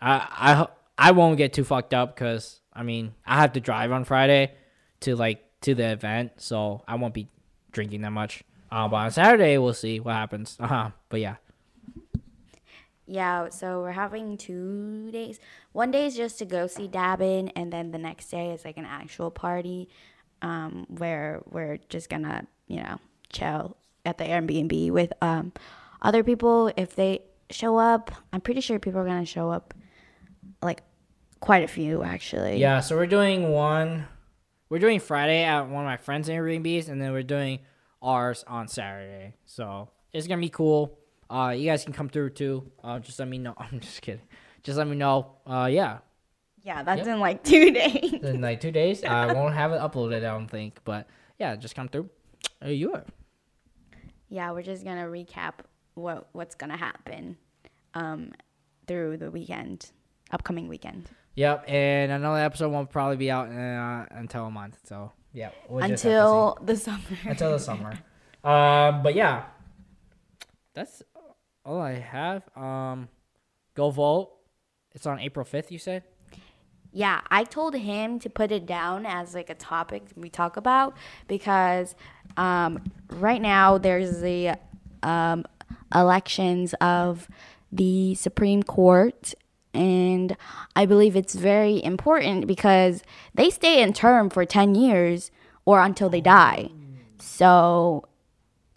I 0.00 0.26
I 0.30 0.66
I 0.96 1.10
won't 1.12 1.36
get 1.36 1.52
too 1.52 1.64
fucked 1.64 1.94
up 1.94 2.14
because 2.14 2.60
I 2.72 2.82
mean 2.82 3.14
I 3.26 3.36
have 3.40 3.52
to 3.54 3.60
drive 3.60 3.92
on 3.92 4.04
Friday 4.04 4.52
to 5.00 5.16
like 5.16 5.44
to 5.62 5.74
the 5.74 5.90
event, 5.90 6.32
so 6.36 6.82
I 6.86 6.96
won't 6.96 7.14
be 7.14 7.28
drinking 7.72 8.02
that 8.02 8.12
much. 8.12 8.42
Uh, 8.70 8.86
but 8.88 8.96
on 8.96 9.10
Saturday 9.10 9.58
we'll 9.58 9.74
see 9.74 10.00
what 10.00 10.14
happens. 10.14 10.56
Uh 10.60 10.66
huh. 10.66 10.90
But 11.08 11.20
yeah. 11.20 11.36
Yeah, 13.10 13.48
so 13.48 13.80
we're 13.80 13.92
having 13.92 14.36
two 14.36 15.10
days. 15.10 15.40
One 15.72 15.90
day 15.90 16.04
is 16.04 16.14
just 16.14 16.38
to 16.40 16.44
go 16.44 16.66
see 16.66 16.86
Dabin, 16.86 17.50
and 17.56 17.72
then 17.72 17.90
the 17.90 17.96
next 17.96 18.28
day 18.28 18.50
is 18.50 18.66
like 18.66 18.76
an 18.76 18.84
actual 18.84 19.30
party 19.30 19.88
um, 20.42 20.84
where 20.90 21.40
we're 21.50 21.78
just 21.88 22.10
gonna, 22.10 22.46
you 22.66 22.82
know, 22.82 22.98
chill 23.30 23.76
at 24.04 24.18
the 24.18 24.24
Airbnb 24.24 24.90
with 24.90 25.12
um, 25.20 25.52
other 26.02 26.22
people. 26.24 26.72
If 26.76 26.94
they 26.96 27.20
show 27.50 27.76
up, 27.78 28.10
I'm 28.32 28.40
pretty 28.40 28.60
sure 28.60 28.78
people 28.78 29.00
are 29.00 29.04
gonna 29.06 29.24
show 29.26 29.50
up, 29.50 29.74
like 30.62 30.82
quite 31.40 31.62
a 31.64 31.68
few 31.68 32.02
actually. 32.02 32.58
Yeah, 32.58 32.80
so 32.80 32.96
we're 32.96 33.06
doing 33.06 33.50
one. 33.50 34.06
We're 34.70 34.78
doing 34.80 35.00
Friday 35.00 35.44
at 35.44 35.62
one 35.62 35.84
of 35.84 35.86
my 35.86 35.96
friends' 35.96 36.28
Airbnbs, 36.28 36.88
and 36.88 37.00
then 37.00 37.12
we're 37.12 37.22
doing 37.22 37.60
ours 38.02 38.44
on 38.46 38.68
Saturday. 38.68 39.34
So 39.46 39.88
it's 40.12 40.26
gonna 40.26 40.40
be 40.40 40.50
cool. 40.50 40.98
Uh, 41.30 41.54
you 41.56 41.66
guys 41.68 41.84
can 41.84 41.92
come 41.92 42.08
through 42.08 42.30
too. 42.30 42.70
Uh, 42.82 42.98
just 42.98 43.18
let 43.18 43.28
me 43.28 43.38
know. 43.38 43.54
I'm 43.58 43.80
just 43.80 44.00
kidding. 44.02 44.22
Just 44.62 44.78
let 44.78 44.86
me 44.86 44.96
know. 44.96 45.36
Uh, 45.46 45.68
yeah. 45.70 45.98
Yeah, 46.62 46.82
that's 46.82 46.98
Yep. 47.06 47.06
in 47.14 47.20
like 47.20 47.44
two 47.44 47.70
days. 47.72 48.12
In 48.22 48.40
like 48.42 48.60
two 48.60 48.72
days, 48.72 49.02
I 49.04 49.32
won't 49.32 49.54
have 49.54 49.72
it 49.72 49.80
uploaded. 49.80 50.16
I 50.18 50.20
don't 50.32 50.48
think, 50.48 50.80
but 50.84 51.06
yeah, 51.38 51.56
just 51.56 51.74
come 51.74 51.88
through. 51.88 52.10
You 52.64 52.92
are. 52.94 53.04
Yeah, 54.28 54.52
we're 54.52 54.62
just 54.62 54.84
gonna 54.84 55.06
recap 55.06 55.54
what 55.94 56.28
what's 56.32 56.54
gonna 56.54 56.76
happen 56.76 57.36
um, 57.94 58.32
through 58.86 59.16
the 59.18 59.30
weekend, 59.30 59.90
upcoming 60.30 60.68
weekend. 60.68 61.08
Yep, 61.34 61.64
and 61.68 62.10
another 62.12 62.40
episode 62.40 62.70
won't 62.70 62.90
probably 62.90 63.16
be 63.16 63.30
out 63.30 63.48
uh, 63.48 64.06
until 64.10 64.46
a 64.46 64.50
month. 64.50 64.78
So 64.84 65.12
yeah, 65.32 65.50
we'll 65.68 65.86
just 65.86 65.90
have 65.90 65.98
to 66.02 66.02
see. 66.02 66.08
until 66.10 66.58
the 66.62 66.76
summer. 66.76 67.18
until 67.24 67.52
the 67.52 67.58
summer. 67.58 67.92
Um, 68.44 69.02
but 69.02 69.16
yeah, 69.16 69.44
that's 70.74 71.02
all 71.64 71.80
I 71.80 71.94
have. 71.94 72.44
Um, 72.56 73.08
go 73.74 73.90
vote. 73.90 74.30
It's 74.94 75.06
on 75.06 75.18
April 75.18 75.44
fifth. 75.44 75.72
You 75.72 75.78
said. 75.78 76.04
yeah, 76.92 77.20
I 77.30 77.42
told 77.44 77.74
him 77.74 78.20
to 78.20 78.30
put 78.30 78.52
it 78.52 78.64
down 78.64 79.04
as 79.06 79.34
like 79.34 79.50
a 79.50 79.54
topic 79.54 80.04
we 80.16 80.30
talk 80.30 80.56
about 80.56 80.96
because 81.26 81.96
um, 82.38 82.82
right 83.10 83.42
now 83.42 83.76
there's 83.76 84.20
the 84.20 84.56
um, 85.02 85.44
elections 85.94 86.74
of 86.80 87.28
the 87.70 88.14
Supreme 88.14 88.62
Court. 88.62 89.34
And 89.74 90.36
I 90.74 90.86
believe 90.86 91.14
it's 91.14 91.34
very 91.34 91.82
important 91.84 92.46
because 92.46 93.02
they 93.34 93.50
stay 93.50 93.82
in 93.82 93.92
term 93.92 94.30
for 94.30 94.44
10 94.44 94.74
years 94.74 95.30
or 95.64 95.80
until 95.80 96.08
they 96.08 96.22
die. 96.22 96.70
So 97.18 98.08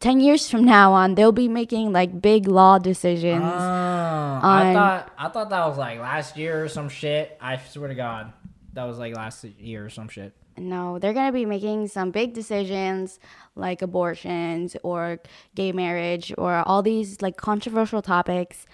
10 0.01 0.19
years 0.19 0.49
from 0.49 0.65
now 0.65 0.91
on, 0.91 1.15
they'll 1.15 1.31
be 1.31 1.47
making 1.47 1.93
like 1.93 2.21
big 2.21 2.47
law 2.47 2.77
decisions. 2.77 3.43
Oh, 3.43 4.39
I 4.43 4.73
thought 4.73 5.13
I 5.17 5.29
thought 5.29 5.49
that 5.51 5.67
was 5.67 5.77
like 5.77 5.99
last 5.99 6.35
year 6.35 6.63
or 6.63 6.67
some 6.67 6.89
shit. 6.89 7.37
I 7.39 7.57
swear 7.57 7.87
to 7.87 7.95
God, 7.95 8.33
that 8.73 8.83
was 8.83 8.97
like 8.97 9.15
last 9.15 9.43
year 9.43 9.85
or 9.85 9.89
some 9.89 10.09
shit. 10.09 10.35
No, 10.61 10.99
they're 10.99 11.13
going 11.13 11.27
to 11.27 11.33
be 11.33 11.45
making 11.45 11.87
some 11.87 12.11
big 12.11 12.33
decisions 12.33 13.19
like 13.55 13.81
abortions 13.81 14.77
or 14.83 15.19
gay 15.55 15.71
marriage 15.71 16.31
or 16.37 16.63
all 16.67 16.83
these 16.83 17.21
like 17.21 17.35
controversial 17.35 18.01
topics. 18.01 18.65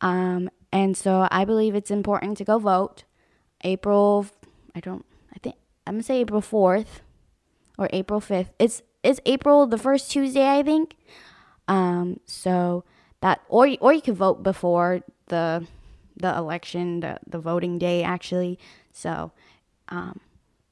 Um, 0.00 0.50
and 0.70 0.96
so 0.96 1.26
I 1.30 1.44
believe 1.44 1.74
it's 1.74 1.90
important 1.90 2.36
to 2.38 2.44
go 2.44 2.58
vote. 2.58 3.04
April, 3.62 4.26
I 4.74 4.80
don't, 4.80 5.04
I 5.34 5.38
think, 5.38 5.56
I'm 5.86 5.94
going 5.94 6.02
to 6.02 6.06
say 6.06 6.20
April 6.20 6.42
4th 6.42 7.00
or 7.78 7.88
April 7.92 8.20
5th. 8.20 8.50
It's, 8.58 8.82
it's 9.02 9.20
April 9.24 9.66
the 9.66 9.78
first 9.78 10.10
Tuesday, 10.10 10.58
I 10.58 10.62
think. 10.62 10.96
Um, 11.68 12.20
so 12.26 12.84
that, 13.22 13.40
or, 13.48 13.68
or 13.80 13.92
you 13.92 14.02
could 14.02 14.16
vote 14.16 14.42
before 14.42 15.00
the, 15.28 15.66
the 16.16 16.36
election, 16.36 17.00
the, 17.00 17.18
the 17.26 17.38
voting 17.38 17.78
day 17.78 18.02
actually. 18.02 18.58
So, 18.92 19.32
um, 19.88 20.20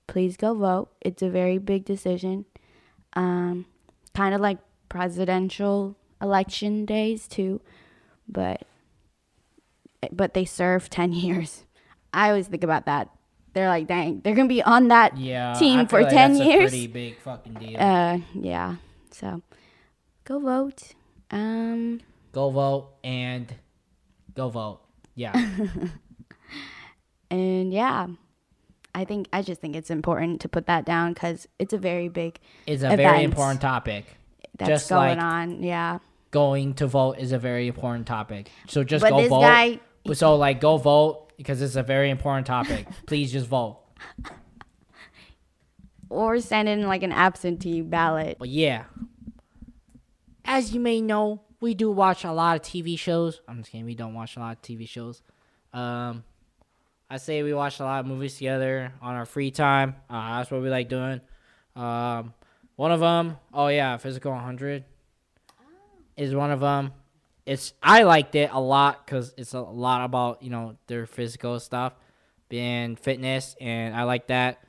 please 0.08 0.36
go 0.36 0.54
vote. 0.54 0.88
It's 1.00 1.22
a 1.22 1.30
very 1.30 1.58
big 1.58 1.84
decision. 1.84 2.46
Um, 3.12 3.66
kind 4.14 4.34
of 4.34 4.40
like 4.40 4.58
presidential 4.88 5.96
election 6.20 6.84
days 6.84 7.28
too, 7.28 7.60
but 8.28 8.62
but 10.10 10.34
they 10.34 10.44
serve 10.44 10.90
ten 10.98 11.12
years. 11.12 11.64
I 12.12 12.30
always 12.30 12.48
think 12.48 12.64
about 12.64 12.86
that. 12.86 13.10
They're 13.52 13.68
like, 13.68 13.86
dang, 13.86 14.20
they're 14.20 14.34
gonna 14.34 14.48
be 14.48 14.62
on 14.62 14.88
that 14.88 15.16
Yeah, 15.16 15.54
team 15.54 15.86
for 15.86 16.02
like 16.02 16.10
ten 16.10 16.34
that's 16.34 16.44
years. 16.44 16.72
A 16.72 16.76
pretty 16.76 16.86
big 16.88 17.18
fucking 17.20 17.54
deal. 17.54 17.80
Uh, 17.80 18.18
yeah. 18.34 18.76
So, 19.10 19.42
go 20.24 20.38
vote. 20.38 20.94
Um, 21.30 22.00
go 22.32 22.50
vote 22.50 22.90
and 23.04 23.52
go 24.34 24.48
vote. 24.48 24.80
Yeah. 25.14 25.32
and 27.30 27.72
yeah, 27.72 28.06
I 28.98 29.04
think 29.04 29.28
I 29.32 29.42
just 29.42 29.60
think 29.60 29.76
it's 29.76 29.90
important 29.90 30.40
to 30.40 30.48
put 30.48 30.66
that 30.66 30.84
down 30.84 31.12
because 31.12 31.46
it's 31.60 31.72
a 31.72 31.78
very 31.78 32.08
big 32.08 32.40
It's 32.66 32.82
a 32.82 32.96
very 32.96 33.22
important 33.22 33.60
topic. 33.60 34.04
that's 34.58 34.68
Just 34.68 34.88
going 34.88 35.18
like- 35.18 35.24
on. 35.24 35.62
Yeah. 35.62 35.98
Going 36.32 36.74
to 36.74 36.86
vote 36.88 37.12
is 37.18 37.30
a 37.32 37.38
very 37.38 37.68
important 37.68 38.06
topic. 38.08 38.50
So 38.66 38.82
just 38.82 39.02
But 39.02 39.10
go 39.10 39.20
this 39.20 39.28
vote. 39.30 39.40
guy- 39.42 39.80
so 40.14 40.34
like 40.36 40.60
go 40.60 40.76
vote 40.78 41.32
because 41.36 41.62
it's 41.62 41.76
a 41.76 41.82
very 41.84 42.10
important 42.10 42.46
topic. 42.48 42.88
Please 43.06 43.30
just 43.30 43.46
vote. 43.46 43.78
or 46.10 46.40
send 46.40 46.68
in 46.68 46.86
like 46.88 47.02
an 47.04 47.12
absentee 47.12 47.82
ballot. 47.82 48.36
But 48.38 48.48
yeah, 48.48 48.84
as 50.44 50.74
you 50.74 50.80
may 50.80 51.00
know, 51.00 51.42
we 51.60 51.74
do 51.74 51.90
watch 51.90 52.24
a 52.24 52.32
lot 52.32 52.56
of 52.56 52.62
TV 52.62 52.98
shows. 52.98 53.40
I'm 53.46 53.58
just 53.58 53.70
kidding. 53.70 53.84
We 53.86 53.94
don't 53.94 54.14
watch 54.14 54.36
a 54.36 54.40
lot 54.40 54.56
of 54.56 54.62
TV 54.62 54.88
shows. 54.88 55.22
Um, 55.72 56.24
I 57.10 57.16
say 57.16 57.42
we 57.42 57.54
watch 57.54 57.80
a 57.80 57.84
lot 57.84 58.00
of 58.00 58.06
movies 58.06 58.36
together 58.36 58.92
on 59.00 59.14
our 59.14 59.24
free 59.24 59.50
time. 59.50 59.96
Uh, 60.10 60.38
that's 60.38 60.50
what 60.50 60.60
we 60.60 60.68
like 60.68 60.88
doing. 60.88 61.20
Um, 61.74 62.34
one 62.76 62.92
of 62.92 63.00
them, 63.00 63.38
oh 63.52 63.68
yeah, 63.68 63.96
Physical 63.96 64.32
100 64.32 64.84
is 66.16 66.34
one 66.34 66.50
of 66.50 66.60
them. 66.60 66.92
It's 67.46 67.72
I 67.82 68.02
liked 68.02 68.34
it 68.34 68.50
a 68.52 68.60
lot 68.60 69.06
because 69.06 69.32
it's 69.38 69.54
a 69.54 69.60
lot 69.60 70.04
about 70.04 70.42
you 70.42 70.50
know 70.50 70.76
their 70.86 71.06
physical 71.06 71.58
stuff, 71.60 71.94
being 72.50 72.96
fitness, 72.96 73.56
and 73.58 73.96
I 73.96 74.02
like 74.02 74.26
that. 74.26 74.62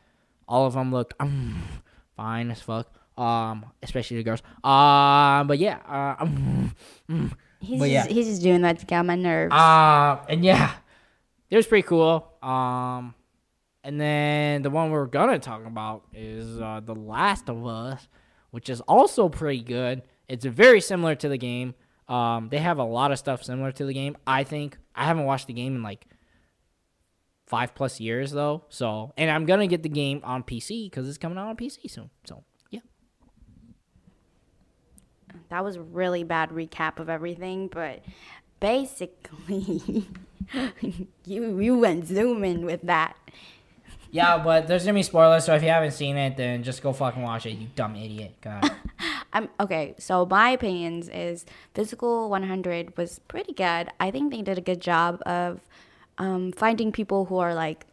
All 0.48 0.66
of 0.66 0.76
them 0.76 0.92
looked 0.94 1.14
um, 1.20 1.62
fine 2.16 2.52
as 2.52 2.62
fuck. 2.62 2.88
Um, 3.18 3.66
especially 3.84 4.16
the 4.18 4.24
girls. 4.24 4.42
Um, 4.64 5.48
but 5.48 5.60
yeah. 5.60 5.80
Uh, 5.86 6.24
um, 6.24 6.74
mm. 7.10 7.32
He's 7.60 7.80
But 7.80 7.90
just, 7.90 8.10
yeah. 8.10 8.14
he's 8.14 8.28
just 8.28 8.42
doing 8.42 8.62
that 8.62 8.80
to 8.80 8.86
get 8.86 9.00
on 9.00 9.08
my 9.08 9.16
nerves. 9.16 9.54
Uh, 9.54 10.24
and 10.30 10.46
yeah, 10.46 10.72
it 11.50 11.58
was 11.58 11.68
pretty 11.68 11.86
cool. 11.86 12.29
Um, 12.42 13.16
And 13.84 14.00
then 14.00 14.62
the 14.62 14.70
one 14.70 14.92
we're 14.92 15.06
gonna 15.06 15.40
talk 15.40 15.66
about 15.66 16.04
is 16.14 16.60
uh, 16.60 16.82
The 16.84 16.94
Last 16.96 17.50
of 17.50 17.66
Us, 17.66 18.08
which 18.52 18.70
is 18.70 18.82
also 18.82 19.30
pretty 19.30 19.62
good. 19.62 20.02
It's 20.28 20.46
very 20.46 20.82
similar 20.82 21.16
to 21.16 21.30
the 21.30 21.38
game. 21.38 21.76
Um, 22.10 22.50
they 22.50 22.58
have 22.58 22.78
a 22.78 22.84
lot 22.84 23.12
of 23.12 23.20
stuff 23.20 23.44
similar 23.44 23.72
to 23.72 23.86
the 23.86 23.94
game. 23.94 24.18
I 24.28 24.44
think 24.44 24.78
I 24.96 25.06
haven't 25.06 25.26
watched 25.26 25.48
the 25.48 25.54
game 25.54 25.76
in 25.78 25.84
like 25.84 26.06
five 27.48 27.74
plus 27.74 28.00
years 28.00 28.32
though. 28.32 28.66
So, 28.70 29.14
and 29.18 29.32
I'm 29.32 29.46
gonna 29.46 29.68
get 29.68 29.82
the 29.84 29.90
game 29.90 30.20
on 30.24 30.44
PC 30.44 30.90
because 30.90 31.08
it's 31.08 31.18
coming 31.18 31.38
out 31.38 31.48
on 31.48 31.56
PC 31.56 31.90
soon. 31.90 32.10
So, 32.26 32.44
yeah. 32.70 32.82
That 35.50 35.64
was 35.64 35.78
a 35.78 35.82
really 35.82 36.24
bad 36.24 36.50
recap 36.50 37.00
of 37.00 37.10
everything, 37.10 37.68
but 37.70 38.04
basically, 38.60 40.08
you 41.26 41.60
you 41.60 41.78
went 41.78 42.06
zooming 42.06 42.66
with 42.66 42.82
that. 42.84 43.16
Yeah, 44.12 44.40
but 44.40 44.68
there's 44.68 44.86
gonna 44.86 44.96
be 44.96 45.04
spoilers, 45.04 45.46
so 45.46 45.54
if 45.56 45.62
you 45.62 45.70
haven't 45.70 45.92
seen 45.92 46.18
it, 46.18 46.36
then 46.36 46.64
just 46.64 46.82
go 46.82 46.94
fucking 46.94 47.22
watch 47.22 47.46
it, 47.46 47.52
you 47.52 47.68
dumb 47.76 47.96
idiot. 47.96 48.36
God. 48.42 48.72
I'm 49.34 49.50
okay. 49.60 49.94
So 50.00 50.26
my 50.26 50.50
opinions 50.50 51.10
is 51.10 51.46
Physical 51.76 52.30
100 52.30 52.98
was 52.98 53.20
pretty 53.20 53.54
good. 53.54 53.90
I 54.00 54.10
think 54.10 54.32
they 54.32 54.42
did 54.42 54.58
a 54.58 54.62
good 54.62 54.82
job 54.82 55.22
of 55.28 55.62
um, 56.18 56.52
finding 56.52 56.92
people 56.92 57.26
who 57.26 57.38
are 57.38 57.54
like 57.54 57.86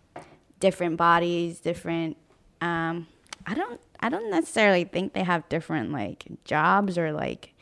different 0.58 0.96
bodies, 0.96 1.60
different. 1.60 2.16
Um, 2.62 3.06
I 3.46 3.54
don't. 3.54 3.80
I 4.00 4.08
don't 4.08 4.30
necessarily 4.30 4.84
think 4.84 5.12
they 5.14 5.24
have 5.24 5.48
different 5.48 5.90
like 5.92 6.24
jobs 6.44 6.98
or 6.98 7.12
like 7.12 7.54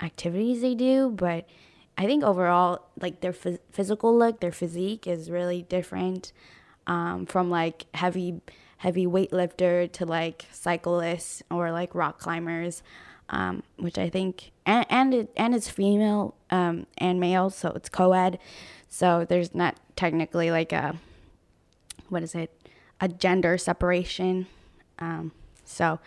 activities 0.00 0.62
they 0.62 0.74
do, 0.74 1.10
but 1.10 1.48
I 1.98 2.06
think 2.06 2.22
overall, 2.22 2.86
like 3.00 3.20
their 3.20 3.32
phys- 3.32 3.58
physical 3.72 4.16
look, 4.16 4.38
their 4.38 4.52
physique 4.52 5.08
is 5.08 5.30
really 5.30 5.62
different 5.62 6.32
um, 6.86 7.26
from 7.26 7.50
like 7.50 7.86
heavy 7.92 8.40
heavy 8.78 9.04
weightlifter 9.04 9.90
to 9.90 10.06
like 10.06 10.46
cyclists 10.52 11.42
or 11.50 11.72
like 11.72 11.92
rock 11.96 12.20
climbers, 12.20 12.84
um, 13.30 13.64
which 13.76 13.98
I 13.98 14.08
think 14.08 14.52
and 14.64 14.86
and 14.88 15.12
it, 15.12 15.30
and 15.36 15.56
it's 15.56 15.68
female 15.68 16.36
um, 16.50 16.86
and 16.98 17.18
male, 17.18 17.50
so 17.50 17.72
it's 17.74 17.88
co-ed. 17.88 18.38
So 18.88 19.26
there's 19.28 19.52
not 19.52 19.76
technically 19.96 20.52
like 20.52 20.72
a 20.72 20.94
what 22.08 22.22
is 22.22 22.36
it 22.36 22.54
a 23.00 23.08
gender 23.08 23.58
separation. 23.58 24.46
Um, 25.00 25.32
so 25.64 25.98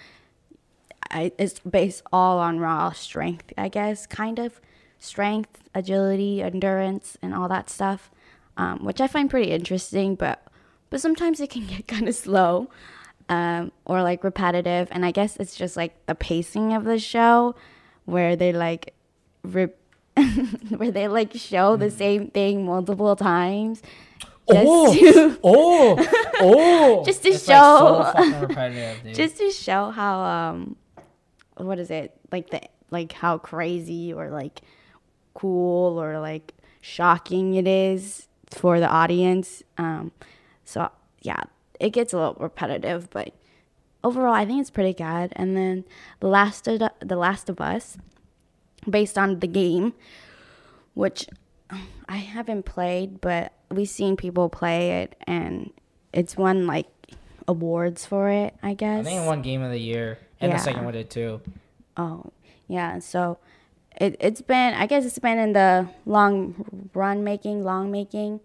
I, 1.09 1.33
it's 1.37 1.59
based 1.59 2.03
all 2.13 2.39
on 2.39 2.59
raw 2.59 2.91
strength, 2.93 3.51
I 3.57 3.67
guess, 3.67 4.07
kind 4.07 4.39
of 4.39 4.61
strength, 5.01 5.59
agility, 5.75 6.41
endurance, 6.41 7.17
and 7.21 7.33
all 7.33 7.49
that 7.49 7.69
stuff, 7.69 8.09
um, 8.55 8.85
which 8.85 9.01
I 9.01 9.07
find 9.07 9.29
pretty 9.29 9.51
interesting. 9.51 10.15
But 10.15 10.41
but 10.89 11.01
sometimes 11.01 11.41
it 11.41 11.49
can 11.49 11.65
get 11.73 11.87
kind 11.87 12.07
of 12.07 12.15
slow 12.15 12.69
um, 13.27 13.71
or 13.83 14.01
like 14.03 14.23
repetitive, 14.23 14.87
and 14.91 15.03
I 15.05 15.11
guess 15.11 15.35
it's 15.37 15.55
just 15.55 15.75
like 15.75 16.05
the 16.05 16.15
pacing 16.15 16.73
of 16.73 16.85
the 16.85 16.99
show, 16.99 17.55
where 18.05 18.35
they 18.37 18.53
like 18.53 18.93
rip, 19.43 19.77
where 20.77 20.91
they 20.91 21.07
like 21.07 21.33
show 21.33 21.75
the 21.75 21.89
same 21.91 22.27
thing 22.29 22.65
multiple 22.65 23.15
times. 23.15 23.81
Just 24.49 24.65
oh, 24.67 24.93
to- 24.93 25.39
oh, 25.43 26.31
oh! 26.41 27.03
Just 27.05 27.23
to 27.23 27.29
It's, 27.29 27.47
like, 27.47 27.57
so 27.57 28.11
show- 28.47 28.47
dude. 29.03 29.15
just 29.15 29.37
to 29.37 29.51
show 29.51 29.91
how 29.91 30.19
um 30.23 30.75
what 31.57 31.79
is 31.79 31.89
it 31.91 32.11
like 32.31 32.49
the 32.49 32.59
like 32.89 33.13
how 33.13 33.37
crazy 33.37 34.11
or 34.11 34.29
like 34.29 34.61
cool 35.33 36.01
or 36.01 36.19
like 36.19 36.53
shocking 36.81 37.53
it 37.55 37.67
is 37.67 38.27
for 38.49 38.79
the 38.79 38.87
audience 38.87 39.63
um 39.77 40.11
so 40.65 40.89
yeah 41.21 41.41
it 41.79 41.91
gets 41.91 42.11
a 42.13 42.17
little 42.17 42.35
repetitive 42.39 43.09
but 43.11 43.33
overall 44.03 44.33
i 44.33 44.45
think 44.45 44.59
it's 44.59 44.69
pretty 44.69 44.93
good 44.93 45.31
and 45.35 45.55
then 45.55 45.85
the 46.19 46.27
last 46.27 46.67
of 46.67 46.79
the, 46.79 46.91
the 46.99 47.15
last 47.15 47.49
of 47.49 47.61
us 47.61 47.97
based 48.89 49.17
on 49.17 49.39
the 49.39 49.47
game 49.47 49.93
which 50.95 51.27
i 52.09 52.17
haven't 52.17 52.63
played 52.63 53.21
but 53.21 53.53
we've 53.69 53.87
seen 53.89 54.17
people 54.17 54.49
play 54.49 55.01
it 55.03 55.15
and 55.27 55.71
it's 56.11 56.35
won 56.35 56.65
like 56.67 56.87
awards 57.47 58.05
for 58.05 58.29
it 58.29 58.53
i 58.63 58.73
guess 58.73 59.01
I 59.01 59.03
think 59.03 59.21
it 59.21 59.27
won 59.27 59.41
Game 59.41 59.61
of 59.61 59.71
the 59.71 59.79
Year, 59.79 60.17
and 60.39 60.51
Yeah. 60.51 60.57
the 60.57 60.63
second 60.63 60.83
one 60.83 60.93
did 60.93 61.09
too. 61.09 61.41
Oh, 61.97 62.25
yeah. 62.67 62.99
So 62.99 63.37
it, 63.99 64.15
it's 64.19 64.41
been, 64.41 64.73
I 64.73 64.85
guess 64.85 65.05
it's 65.05 65.19
been 65.19 65.37
in 65.37 65.53
the 65.53 65.87
long 66.05 66.89
run 66.93 67.23
making, 67.23 67.63
long 67.63 67.91
making 67.91 68.39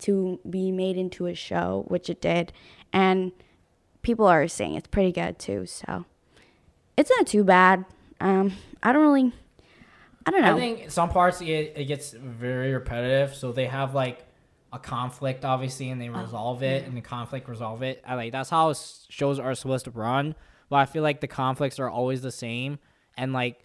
to 0.00 0.38
be 0.48 0.70
made 0.70 0.96
into 0.96 1.26
a 1.26 1.34
show, 1.34 1.84
which 1.88 2.08
it 2.10 2.20
did. 2.20 2.52
And 2.92 3.32
people 4.02 4.26
are 4.26 4.46
saying 4.48 4.74
it's 4.74 4.88
pretty 4.88 5.12
good 5.12 5.38
too. 5.38 5.66
So 5.66 6.04
it's 6.96 7.10
not 7.10 7.26
too 7.26 7.44
bad. 7.44 7.84
Um, 8.20 8.52
I 8.82 8.92
don't 8.92 9.02
really, 9.02 9.32
I 10.26 10.30
don't 10.30 10.42
know. 10.42 10.56
I 10.56 10.58
think 10.58 10.90
some 10.90 11.08
parts 11.10 11.40
it, 11.40 11.72
it 11.76 11.84
gets 11.86 12.10
very 12.12 12.72
repetitive, 12.72 13.34
so 13.34 13.52
they 13.52 13.66
have 13.66 13.94
like 13.94 14.24
a 14.72 14.78
conflict 14.78 15.44
obviously, 15.44 15.90
and 15.90 16.00
they 16.00 16.08
Oh, 16.10 16.20
resolve 16.20 16.62
it, 16.62 16.84
and 16.86 16.96
the 16.96 17.00
conflict 17.00 17.48
resolve 17.48 17.82
it. 17.82 18.02
I 18.06 18.14
like 18.16 18.32
that's 18.32 18.50
how 18.50 18.72
shows 19.08 19.38
are 19.38 19.54
supposed 19.54 19.84
to 19.86 19.90
run. 19.90 20.34
But 20.68 20.76
I 20.76 20.84
feel 20.84 21.02
like 21.02 21.20
the 21.20 21.28
conflicts 21.28 21.78
are 21.78 21.88
always 21.88 22.20
the 22.20 22.32
same, 22.32 22.78
and 23.16 23.32
like 23.32 23.64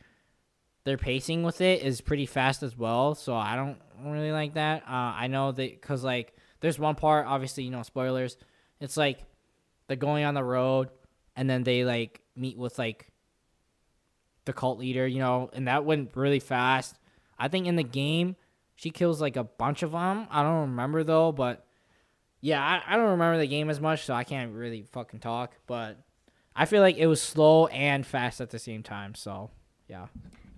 their 0.84 0.98
pacing 0.98 1.44
with 1.44 1.62
it 1.62 1.82
is 1.82 2.02
pretty 2.02 2.26
fast 2.26 2.64
as 2.64 2.78
well. 2.78 3.16
So 3.16 3.36
I 3.36 3.56
don't 3.56 3.78
really 4.06 4.32
like 4.32 4.56
that. 4.56 4.84
Uh, 4.84 5.14
I 5.16 5.28
know 5.28 5.52
that 5.52 5.82
because 5.82 6.04
like 6.04 6.36
there's 6.60 6.80
one 6.80 6.96
part, 6.96 7.26
obviously 7.26 7.64
you 7.64 7.72
know 7.72 7.84
spoilers. 7.84 8.38
It's 8.80 8.98
like 8.98 9.20
they're 9.88 9.98
going 9.98 10.26
on 10.26 10.34
the 10.34 10.44
road, 10.44 10.90
and 11.36 11.50
then 11.50 11.64
they 11.64 11.86
like 11.86 12.22
meet 12.36 12.58
with 12.58 12.78
like 12.78 13.08
the 14.46 14.54
cult 14.54 14.80
leader, 14.80 15.08
you 15.08 15.20
know, 15.20 15.50
and 15.54 15.68
that 15.68 15.86
went 15.86 16.12
really 16.16 16.40
fast. 16.40 16.98
I 17.40 17.48
think 17.48 17.68
in 17.68 17.76
the 17.76 17.84
game, 17.84 18.36
she 18.76 18.90
kills 18.90 19.22
like 19.22 19.38
a 19.38 19.44
bunch 19.44 19.84
of 19.84 19.92
them. 19.92 20.28
I 20.30 20.44
don't 20.44 20.70
remember 20.70 21.04
though, 21.04 21.32
but 21.32 21.66
yeah, 22.42 22.62
I, 22.62 22.94
I 22.94 22.98
don't 22.98 23.12
remember 23.12 23.38
the 23.38 23.48
game 23.48 23.70
as 23.70 23.80
much, 23.80 24.04
so 24.04 24.14
I 24.14 24.26
can't 24.26 24.54
really 24.54 24.84
fucking 24.92 25.22
talk. 25.22 25.54
But 25.66 25.98
I 26.56 26.66
feel 26.66 26.82
like 26.82 26.98
it 26.98 27.08
was 27.08 27.22
slow 27.22 27.68
and 27.68 28.06
fast 28.06 28.42
at 28.42 28.50
the 28.50 28.60
same 28.60 28.84
time. 28.84 29.16
So 29.16 29.50
yeah, 29.88 30.08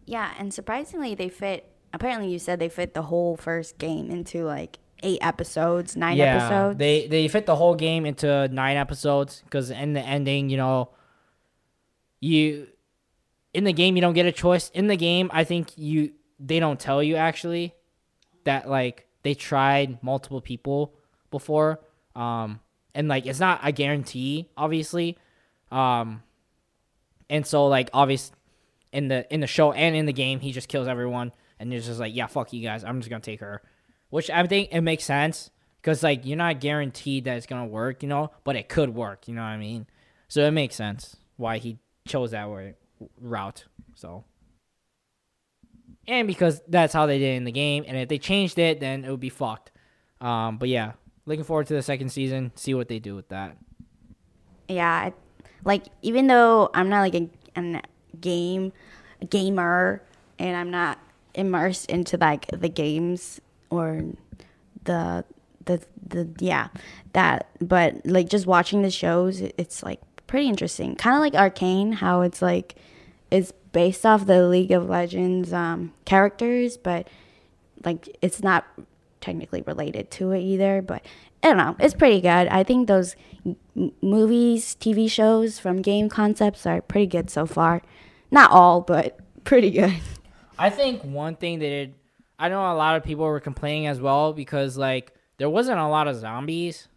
yeah. 0.06 0.34
And 0.38 0.54
surprisingly, 0.54 1.16
they 1.16 1.30
fit, 1.30 1.70
apparently, 1.94 2.30
you 2.30 2.40
said 2.40 2.60
they 2.60 2.70
fit 2.70 2.94
the 2.94 3.04
whole 3.04 3.38
first 3.38 3.78
game 3.78 4.10
into 4.10 4.44
like 4.44 4.80
eight 5.04 5.20
episodes, 5.22 5.96
nine 5.96 6.18
yeah, 6.18 6.36
episodes. 6.36 6.80
they 6.80 7.08
they 7.08 7.28
fit 7.28 7.46
the 7.46 7.56
whole 7.56 7.76
game 7.76 8.06
into 8.06 8.48
nine 8.50 8.78
episodes 8.78 9.42
because 9.46 9.70
in 9.70 9.94
the 9.94 10.02
ending, 10.02 10.50
you 10.50 10.58
know, 10.58 10.90
you 12.20 12.68
in 13.54 13.64
the 13.64 13.74
game 13.74 13.96
you 13.96 14.02
don't 14.02 14.14
get 14.14 14.26
a 14.26 14.32
choice. 14.32 14.70
In 14.72 14.88
the 14.88 14.98
game, 14.98 15.30
I 15.34 15.44
think 15.44 15.78
you 15.78 16.14
they 16.40 16.60
don't 16.60 16.80
tell 16.80 17.02
you 17.02 17.16
actually 17.16 17.74
that 18.44 18.70
like 18.70 19.08
they 19.24 19.34
tried 19.34 20.02
multiple 20.04 20.42
people 20.42 20.94
before, 21.32 21.80
um, 22.16 22.60
and 22.94 23.08
like 23.08 23.26
it's 23.26 23.40
not 23.40 23.60
a 23.64 23.72
guarantee, 23.72 24.50
obviously, 24.58 25.18
um, 25.72 26.24
and 27.30 27.46
so 27.46 27.68
like 27.68 27.90
obvious 27.94 28.32
in 28.96 29.08
the 29.10 29.32
in 29.34 29.42
the 29.42 29.48
show 29.48 29.72
and 29.72 29.96
in 29.96 30.06
the 30.06 30.14
game, 30.14 30.40
he 30.40 30.52
just 30.52 30.68
kills 30.68 30.88
everyone, 30.88 31.32
and 31.60 31.74
it's 31.74 31.86
just 31.86 32.00
like 32.00 32.16
yeah, 32.16 32.28
fuck 32.28 32.54
you 32.54 32.62
guys, 32.64 32.84
I'm 32.84 33.00
just 33.00 33.10
gonna 33.10 33.22
take 33.22 33.42
her, 33.42 33.62
which 34.10 34.30
I 34.30 34.46
think 34.48 34.70
it 34.72 34.82
makes 34.82 35.04
sense 35.04 35.50
because 35.82 36.02
like 36.04 36.26
you're 36.26 36.38
not 36.38 36.60
guaranteed 36.60 37.26
that 37.26 37.38
it's 37.38 37.46
gonna 37.46 37.66
work, 37.68 38.02
you 38.04 38.10
know, 38.10 38.32
but 38.44 38.56
it 38.56 38.70
could 38.70 38.96
work, 38.96 39.28
you 39.28 39.36
know 39.36 39.42
what 39.42 39.50
I 39.50 39.58
mean? 39.58 39.86
So 40.28 40.42
it 40.46 40.52
makes 40.52 40.76
sense 40.76 41.16
why 41.38 41.58
he 41.60 41.78
chose 42.08 42.32
that 42.32 42.50
way 42.50 42.76
route. 43.20 43.66
So 43.96 44.24
and 46.08 46.28
because 46.28 46.62
that's 46.68 46.94
how 46.94 47.06
they 47.06 47.20
did 47.20 47.36
in 47.38 47.44
the 47.44 47.52
game, 47.52 47.84
and 47.88 47.98
if 47.98 48.08
they 48.10 48.18
changed 48.18 48.58
it, 48.60 48.80
then 48.80 49.04
it 49.06 49.12
would 49.12 49.20
be 49.20 49.30
fucked. 49.30 49.72
Um, 50.22 50.58
but 50.58 50.70
yeah, 50.70 50.94
looking 51.26 51.44
forward 51.44 51.68
to 51.68 51.74
the 51.74 51.82
second 51.82 52.10
season, 52.10 52.52
see 52.56 52.74
what 52.74 52.88
they 52.88 53.00
do 53.00 53.16
with 53.16 53.30
that. 53.30 53.58
yeah 54.68 55.10
like 55.64 55.84
even 56.02 56.28
though 56.28 56.70
i'm 56.74 56.90
not 56.90 57.02
like 57.02 57.16
a, 57.16 57.30
a 57.56 57.82
game 58.22 58.72
gamer 59.30 60.02
and 60.40 60.56
i'm 60.56 60.72
not 60.72 61.00
immersed 61.34 61.90
into 61.90 62.18
like 62.18 62.48
the 62.48 62.70
games 62.70 63.42
or 63.70 64.04
the 64.84 65.24
the 65.66 65.82
the 66.06 66.30
yeah 66.40 66.68
that 67.14 67.50
but 67.60 68.06
like 68.06 68.30
just 68.30 68.46
watching 68.46 68.82
the 68.82 68.92
shows 68.92 69.42
it's 69.42 69.84
like 69.84 70.00
pretty 70.28 70.48
interesting. 70.48 70.96
Kind 70.96 71.16
of 71.16 71.22
like 71.22 71.36
arcane 71.36 71.94
how 71.94 72.22
it's 72.22 72.42
like 72.42 72.76
it's 73.32 73.52
based 73.72 74.06
off 74.06 74.26
the 74.26 74.48
league 74.48 74.72
of 74.72 74.88
legends 74.88 75.52
um 75.52 75.94
characters 76.06 76.78
but 76.78 77.08
like 77.84 78.18
it's 78.22 78.42
not 78.42 78.66
technically 79.20 79.62
related 79.64 80.10
to 80.12 80.32
it 80.32 80.40
either 80.40 80.82
but 80.82 81.04
i 81.44 81.48
don't 81.48 81.58
know 81.58 81.76
it's 81.80 81.94
pretty 81.94 82.22
good. 82.22 82.48
I 82.48 82.64
think 82.64 82.88
those 82.88 83.16
movies 84.02 84.78
tv 84.80 85.10
shows 85.10 85.60
from 85.60 85.82
game 85.82 86.10
concepts 86.10 86.66
are 86.66 86.82
pretty 86.82 87.08
good 87.08 87.30
so 87.30 87.46
far 87.46 87.82
not 88.36 88.52
all 88.52 88.82
but 88.82 89.18
pretty 89.44 89.72
good 89.72 89.94
I 90.58 90.70
think 90.70 91.04
one 91.04 91.36
thing 91.36 91.60
that 91.60 91.66
did, 91.66 91.96
I 92.40 92.50
know 92.50 92.72
a 92.72 92.76
lot 92.76 92.96
of 92.96 93.04
people 93.04 93.26
were 93.26 93.40
complaining 93.40 93.88
as 93.88 94.00
well 94.00 94.34
because 94.34 94.78
like 94.78 95.14
there 95.38 95.50
wasn't 95.50 95.80
a 95.80 95.88
lot 95.88 96.08
of 96.08 96.16
zombies, 96.16 96.88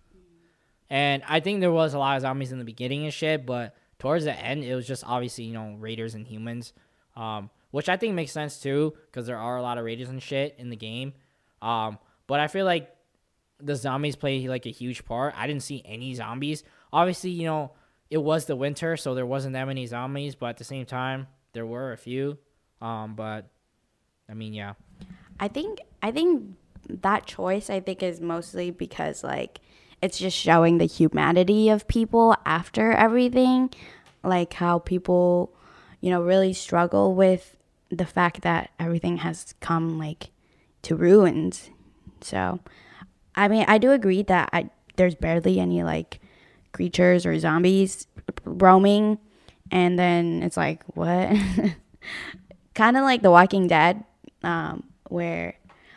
And 0.91 1.23
I 1.29 1.41
think 1.41 1.61
there 1.61 1.73
was 1.73 1.95
a 1.95 1.99
lot 1.99 2.17
of 2.17 2.23
zombies 2.23 2.53
in 2.53 2.59
the 2.59 2.65
beginning 2.65 3.05
and 3.05 3.13
shit, 3.13 3.45
but 3.45 3.75
towards 3.99 4.25
the 4.25 4.33
end, 4.33 4.65
it 4.65 4.75
was 4.75 4.87
just 4.87 5.05
obviously 5.07 5.45
you 5.45 5.55
know 5.55 5.77
raiders 5.79 6.15
and 6.15 6.27
humans, 6.27 6.73
um, 7.17 7.51
which 7.71 7.89
I 7.89 7.97
think 7.97 8.15
makes 8.15 8.33
sense 8.33 8.61
too 8.61 8.95
because 9.07 9.27
there 9.27 9.39
are 9.39 9.57
a 9.57 9.63
lot 9.63 9.79
of 9.79 9.85
raiders 9.85 10.09
and 10.09 10.23
shit 10.23 10.55
in 10.59 10.71
the 10.71 10.77
game. 10.77 11.15
Um, 11.61 11.99
but 12.27 12.41
I 12.41 12.47
feel 12.47 12.65
like 12.65 12.95
the 13.61 13.75
zombies 13.75 14.15
play 14.15 14.47
like 14.47 14.67
a 14.67 14.71
huge 14.71 15.05
part. 15.05 15.35
I 15.37 15.47
didn't 15.47 15.63
see 15.63 15.83
any 15.85 16.15
zombies. 16.15 16.63
Obviously, 16.93 17.31
you 17.31 17.47
know 17.47 17.73
it 18.11 18.19
was 18.19 18.47
the 18.47 18.57
winter, 18.57 18.97
so 18.97 19.15
there 19.15 19.27
wasn't 19.27 19.53
that 19.53 19.67
many 19.67 19.87
zombies, 19.87 20.35
but 20.35 20.47
at 20.47 20.57
the 20.57 20.65
same 20.65 20.87
time, 20.87 21.27
there 21.53 21.67
were 21.67 21.93
a 21.93 21.97
few. 21.97 22.39
Um, 22.81 23.15
but 23.15 23.49
I 24.29 24.35
mean, 24.35 24.55
yeah. 24.55 24.75
I 25.41 25.49
think 25.49 25.81
I 26.03 26.11
think 26.11 26.55
that 26.89 27.27
choice 27.27 27.69
I 27.69 27.81
think 27.81 28.03
is 28.03 28.21
mostly 28.21 28.71
because 28.71 29.23
like 29.23 29.61
it's 30.01 30.19
just 30.19 30.37
showing 30.37 30.79
the 30.79 30.87
humanity 30.87 31.69
of 31.69 31.89
people 31.89 32.37
after 32.47 32.93
everything, 32.93 33.71
like 34.23 34.55
how 34.55 34.79
people, 34.79 35.53
you 36.01 36.11
know, 36.11 36.23
really 36.23 36.53
struggle 36.53 37.15
with 37.15 37.57
the 37.91 38.07
fact 38.07 38.43
that 38.43 38.71
everything 38.79 39.19
has 39.19 39.55
come 39.61 39.99
like 39.99 40.31
to 40.83 40.95
ruins. 40.95 41.71
So, 42.21 42.61
I 43.35 43.49
mean, 43.49 43.65
I 43.69 43.79
do 43.79 43.91
agree 43.91 44.23
that 44.23 44.49
I 44.53 44.71
there's 44.97 45.15
barely 45.15 45.61
any 45.61 45.83
like 45.83 46.21
creatures 46.79 47.27
or 47.27 47.37
zombies 47.39 48.07
roaming 48.45 49.19
and 49.73 49.99
then 49.99 50.43
it's 50.45 50.57
like 50.57 50.81
what 50.95 51.29
kind 52.75 52.97
of 52.97 53.03
like 53.03 53.21
the 53.23 53.31
walking 53.31 53.67
dead 53.67 54.05
um, 54.45 54.85
where 55.09 55.55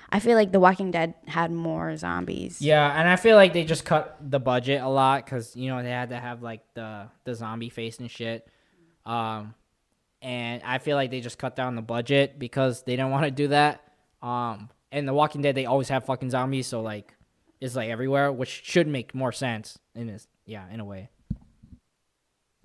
i 0.09 0.19
feel 0.19 0.36
like 0.36 0.51
the 0.51 0.59
walking 0.59 0.89
dead 0.89 1.13
had 1.27 1.51
more 1.51 1.95
zombies 1.95 2.59
Yeah, 2.59 2.99
and 2.99 3.07
I 3.07 3.15
feel 3.15 3.36
like 3.41 3.53
they 3.53 3.63
just 3.63 3.86
cut 3.86 4.17
the 4.19 4.39
budget 4.39 4.82
a 4.82 4.89
lot 4.89 5.23
because 5.23 5.55
you 5.55 5.69
know 5.69 5.82
they 5.84 5.91
had 6.01 6.09
to 6.09 6.19
have 6.27 6.41
like 6.41 6.61
the 6.73 7.07
the 7.25 7.34
zombie 7.36 7.69
face 7.69 7.99
and 7.99 8.09
shit. 8.09 8.47
Um, 9.05 9.53
and 10.21 10.61
I 10.63 10.77
feel 10.79 10.97
like 10.97 11.09
they 11.11 11.21
just 11.21 11.38
cut 11.38 11.55
down 11.55 11.75
the 11.75 11.82
budget 11.82 12.38
because 12.38 12.84
they 12.84 12.95
didn't 12.97 13.11
want 13.11 13.25
to 13.25 13.32
do 13.32 13.47
that. 13.49 13.75
Um, 14.21 14.69
and 14.91 15.07
The 15.07 15.13
Walking 15.13 15.41
Dead 15.41 15.55
they 15.55 15.65
always 15.65 15.89
have 15.89 16.05
fucking 16.05 16.29
zombies, 16.29 16.67
so 16.67 16.82
like 16.82 17.13
it's 17.61 17.75
like 17.75 17.89
everywhere, 17.89 18.32
which 18.32 18.63
should 18.71 18.88
make 18.88 19.15
more 19.15 19.32
sense 19.32 19.79
in 19.95 20.07
this. 20.07 20.27
Yeah, 20.51 20.65
in 20.71 20.79
a 20.79 20.85
way. 20.85 21.09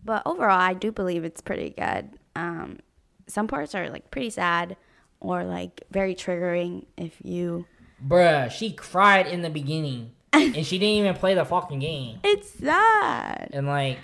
but 0.04 0.22
overall 0.26 0.58
i 0.58 0.74
do 0.74 0.92
believe 0.92 1.24
it's 1.24 1.40
pretty 1.40 1.70
good 1.70 2.10
um, 2.34 2.78
some 3.26 3.46
parts 3.48 3.74
are 3.74 3.88
like 3.90 4.10
pretty 4.10 4.30
sad 4.30 4.76
or 5.20 5.42
like 5.44 5.82
very 5.90 6.14
triggering 6.14 6.84
if 6.96 7.16
you 7.24 7.64
Bruh, 8.06 8.50
she 8.50 8.72
cried 8.72 9.26
in 9.26 9.40
the 9.40 9.48
beginning, 9.48 10.12
and 10.34 10.66
she 10.66 10.78
didn't 10.78 10.96
even 10.96 11.14
play 11.14 11.32
the 11.34 11.46
fucking 11.46 11.78
game. 11.78 12.20
it's 12.24 12.50
sad 12.50 13.48
And 13.54 13.66
like, 13.66 13.98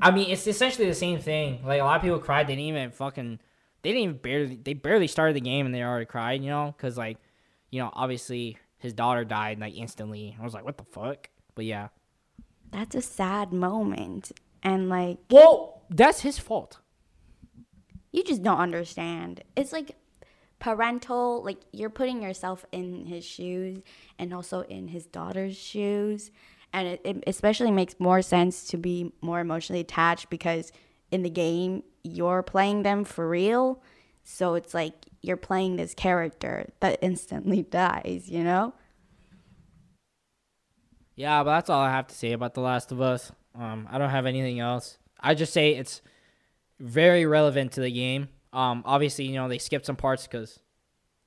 I 0.00 0.10
mean, 0.10 0.30
it's 0.30 0.46
essentially 0.48 0.88
the 0.88 0.94
same 0.94 1.20
thing. 1.20 1.60
Like 1.64 1.80
a 1.80 1.84
lot 1.84 1.96
of 1.96 2.02
people 2.02 2.18
cried. 2.18 2.48
They 2.48 2.56
didn't 2.56 2.68
even 2.76 2.90
fucking. 2.90 3.38
They 3.82 3.90
didn't 3.92 4.02
even 4.02 4.16
barely. 4.16 4.56
They 4.56 4.74
barely 4.74 5.06
started 5.06 5.36
the 5.36 5.40
game 5.40 5.64
and 5.64 5.72
they 5.72 5.82
already 5.84 6.06
cried. 6.06 6.42
You 6.42 6.50
know, 6.50 6.74
because 6.76 6.98
like, 6.98 7.18
you 7.70 7.80
know, 7.80 7.90
obviously 7.92 8.58
his 8.78 8.92
daughter 8.92 9.24
died 9.24 9.60
like 9.60 9.76
instantly. 9.76 10.36
I 10.40 10.42
was 10.44 10.52
like, 10.52 10.64
what 10.64 10.76
the 10.76 10.84
fuck? 10.84 11.30
But 11.54 11.66
yeah. 11.66 11.88
That's 12.76 12.94
a 12.94 13.00
sad 13.00 13.54
moment 13.54 14.32
and 14.62 14.90
like 14.90 15.16
Well, 15.30 15.82
that's 15.88 16.20
his 16.20 16.38
fault. 16.38 16.78
you 18.12 18.22
just 18.22 18.42
don't 18.42 18.58
understand. 18.58 19.42
It's 19.56 19.72
like 19.72 19.92
parental, 20.58 21.42
like 21.42 21.58
you're 21.72 21.88
putting 21.90 22.22
yourself 22.22 22.66
in 22.72 23.06
his 23.06 23.24
shoes 23.24 23.78
and 24.18 24.34
also 24.34 24.60
in 24.60 24.88
his 24.88 25.06
daughter's 25.06 25.56
shoes. 25.56 26.30
And 26.72 26.86
it, 26.88 27.00
it 27.04 27.24
especially 27.26 27.70
makes 27.70 27.98
more 27.98 28.20
sense 28.20 28.64
to 28.68 28.76
be 28.76 29.10
more 29.22 29.40
emotionally 29.40 29.80
attached 29.80 30.28
because 30.28 30.70
in 31.10 31.22
the 31.22 31.30
game, 31.30 31.82
you're 32.04 32.42
playing 32.42 32.82
them 32.82 33.04
for 33.04 33.26
real. 33.26 33.82
So 34.22 34.54
it's 34.54 34.74
like 34.74 35.06
you're 35.22 35.38
playing 35.38 35.76
this 35.76 35.94
character 35.94 36.68
that 36.80 36.98
instantly 37.00 37.62
dies, 37.70 38.28
you 38.28 38.44
know? 38.44 38.74
Yeah, 41.16 41.42
but 41.42 41.54
that's 41.54 41.70
all 41.70 41.80
I 41.80 41.90
have 41.90 42.06
to 42.08 42.14
say 42.14 42.32
about 42.32 42.54
The 42.54 42.60
Last 42.60 42.92
of 42.92 43.00
Us. 43.00 43.32
Um, 43.54 43.88
I 43.90 43.96
don't 43.98 44.10
have 44.10 44.26
anything 44.26 44.60
else. 44.60 44.98
I 45.18 45.34
just 45.34 45.52
say 45.52 45.74
it's 45.74 46.02
very 46.78 47.24
relevant 47.24 47.72
to 47.72 47.80
the 47.80 47.90
game. 47.90 48.28
Um, 48.52 48.82
obviously, 48.84 49.24
you 49.24 49.34
know 49.34 49.48
they 49.48 49.58
skipped 49.58 49.86
some 49.86 49.96
parts 49.96 50.26
because 50.26 50.60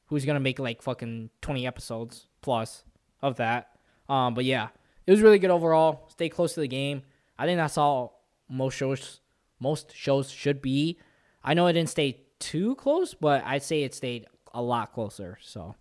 who's 0.06 0.26
gonna 0.26 0.40
make 0.40 0.60
like 0.60 0.82
fucking 0.82 1.32
twenty 1.42 1.66
episodes 1.66 2.28
plus 2.42 2.84
of 3.22 3.38
that? 3.38 3.70
Um, 4.08 4.36
but 4.36 4.46
yeah, 4.46 4.70
it 5.08 5.12
was 5.12 5.22
really 5.22 5.40
good 5.40 5.50
overall. 5.50 6.08
Stay 6.10 6.30
close 6.30 6.54
to 6.54 6.60
the 6.60 6.68
game. 6.68 7.02
I 7.38 7.46
think 7.46 7.58
that's 7.58 7.78
all 7.78 8.24
most 8.48 8.76
shows 8.76 9.22
most 9.60 9.96
shows 9.96 10.30
should 10.30 10.62
be. 10.62 11.00
I 11.44 11.56
know 11.56 11.66
it 11.68 11.74
didn't 11.74 11.90
stay 11.90 12.22
too 12.38 12.76
close, 12.76 13.16
but 13.16 13.44
I'd 13.44 13.64
say 13.64 13.84
it 13.84 13.96
stayed 13.96 14.28
a 14.54 14.62
lot 14.62 14.94
closer. 14.94 15.38
So 15.42 15.76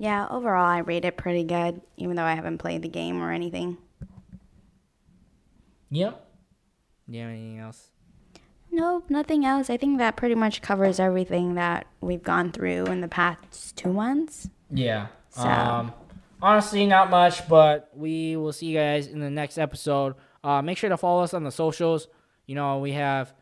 Yeah, 0.00 0.28
overall, 0.30 0.64
I 0.64 0.78
rate 0.78 1.04
it 1.04 1.16
pretty 1.16 1.42
good, 1.42 1.80
even 1.96 2.14
though 2.14 2.22
I 2.24 2.34
haven't 2.34 2.58
played 2.58 2.82
the 2.82 2.88
game 2.88 3.20
or 3.20 3.32
anything. 3.32 3.78
yep. 5.90 6.24
Do 7.10 7.16
you 7.16 7.22
have 7.22 7.30
anything 7.30 7.58
else? 7.58 7.90
Nope, 8.70 9.06
nothing 9.08 9.44
else. 9.44 9.70
I 9.70 9.76
think 9.76 9.98
that 9.98 10.16
pretty 10.16 10.34
much 10.34 10.60
covers 10.62 11.00
everything 11.00 11.54
that 11.54 11.86
we've 12.00 12.22
gone 12.22 12.52
through 12.52 12.84
in 12.86 13.00
the 13.00 13.08
past 13.08 13.76
two 13.76 13.92
months. 13.92 14.50
Yeah. 14.70 15.06
So- 15.30 15.48
Um, 15.48 15.92
honestly, 16.42 16.86
not 16.86 17.10
much, 17.10 17.48
but 17.48 17.90
we 17.94 18.36
will 18.36 18.52
see 18.52 18.66
you 18.66 18.76
guys 18.78 19.06
in 19.06 19.20
the 19.20 19.30
next 19.30 19.58
episode. 19.58 20.14
Uh, 20.44 20.60
make 20.62 20.76
sure 20.78 20.90
to 20.90 20.96
follow 20.98 21.22
us 21.22 21.32
on 21.34 21.44
the 21.44 21.50
socials. 21.50 22.08
You 22.46 22.54
know, 22.54 22.78
we 22.78 22.92
have 22.92 23.34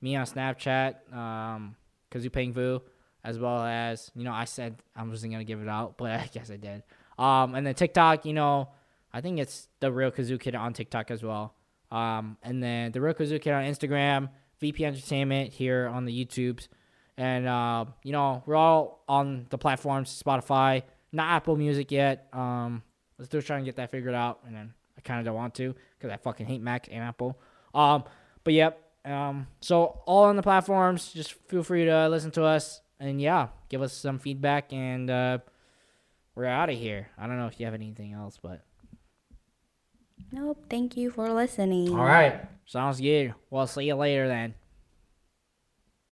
me 0.00 0.14
on 0.16 0.26
Snapchat, 0.26 1.12
um, 1.12 1.76
Kazoo 2.10 2.30
Pheng 2.30 2.52
Vue, 2.52 2.82
as 3.24 3.38
well 3.38 3.64
as, 3.64 4.10
you 4.14 4.22
know, 4.22 4.32
I 4.32 4.44
said 4.44 4.76
I 4.94 5.02
wasn't 5.02 5.32
to 5.32 5.44
give 5.44 5.62
it 5.62 5.68
out, 5.68 5.96
but 5.96 6.10
I 6.20 6.28
guess 6.32 6.50
I 6.50 6.56
did. 6.56 6.82
Um, 7.18 7.54
and 7.54 7.66
then 7.66 7.74
TikTok, 7.74 8.26
you 8.26 8.34
know, 8.34 8.68
I 9.12 9.20
think 9.20 9.38
it's 9.38 9.68
the 9.80 9.90
real 9.90 10.10
Kazoo 10.10 10.38
Kid 10.38 10.54
on 10.54 10.72
TikTok 10.74 11.10
as 11.10 11.22
well. 11.22 11.54
Um, 11.90 12.36
and 12.42 12.62
then 12.62 12.92
the 12.92 13.00
real 13.00 13.14
Kazoo 13.14 13.40
Kid 13.40 13.52
on 13.52 13.64
Instagram, 13.64 14.28
VP 14.60 14.84
Entertainment 14.84 15.52
here 15.52 15.86
on 15.86 16.04
the 16.04 16.24
YouTubes. 16.24 16.68
And, 17.16 17.46
uh, 17.46 17.86
you 18.02 18.12
know, 18.12 18.42
we're 18.44 18.56
all 18.56 19.04
on 19.08 19.46
the 19.50 19.58
platforms, 19.58 20.22
Spotify, 20.22 20.82
not 21.12 21.30
Apple 21.30 21.56
Music 21.56 21.92
yet. 21.92 22.28
Um, 22.32 22.82
we're 23.18 23.26
still 23.26 23.42
trying 23.42 23.60
to 23.60 23.64
get 23.64 23.76
that 23.76 23.90
figured 23.92 24.14
out. 24.14 24.40
And 24.44 24.54
then 24.54 24.74
I 24.98 25.00
kind 25.00 25.20
of 25.20 25.24
don't 25.26 25.36
want 25.36 25.54
to 25.54 25.74
because 25.96 26.12
I 26.12 26.16
fucking 26.16 26.46
hate 26.46 26.60
Mac 26.60 26.88
and 26.90 27.02
Apple. 27.04 27.38
Um, 27.72 28.04
but 28.42 28.52
yep. 28.52 28.80
Um, 29.04 29.46
so 29.60 30.00
all 30.06 30.24
on 30.24 30.36
the 30.36 30.42
platforms, 30.42 31.12
just 31.12 31.34
feel 31.48 31.62
free 31.62 31.84
to 31.84 32.08
listen 32.08 32.32
to 32.32 32.44
us. 32.44 32.80
And 33.04 33.20
yeah, 33.20 33.48
give 33.68 33.82
us 33.82 33.92
some 33.92 34.18
feedback. 34.18 34.72
And 34.72 35.10
uh, 35.10 35.38
we're 36.34 36.46
out 36.46 36.70
of 36.70 36.78
here. 36.78 37.08
I 37.18 37.26
don't 37.26 37.38
know 37.38 37.46
if 37.46 37.60
you 37.60 37.66
have 37.66 37.74
anything 37.74 38.14
else, 38.14 38.38
but. 38.42 38.62
Nope, 40.32 40.64
thank 40.70 40.96
you 40.96 41.10
for 41.10 41.30
listening. 41.30 41.90
All 41.90 42.04
right. 42.04 42.40
Sounds 42.64 43.00
good. 43.00 43.34
We'll 43.50 43.66
see 43.66 43.84
you 43.84 43.94
later 43.94 44.26
then. 44.26 44.54